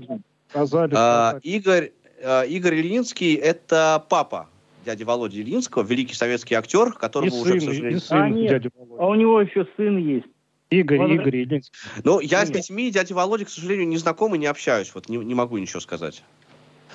Сказали, 0.49 0.93
А, 0.95 1.29
сказали. 1.29 1.41
Игорь, 1.43 1.91
а, 2.23 2.43
Игорь 2.43 2.75
Ильинский– 2.75 3.33
это 3.35 4.03
папа 4.09 4.47
дяди 4.85 5.03
Володи 5.03 5.41
Ильинского, 5.41 5.83
великий 5.83 6.13
советский 6.15 6.55
актер, 6.55 6.89
И 6.89 6.91
которого 6.91 7.33
уже, 7.33 7.57
к 7.57 7.61
сын, 7.61 7.69
и 7.69 7.73
сожалению... 7.73 7.99
сын 7.99 8.21
А, 8.21 8.29
нет. 8.29 8.49
дядя 8.49 8.69
А 8.97 9.07
у 9.07 9.15
него 9.15 9.41
еще 9.41 9.67
сын 9.77 9.97
есть. 9.97 10.25
Игорь, 10.69 10.99
он- 10.99 11.11
Игорь 11.13 11.37
Ильинский. 11.37 11.73
Ну, 12.03 12.19
я 12.19 12.45
с 12.45 12.51
детьми 12.51 12.91
дяди 12.91 13.13
Володи, 13.13 13.45
к 13.45 13.49
сожалению, 13.49 13.87
не 13.87 13.97
знаком 13.97 14.35
и 14.35 14.37
не 14.37 14.45
общаюсь. 14.45 14.93
Вот 14.93 15.09
не, 15.09 15.17
не 15.17 15.33
могу 15.33 15.57
ничего 15.57 15.79
сказать. 15.79 16.23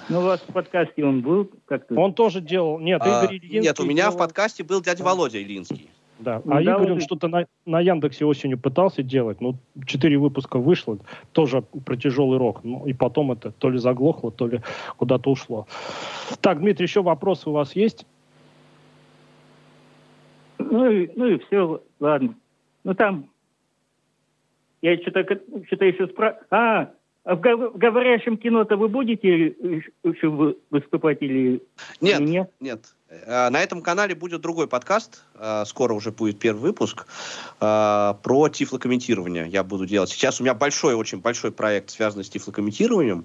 Ну, 0.09 0.20
у 0.20 0.22
вас 0.22 0.41
в 0.41 0.53
подкасте 0.53 1.05
он 1.05 1.20
был 1.22 1.51
как-то. 1.66 1.95
Он 1.95 2.14
тоже 2.14 2.41
делал... 2.41 2.79
Нет, 2.79 3.01
А, 3.05 3.25
Игорь 3.25 3.37
Ильинский... 3.37 3.61
нет, 3.61 3.81
у 3.81 3.85
меня 3.85 4.11
в 4.11 4.14
делал- 4.14 4.18
подкасте 4.27 4.62
был 4.62 4.81
дядя 4.81 5.03
Володя 5.03 5.43
Ильинский. 5.43 5.89
Да. 6.20 6.41
Ну, 6.45 6.53
А 6.53 6.62
да, 6.62 6.75
Игорь 6.77 6.93
он 6.93 7.01
что-то 7.01 7.27
на, 7.27 7.47
на 7.66 7.81
Яндексе 7.81 8.25
осенью 8.25 8.59
пытался 8.59 9.03
делать, 9.03 9.41
ну, 9.41 9.57
четыре 9.87 10.16
выпуска 10.18 10.59
вышло, 10.59 10.99
тоже 11.33 11.62
про 11.62 11.97
тяжелый 11.97 12.39
рок. 12.39 12.62
Ну, 12.62 12.87
и 12.87 12.93
потом 12.93 13.33
это 13.33 13.51
то 13.51 13.70
ли 13.70 13.79
заглохло, 13.79 14.31
то 14.31 14.47
ли 14.47 14.61
куда-то 14.97 15.31
ушло. 15.31 15.66
Так, 16.41 16.61
Дмитрий, 16.61 16.85
еще 16.87 17.03
вопросы 17.03 17.51
у 17.51 17.53
вас 17.53 17.75
есть? 17.75 18.07
Ну, 20.59 20.89
и, 20.91 21.11
ну 21.16 21.27
и 21.27 21.39
все, 21.39 21.83
ладно. 21.99 22.35
Ну, 22.85 22.95
там... 22.95 23.31
Я 24.85 24.99
что-то 25.01 25.24
что 25.66 25.85
еще 25.87 26.07
спра... 26.09 26.39
А, 26.51 26.91
а 27.24 27.37
в, 27.37 27.41
гов- 27.41 27.72
в 27.74 27.78
говорящем 27.78 28.37
кино-то 28.37 28.76
вы 28.76 28.89
будете 28.89 29.47
еще 30.05 30.28
вы- 30.28 30.59
выступать 30.68 31.22
или 31.22 31.62
Нет, 32.03 32.20
или 32.20 32.28
нет? 32.28 32.51
нет. 32.61 32.80
Э, 33.09 33.49
На 33.49 33.62
этом 33.62 33.80
канале 33.80 34.14
будет 34.14 34.43
другой 34.43 34.68
подкаст. 34.68 35.24
э, 35.37 35.62
Скоро 35.64 35.95
уже 35.95 36.11
будет 36.12 36.39
первый 36.39 36.61
выпуск 36.61 37.07
э, 37.62 38.14
про 38.22 38.49
тифлокомментирование. 38.51 39.49
Я 39.49 39.64
буду 39.64 39.87
делать. 39.87 40.11
Сейчас 40.11 40.39
у 40.39 40.45
меня 40.45 40.53
большой, 40.53 40.93
очень 40.95 41.22
большой 41.22 41.51
проект, 41.51 41.89
связанный 41.89 42.24
с 42.24 42.28
тифлокомментированием. 42.28 43.24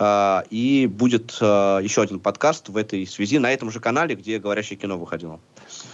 э, 0.00 0.38
И 0.50 0.88
будет 0.88 1.38
э, 1.40 1.44
еще 1.84 2.02
один 2.02 2.18
подкаст 2.18 2.68
в 2.68 2.76
этой 2.76 3.06
связи 3.06 3.38
на 3.38 3.52
этом 3.52 3.70
же 3.70 3.78
канале, 3.78 4.16
где 4.16 4.40
говорящее 4.40 4.76
кино 4.76 4.98
выходило. 4.98 5.38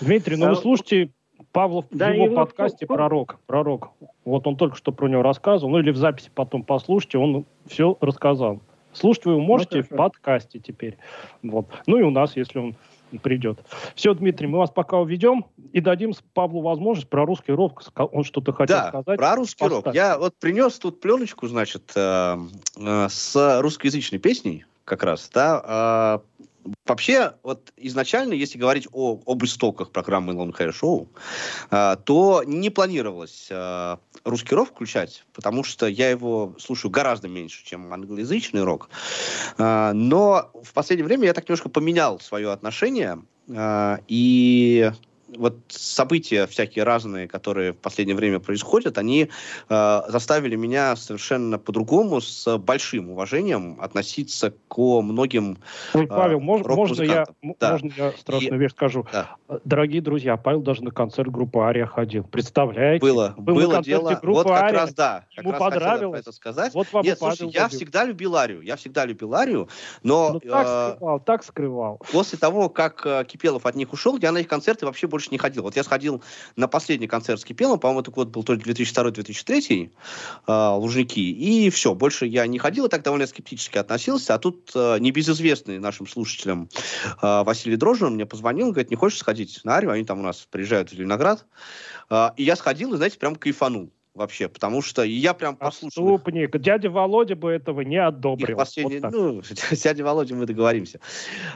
Дмитрий, 0.01 0.37
ну 0.37 0.47
А, 0.47 0.51
вы 0.51 0.57
слушайте 0.57 1.11
Павлов 1.53 1.87
в 1.91 1.97
да, 1.97 2.11
его 2.11 2.27
его 2.27 2.37
подкасте 2.37 2.87
фу- 2.87 2.95
«Пророк». 2.95 3.39
«Пророк». 3.47 3.91
Вот 4.25 4.47
он 4.47 4.57
только 4.57 4.77
что 4.77 4.93
про 4.93 5.09
него 5.09 5.23
рассказывал. 5.23 5.73
Ну 5.73 5.79
или 5.79 5.91
в 5.91 5.97
записи 5.97 6.31
потом 6.35 6.63
послушайте, 6.63 7.19
он 7.19 7.45
все 7.67 7.97
рассказал. 8.01 8.61
Слушать 8.93 9.25
вы 9.25 9.33
его 9.33 9.41
можете 9.41 9.83
в 9.83 9.89
хорошо. 9.89 9.97
подкасте 9.97 10.59
теперь. 10.59 10.97
Вот. 11.43 11.67
Ну 11.87 11.99
и 11.99 12.03
у 12.03 12.11
нас, 12.11 12.37
если 12.37 12.59
он 12.59 12.75
придет. 13.23 13.59
Все, 13.95 14.15
Дмитрий, 14.15 14.47
мы 14.47 14.59
вас 14.59 14.71
пока 14.71 14.99
уведем 14.99 15.45
и 15.73 15.81
дадим 15.81 16.13
Павлу 16.35 16.63
возможность 16.63 17.09
про 17.09 17.27
русский 17.27 17.53
рок. 17.53 17.83
Он 17.97 18.25
что-то 18.25 18.53
хотел 18.53 18.77
да, 18.77 18.89
сказать. 18.89 19.19
про 19.19 19.37
русский 19.37 19.65
рок. 19.65 19.85
Поставь. 19.85 19.95
Я 19.95 20.19
вот 20.19 20.35
принес 20.37 20.79
тут 20.79 21.01
пленочку, 21.01 21.47
значит, 21.47 21.93
э, 21.95 22.39
э, 22.79 23.09
с 23.09 23.61
русскоязычной 23.61 24.19
песней 24.19 24.65
как 24.85 25.03
раз, 25.05 25.31
да. 25.33 26.23
э, 26.23 26.43
Вообще, 26.87 27.35
вот 27.43 27.73
изначально, 27.77 28.35
если 28.35 28.59
говорить 28.59 28.89
о, 28.93 29.21
об 29.27 29.45
истоках 29.45 29.91
программы 29.91 30.33
Long 30.33 30.53
Hair 30.57 30.73
Show, 30.73 31.09
э, 31.71 31.97
то 32.05 32.43
не 32.45 32.71
планировалось 32.71 33.49
э, 33.51 33.97
русский 34.25 34.55
рок 34.55 34.71
включать, 34.71 35.25
потому 35.33 35.65
что 35.65 35.87
я 35.87 36.11
его 36.11 36.55
слушаю 36.59 36.91
гораздо 36.91 37.29
меньше, 37.29 37.65
чем 37.65 37.93
англоязычный 37.93 38.63
рок. 38.63 38.91
Э, 39.59 39.93
но 39.93 40.51
в 40.63 40.73
последнее 40.73 41.07
время 41.07 41.27
я 41.27 41.35
так 41.35 41.49
немножко 41.49 41.69
поменял 41.69 42.21
свое 42.21 42.53
отношение, 42.53 43.23
э, 43.49 43.99
и 44.09 44.91
вот 45.37 45.57
события 45.69 46.47
всякие 46.47 46.85
разные, 46.85 47.29
которые 47.29 47.73
в 47.73 47.77
последнее 47.79 48.17
время 48.17 48.39
происходят, 48.41 48.99
они 48.99 49.29
э, 49.69 50.01
заставили 50.09 50.57
меня 50.57 50.97
совершенно 50.97 51.59
по-другому, 51.59 52.21
с 52.21 52.59
большим 52.59 53.11
уважением 53.11 53.79
относиться 53.81 54.53
к 54.69 54.77
многим 54.79 55.59
Ой, 55.95 56.07
Павел, 56.07 56.39
а, 56.39 56.41
мож- 56.41 56.67
можно, 56.75 57.03
я, 57.03 57.27
Да. 57.61 57.73
можно 57.73 57.91
я 57.97 58.13
страшную 58.13 58.61
вещь 58.61 58.73
скажу? 58.73 59.07
Да. 59.13 59.37
Дорогие 59.65 60.01
друзья, 60.03 60.37
Павел 60.37 60.61
даже 60.63 60.83
на 60.85 60.91
концерт 60.91 61.31
группы 61.31 61.59
«Ария» 61.61 61.87
ходил. 61.87 62.25
Представляете? 62.25 63.05
было, 63.05 63.35
Был 63.37 63.55
было 63.55 63.83
дело. 63.83 64.19
Вот 64.23 64.47
как 64.47 64.63
«Ария». 64.65 64.81
раз 64.81 64.95
да, 64.95 65.25
как 65.35 65.45
Ему 65.45 65.53
раз 65.53 65.61
я 65.63 65.71
понравилось. 65.71 66.21
это 66.21 66.33
сказать. 66.33 66.75
Вот 66.75 66.93
вам 66.93 67.05
и 67.05 67.09
Нет, 67.09 67.19
Павел 67.19 67.37
слушай, 67.37 67.53
я 67.53 67.65
любил. 67.65 67.77
всегда 67.79 68.05
любил 68.05 68.37
Арию, 68.37 68.61
я 68.63 68.77
всегда 68.77 69.05
любил 69.05 69.35
Арию, 69.35 69.69
но 70.03 70.33
Ну, 70.35 70.41
так 70.41 70.67
э, 70.67 70.93
скрывал, 70.97 71.21
так 71.21 71.45
скрывал. 71.45 72.01
после 72.13 72.39
того, 72.39 72.69
как 72.69 73.05
э, 73.07 73.25
Кипелов 73.27 73.67
от 73.67 73.75
них 73.75 73.93
ушел, 73.93 74.19
я 74.19 74.33
на 74.33 74.39
их 74.39 74.49
концерты 74.49 74.87
вообще 74.87 75.07
больше 75.07 75.22
не 75.31 75.39
ходил. 75.39 75.63
Вот 75.63 75.77
я 75.77 75.85
сходил 75.85 76.23
на 76.57 76.69
последний 76.69 77.09
концерт 77.09 77.41
с 77.41 77.45
Кипеловым, 77.45 77.81
по-моему, 77.81 78.01
это 78.01 78.11
год 78.11 78.29
был 78.29 78.43
то 78.43 78.55
ли 78.55 78.61
2002-2003, 78.61 79.91
э, 80.47 80.69
Лужники, 80.77 81.21
и 81.21 81.71
все, 81.71 81.95
больше 81.95 82.27
я 82.27 82.47
не 82.47 82.59
ходил, 82.59 82.87
и 82.87 82.89
так 82.89 83.03
довольно 83.03 83.27
скептически 83.27 83.79
относился, 83.79 84.35
а 84.35 84.39
тут 84.39 84.71
э, 84.75 84.99
небезызвестный 84.99 85.79
нашим 85.79 86.07
слушателям 86.07 86.69
э, 87.23 87.43
Василий 87.45 87.77
Дрожжин 87.77 88.15
мне 88.15 88.27
позвонил, 88.27 88.71
говорит, 88.71 88.91
не 88.91 88.97
хочешь 88.97 89.19
сходить 89.19 89.61
на 89.65 89.77
Арию, 89.77 89.93
они 89.93 90.05
там 90.05 90.21
у 90.21 90.23
нас 90.23 90.47
приезжают 90.51 90.91
в 90.91 90.95
Зеленоград, 90.95 91.47
Э, 92.13 92.31
и 92.37 92.45
я 92.45 92.57
сходил, 92.57 92.93
и, 92.93 92.97
знаете, 92.97 93.19
прям 93.19 93.37
кайфанул 93.37 93.91
вообще, 94.15 94.49
потому 94.49 94.83
что 94.83 95.03
и 95.03 95.13
я 95.13 95.35
прям 95.35 95.57
послушал 95.57 96.07
их 96.09 96.15
Отступник. 96.17 96.59
Дядя 96.59 96.91
Володя 96.91 97.35
бы 97.35 97.51
этого 97.51 97.81
не 97.81 97.97
одобрил. 97.97 98.51
их 98.51 98.57
последние, 98.57 99.01
Вот 99.01 99.03
так. 99.03 99.13
ну, 99.13 99.43
с 99.77 99.81
дядей 99.83 100.03
Володей 100.03 100.37
мы 100.37 100.47
договоримся. 100.47 101.01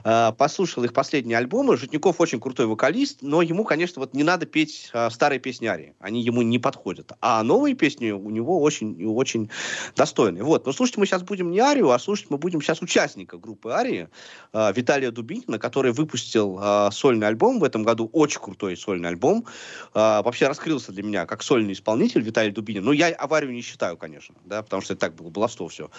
А, 0.04 0.32
Послушал 0.32 0.84
их 0.84 0.92
последние 0.92 1.38
альбомы. 1.38 1.76
Житников 1.76 2.20
очень 2.20 2.40
крутой 2.40 2.66
вокалист, 2.66 3.18
но 3.20 3.42
ему, 3.42 3.64
конечно, 3.64 4.00
вот 4.00 4.14
не 4.14 4.22
надо 4.22 4.46
петь 4.46 4.90
а, 4.92 5.10
старые 5.10 5.38
песни 5.38 5.66
Арии. 5.66 5.94
Они 6.00 6.22
ему 6.22 6.42
не 6.42 6.58
подходят. 6.58 7.12
А 7.20 7.42
новые 7.42 7.74
песни 7.74 8.10
у 8.10 8.30
него 8.30 8.62
очень, 8.62 9.04
очень 9.06 9.50
достойные. 9.94 10.42
Вот. 10.42 10.64
Но 10.66 10.72
слушать 10.72 10.96
мы 10.96 11.06
сейчас 11.06 11.22
будем 11.22 11.50
не 11.50 11.58
Арию, 11.58 11.90
а 11.90 11.98
слушать 11.98 12.30
мы 12.30 12.38
будем 12.38 12.62
сейчас 12.62 12.80
участника 12.80 13.36
группы 13.36 13.70
Арии, 13.70 14.08
а, 14.52 14.72
Виталия 14.72 15.10
Дубинина, 15.10 15.58
который 15.58 15.92
выпустил 15.92 16.58
а, 16.60 16.90
сольный 16.90 17.26
альбом 17.26 17.58
в 17.58 17.64
этом 17.64 17.82
году. 17.82 18.08
Очень 18.12 18.40
крутой 18.40 18.76
сольный 18.76 19.10
альбом. 19.10 19.44
А, 19.92 20.22
Вообще 20.22 20.46
раскрылся 20.48 20.92
для 20.92 21.02
меня 21.02 21.26
как 21.26 21.42
сольный 21.42 21.74
исполнитель 21.74 22.22
Виталий 22.22 22.45
Дубинин. 22.52 22.84
Ну, 22.84 22.92
я 22.92 23.08
аварию 23.08 23.52
не 23.52 23.62
считаю, 23.62 23.96
конечно, 23.96 24.34
да, 24.44 24.62
потому 24.62 24.82
что 24.82 24.94
это 24.94 25.00
так 25.00 25.14
было, 25.14 25.30
баловство 25.30 25.68
все. 25.68 25.90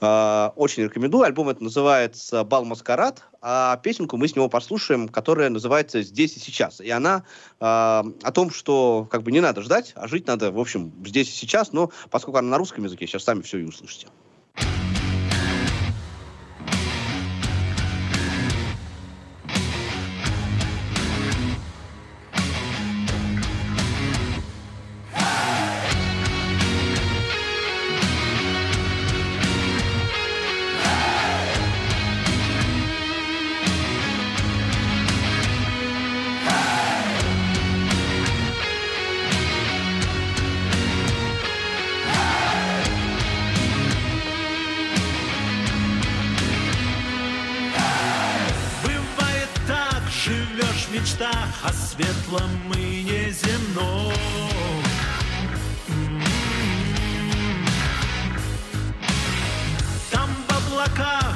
А, 0.00 0.52
Очень 0.56 0.84
рекомендую. 0.84 1.24
Альбом 1.24 1.48
это 1.48 1.62
называется 1.62 2.44
«Бал 2.44 2.64
Маскарад», 2.64 3.22
а 3.40 3.76
песенку 3.78 4.16
мы 4.16 4.28
с 4.28 4.36
него 4.36 4.48
послушаем, 4.48 5.08
которая 5.08 5.50
называется 5.50 6.02
«Здесь 6.02 6.36
и 6.36 6.40
сейчас». 6.40 6.80
И 6.80 6.90
она 6.90 7.24
а, 7.60 8.04
о 8.22 8.32
том, 8.32 8.50
что 8.50 9.06
как 9.10 9.22
бы 9.22 9.32
не 9.32 9.40
надо 9.40 9.62
ждать, 9.62 9.92
а 9.96 10.08
жить 10.08 10.26
надо, 10.26 10.50
в 10.50 10.58
общем, 10.58 10.92
здесь 11.04 11.28
и 11.28 11.32
сейчас. 11.32 11.72
Но 11.72 11.90
поскольку 12.10 12.38
она 12.38 12.48
на 12.48 12.58
русском 12.58 12.84
языке, 12.84 13.06
сейчас 13.06 13.24
сами 13.24 13.42
все 13.42 13.58
и 13.58 13.64
услышите. 13.64 14.08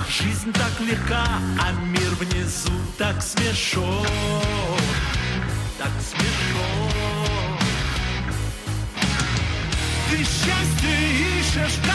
Жизнь 0.09 0.53
так 0.53 0.81
легка, 0.81 1.25
а 1.61 1.73
мир 1.73 2.11
внизу 2.19 2.73
так 2.97 3.23
смешон, 3.23 4.07
так 5.79 5.91
смешон. 6.01 7.59
Ты 10.11 10.17
счастье 10.17 11.41
ищешь 11.41 11.79
в 11.79 11.87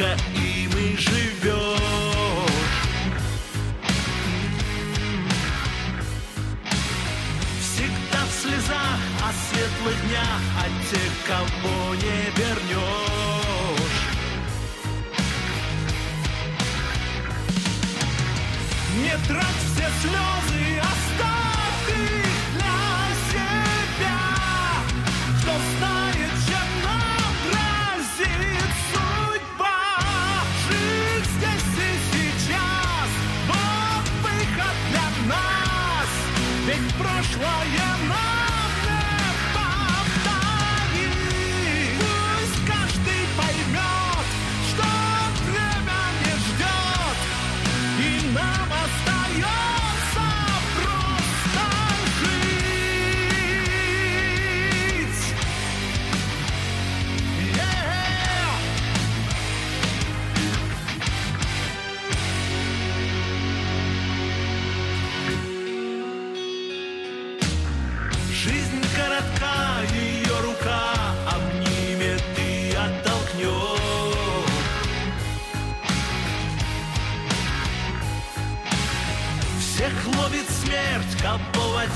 только 0.00 0.16
им 0.34 0.70
и 0.78 0.96
живешь. 0.96 1.76
Всегда 7.60 8.24
в 8.24 8.32
слезах 8.42 9.00
о 9.22 9.30
светлых 9.32 9.96
днях, 10.08 10.40
от 10.58 10.72
тех, 10.90 11.12
кого 11.26 11.94
не 11.96 12.18
вернешь. 12.36 14.00
Не 18.96 19.14
трать 19.28 19.62
все 19.74 19.86
слезы, 20.00 20.39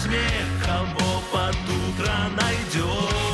тьме, 0.02 0.28
кого 0.64 1.22
под 1.32 1.54
утро 1.54 2.14
найдет. 2.36 3.33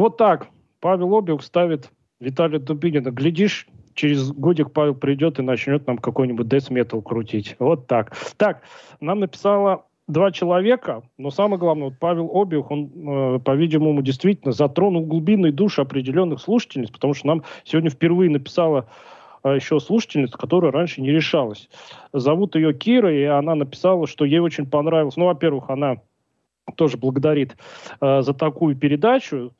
Вот 0.00 0.16
так. 0.16 0.48
Павел 0.80 1.14
Обиух 1.14 1.42
ставит 1.42 1.90
Виталия 2.20 2.58
Дубинина. 2.58 3.10
Глядишь, 3.10 3.66
через 3.92 4.32
годик 4.32 4.72
Павел 4.72 4.94
придет 4.94 5.38
и 5.38 5.42
начнет 5.42 5.86
нам 5.86 5.98
какой-нибудь 5.98 6.46
death 6.46 6.70
metal 6.70 7.02
крутить. 7.02 7.54
Вот 7.58 7.86
так. 7.86 8.16
Так, 8.38 8.62
нам 9.00 9.20
написала 9.20 9.84
два 10.08 10.32
человека, 10.32 11.02
но 11.18 11.28
самое 11.30 11.58
главное, 11.58 11.90
вот 11.90 11.98
Павел 12.00 12.30
Обиух, 12.34 12.70
он, 12.70 12.90
э, 12.94 13.40
по-видимому, 13.40 14.00
действительно 14.00 14.52
затронул 14.52 15.04
глубинные 15.04 15.52
души 15.52 15.82
определенных 15.82 16.40
слушательниц, 16.40 16.88
потому 16.90 17.12
что 17.12 17.26
нам 17.26 17.44
сегодня 17.64 17.90
впервые 17.90 18.30
написала 18.30 18.88
э, 19.44 19.54
еще 19.54 19.80
слушательница, 19.80 20.38
которая 20.38 20.72
раньше 20.72 21.02
не 21.02 21.10
решалась. 21.10 21.68
Зовут 22.14 22.54
ее 22.54 22.72
Кира, 22.72 23.14
и 23.14 23.24
она 23.24 23.54
написала, 23.54 24.06
что 24.06 24.24
ей 24.24 24.38
очень 24.38 24.64
понравилось. 24.64 25.18
Ну, 25.18 25.26
во-первых, 25.26 25.68
она 25.68 25.98
тоже 26.76 26.96
благодарит 26.96 27.58
э, 28.00 28.22
за 28.22 28.32
такую 28.32 28.76
передачу. 28.76 29.52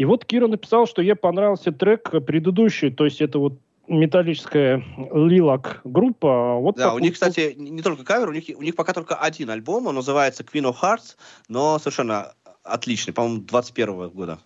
И 0.00 0.06
вот 0.06 0.24
Кира 0.24 0.46
написала, 0.46 0.86
что 0.86 1.02
ей 1.02 1.14
понравился 1.14 1.72
трек 1.72 2.10
предыдущий, 2.24 2.90
то 2.90 3.04
есть 3.04 3.20
это 3.20 3.38
вот 3.38 3.58
металлическая 3.86 4.82
Лилак 5.12 5.82
группа. 5.84 6.54
Вот 6.54 6.76
Да, 6.76 6.94
у 6.94 6.98
них, 6.98 7.12
кстати, 7.12 7.54
не 7.54 7.70
не 7.70 7.82
только 7.82 8.02
кавер, 8.02 8.30
у 8.30 8.32
них, 8.32 8.44
у 8.56 8.62
них 8.62 8.74
пока 8.74 8.94
только 8.94 9.16
один 9.16 9.50
альбом, 9.50 9.88
он 9.88 9.96
называется 9.96 10.42
Queen 10.42 10.64
of 10.64 10.76
Hearts, 10.82 11.16
но 11.48 11.78
совершенно 11.78 12.32
отличный, 12.62 13.12
по-моему, 13.12 13.42
21 13.42 14.08
года. 14.08 14.38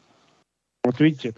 Вот 0.83 0.99
видите. 0.99 1.37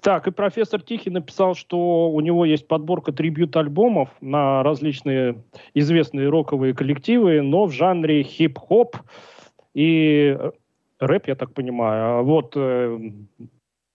Так, 0.00 0.26
и 0.26 0.30
профессор 0.30 0.80
Тихий 0.80 1.10
написал, 1.10 1.54
что 1.54 2.08
у 2.10 2.20
него 2.22 2.46
есть 2.46 2.66
подборка 2.66 3.12
трибют-альбомов 3.12 4.08
на 4.22 4.62
различные 4.62 5.44
известные 5.74 6.30
роковые 6.30 6.72
коллективы, 6.72 7.42
но 7.42 7.66
в 7.66 7.72
жанре 7.72 8.22
хип-хоп 8.22 8.96
и 9.74 10.34
э, 10.38 10.50
рэп, 11.06 11.28
я 11.28 11.34
так 11.34 11.52
понимаю. 11.52 12.18
А 12.18 12.22
Вот 12.22 12.52
э, 12.56 12.98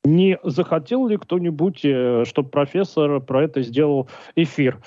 не 0.04 0.40
захотел 0.44 1.08
ли 1.08 1.18
кто-нибудь, 1.18 1.80
чтобы 2.28 2.50
профессор 2.50 3.20
про 3.20 3.44
это 3.44 3.62
сделал 3.62 4.08
эфир? 4.36 4.80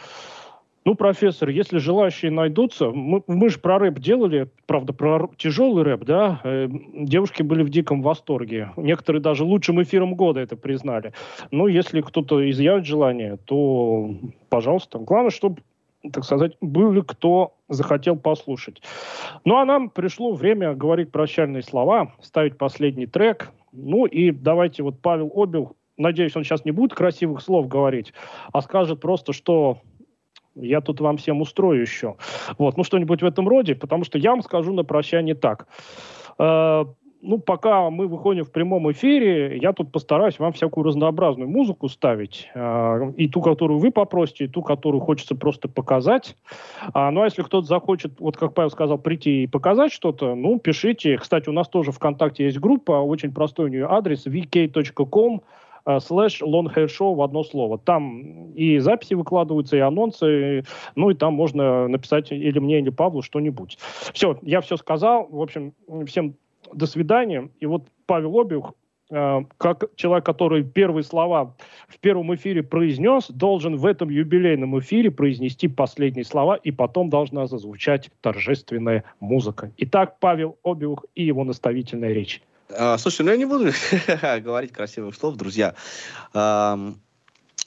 Ну, 0.84 0.96
профессор, 0.96 1.48
если 1.48 1.78
желающие 1.78 2.30
найдутся, 2.30 2.90
мы, 2.90 3.22
мы 3.28 3.50
же 3.50 3.60
про 3.60 3.78
рэп 3.78 4.00
делали, 4.00 4.50
правда, 4.66 4.92
про 4.92 5.30
тяжелый 5.36 5.84
рэп, 5.84 6.04
да, 6.04 6.40
э, 6.42 6.68
девушки 6.94 7.42
были 7.42 7.62
в 7.62 7.68
диком 7.68 8.02
восторге. 8.02 8.72
Некоторые 8.76 9.22
даже 9.22 9.44
лучшим 9.44 9.80
эфиром 9.80 10.16
года 10.16 10.40
это 10.40 10.56
признали. 10.56 11.12
Ну, 11.52 11.68
если 11.68 12.00
кто-то 12.00 12.50
изъявит 12.50 12.84
желание, 12.84 13.36
то, 13.36 14.10
пожалуйста. 14.48 14.98
Главное, 14.98 15.30
чтобы, 15.30 15.62
так 16.12 16.24
сказать, 16.24 16.56
были 16.60 17.00
кто 17.02 17.54
захотел 17.72 18.16
послушать. 18.16 18.82
Ну, 19.44 19.56
а 19.56 19.64
нам 19.64 19.90
пришло 19.90 20.32
время 20.32 20.74
говорить 20.74 21.10
прощальные 21.10 21.62
слова, 21.62 22.14
ставить 22.20 22.58
последний 22.58 23.06
трек. 23.06 23.50
Ну, 23.72 24.06
и 24.06 24.30
давайте 24.30 24.82
вот 24.82 25.00
Павел 25.00 25.30
Обил 25.34 25.76
надеюсь, 25.96 26.36
он 26.36 26.44
сейчас 26.44 26.64
не 26.64 26.70
будет 26.70 26.94
красивых 26.94 27.40
слов 27.40 27.68
говорить, 27.68 28.12
а 28.52 28.60
скажет 28.60 29.00
просто, 29.00 29.32
что 29.32 29.78
я 30.54 30.80
тут 30.80 31.00
вам 31.00 31.16
всем 31.16 31.40
устрою 31.40 31.80
еще. 31.80 32.16
Вот, 32.58 32.76
ну 32.76 32.84
что-нибудь 32.84 33.22
в 33.22 33.26
этом 33.26 33.48
роде, 33.48 33.74
потому 33.74 34.04
что 34.04 34.18
я 34.18 34.30
вам 34.30 34.42
скажу 34.42 34.72
на 34.72 34.84
прощание 34.84 35.34
так. 35.34 35.66
Э, 36.38 36.84
ну, 37.22 37.38
пока 37.38 37.88
мы 37.88 38.08
выходим 38.08 38.44
в 38.44 38.50
прямом 38.50 38.90
эфире, 38.92 39.56
я 39.58 39.72
тут 39.72 39.92
постараюсь 39.92 40.38
вам 40.38 40.52
всякую 40.52 40.84
разнообразную 40.84 41.48
музыку 41.48 41.88
ставить. 41.88 42.50
Э, 42.54 43.12
и 43.16 43.28
ту, 43.28 43.40
которую 43.40 43.78
вы 43.78 43.90
попросите, 43.90 44.44
и 44.44 44.48
ту, 44.48 44.62
которую 44.62 45.00
хочется 45.00 45.34
просто 45.34 45.68
показать. 45.68 46.36
А, 46.92 47.10
ну, 47.10 47.22
а 47.22 47.24
если 47.24 47.42
кто-то 47.42 47.66
захочет, 47.66 48.20
вот 48.20 48.36
как 48.36 48.54
Павел 48.54 48.70
сказал, 48.70 48.98
прийти 48.98 49.44
и 49.44 49.46
показать 49.46 49.92
что-то, 49.92 50.34
ну, 50.34 50.58
пишите. 50.58 51.16
Кстати, 51.16 51.48
у 51.48 51.52
нас 51.52 51.68
тоже 51.68 51.92
ВКонтакте 51.92 52.44
есть 52.44 52.58
группа, 52.58 52.92
очень 52.92 53.32
простой 53.32 53.66
у 53.66 53.68
нее 53.68 53.86
адрес, 53.88 54.26
vk.com 54.26 55.42
Э, 55.84 56.00
слэш 56.00 56.40
show 56.42 57.14
в 57.14 57.22
одно 57.22 57.42
слово. 57.42 57.78
Там 57.78 58.52
и 58.52 58.78
записи 58.78 59.14
выкладываются, 59.14 59.76
и 59.76 59.80
анонсы, 59.80 60.64
ну 60.94 61.10
и 61.10 61.14
там 61.14 61.34
можно 61.34 61.88
написать 61.88 62.30
или 62.30 62.58
мне, 62.58 62.78
или 62.78 62.90
Павлу 62.90 63.22
что-нибудь. 63.22 63.78
Все, 64.12 64.38
я 64.42 64.60
все 64.60 64.76
сказал. 64.76 65.26
В 65.30 65.40
общем, 65.40 65.74
всем 66.06 66.34
до 66.72 66.86
свидания. 66.86 67.50
И 67.60 67.66
вот 67.66 67.88
Павел 68.06 68.38
Обиух, 68.38 68.74
э, 69.10 69.40
как 69.58 69.84
человек, 69.96 70.24
который 70.24 70.64
первые 70.64 71.04
слова 71.04 71.54
в 71.88 71.98
первом 71.98 72.34
эфире 72.34 72.62
произнес, 72.62 73.28
должен 73.28 73.76
в 73.76 73.86
этом 73.86 74.10
юбилейном 74.10 74.78
эфире 74.80 75.10
произнести 75.10 75.68
последние 75.68 76.24
слова, 76.24 76.56
и 76.56 76.70
потом 76.70 77.10
должна 77.10 77.46
зазвучать 77.46 78.10
торжественная 78.20 79.04
музыка. 79.20 79.72
Итак, 79.78 80.16
Павел 80.20 80.58
Обиух 80.64 81.04
и 81.14 81.24
его 81.24 81.44
наставительная 81.44 82.12
речь. 82.12 82.42
А, 82.70 82.96
слушай, 82.98 83.22
ну 83.22 83.30
я 83.30 83.36
не 83.36 83.44
буду 83.44 83.70
говорить 84.40 84.72
красивых 84.72 85.14
слов, 85.14 85.36
друзья. 85.36 85.74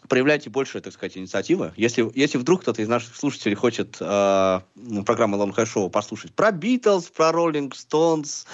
Проявляйте 0.07 0.49
больше, 0.49 0.81
так 0.81 0.93
сказать, 0.93 1.17
инициативы. 1.17 1.73
Если, 1.75 2.09
если 2.17 2.37
вдруг 2.37 2.61
кто-то 2.61 2.81
из 2.81 2.87
наших 2.87 3.15
слушателей 3.15 3.55
хочет 3.55 3.97
э, 3.99 4.59
программы 5.05 5.37
Long 5.37 5.55
Hair 5.55 5.65
Show 5.65 5.89
послушать 5.89 6.33
про 6.33 6.49
Beatles, 6.49 7.11
про 7.11 7.29
Rolling 7.29 7.71
Stones, 7.71 8.45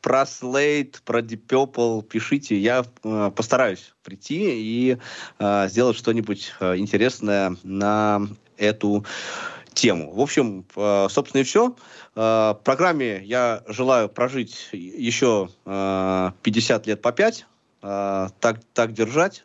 про 0.00 0.22
Slade, 0.22 0.96
про 1.04 1.20
Deep 1.20 1.46
Purple, 1.46 2.02
пишите. 2.02 2.56
Я 2.56 2.84
э, 3.02 3.30
постараюсь 3.34 3.94
прийти 4.02 4.52
и 4.54 4.98
э, 5.38 5.68
сделать 5.68 5.96
что-нибудь 5.96 6.52
э, 6.60 6.76
интересное 6.76 7.56
на 7.62 8.26
эту 8.56 9.04
тему. 9.74 10.12
В 10.12 10.20
общем, 10.20 10.64
э, 10.76 11.06
собственно, 11.10 11.40
и 11.40 11.44
все. 11.44 11.74
Э, 12.14 12.54
программе 12.62 13.22
я 13.24 13.62
желаю 13.66 14.08
прожить 14.08 14.68
еще 14.72 15.48
50 15.64 16.86
э, 16.86 16.90
лет 16.90 17.02
по 17.02 17.12
5, 17.12 17.46
так, 17.80 18.60
так 18.74 18.92
держать 18.92 19.44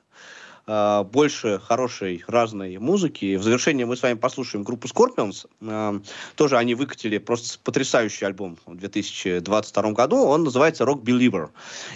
больше 0.67 1.59
хорошей 1.63 2.23
разной 2.27 2.77
музыки. 2.77 3.37
В 3.37 3.43
завершение 3.43 3.85
мы 3.85 3.95
с 3.95 4.03
вами 4.03 4.15
послушаем 4.15 4.65
группу 4.65 4.87
Scorpions. 4.87 5.47
Тоже 6.35 6.57
они 6.57 6.75
выкатили 6.75 7.17
просто 7.19 7.57
потрясающий 7.63 8.25
альбом 8.25 8.57
в 8.65 8.75
2022 8.75 9.91
году. 9.91 10.17
Он 10.17 10.43
называется 10.43 10.83
Rock 10.83 11.03
Believer. 11.03 11.49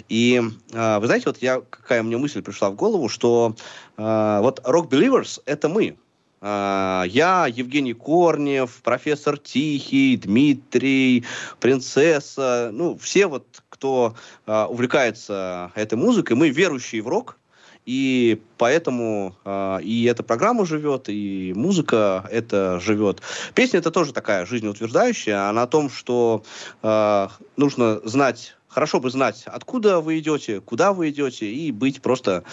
И 0.08 0.40
вы 0.70 1.06
знаете, 1.06 1.24
вот 1.26 1.42
я, 1.42 1.60
какая 1.60 2.02
мне 2.02 2.16
мысль 2.16 2.40
пришла 2.40 2.70
в 2.70 2.74
голову, 2.74 3.08
что 3.10 3.54
вот 3.96 4.60
Rock 4.64 4.88
Believers— 4.88 5.42
это 5.44 5.68
мы. 5.68 5.96
Я, 6.40 7.46
Евгений 7.54 7.92
Корнев, 7.92 8.80
профессор 8.82 9.38
Тихий, 9.38 10.16
Дмитрий, 10.16 11.24
принцесса, 11.60 12.70
ну, 12.72 12.98
все 12.98 13.28
вот, 13.28 13.62
кто 13.68 14.16
увлекается 14.46 15.70
этой 15.76 15.94
музыкой, 15.94 16.36
мы 16.36 16.48
верующие 16.48 17.02
в 17.02 17.06
рок, 17.06 17.38
и 17.86 18.40
поэтому 18.58 19.34
э, 19.44 19.78
и 19.82 20.04
эта 20.04 20.22
программа 20.22 20.64
живет, 20.64 21.08
и 21.08 21.52
музыка 21.54 22.28
это 22.30 22.80
живет. 22.80 23.22
Песня 23.54 23.78
это 23.80 23.90
тоже 23.90 24.12
такая 24.12 24.46
жизнеутверждающая, 24.46 25.48
она 25.48 25.62
о 25.62 25.66
том, 25.66 25.90
что 25.90 26.44
э, 26.82 27.28
нужно 27.56 28.00
знать 28.04 28.54
хорошо 28.72 29.00
бы 29.00 29.10
знать, 29.10 29.42
откуда 29.46 30.00
вы 30.00 30.18
идете, 30.18 30.60
куда 30.60 30.92
вы 30.92 31.10
идете, 31.10 31.46
и 31.46 31.70
быть 31.70 32.00
просто 32.00 32.44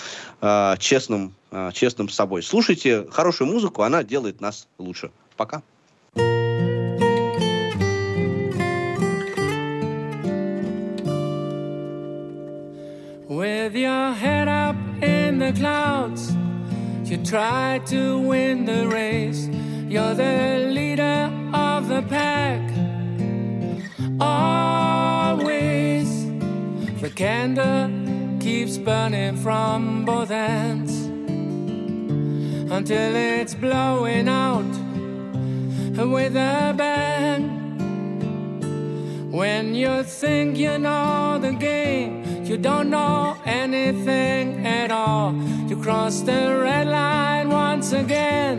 э, 0.41 0.75
честным, 0.79 1.33
э, 1.51 1.71
честным 1.73 2.09
с 2.09 2.15
собой. 2.15 2.43
Слушайте 2.43 3.07
хорошую 3.09 3.49
музыку, 3.49 3.83
она 3.83 4.03
делает 4.03 4.41
нас 4.41 4.67
лучше. 4.77 5.11
Пока. 5.37 5.61
With 13.29 13.75
your 13.75 14.13
head 14.15 14.47
up 14.47 14.68
the 15.39 15.53
clouds, 15.53 16.35
you 17.09 17.17
try 17.17 17.79
to 17.85 18.19
win 18.19 18.65
the 18.65 18.87
race. 18.87 19.47
You're 19.87 20.13
the 20.13 20.69
leader 20.71 21.31
of 21.53 21.87
the 21.87 22.01
pack. 22.01 22.61
Always 24.19 26.09
The 27.01 27.09
candle 27.09 27.89
keeps 28.39 28.77
burning 28.77 29.37
from 29.37 30.03
both 30.05 30.31
ends 30.31 30.93
until 32.71 33.15
it's 33.15 33.55
blowing 33.55 34.27
out 34.27 34.71
with 35.95 36.35
a 36.35 36.73
bang. 36.75 37.47
When 39.31 39.73
you 39.73 40.03
think 40.03 40.57
you 40.57 40.77
know 40.77 41.39
the 41.39 41.53
game, 41.53 42.18
you 42.49 42.57
don't 42.57 42.89
know 42.89 43.37
anything 43.45 44.65
at 44.65 44.89
all. 44.89 45.35
You 45.67 45.79
cross 45.79 46.21
the 46.21 46.59
red 46.63 46.87
line 46.87 47.49
once 47.49 47.91
again. 47.93 48.57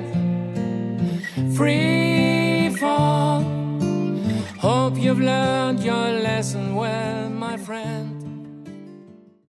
Free 1.56 2.70
fall. 2.78 3.42
Hope 4.60 4.96
you've 4.96 5.20
learned 5.20 5.82
your 5.82 6.08
lesson 6.22 6.76
well, 6.76 7.30
my 7.30 7.56
friend. 7.56 8.09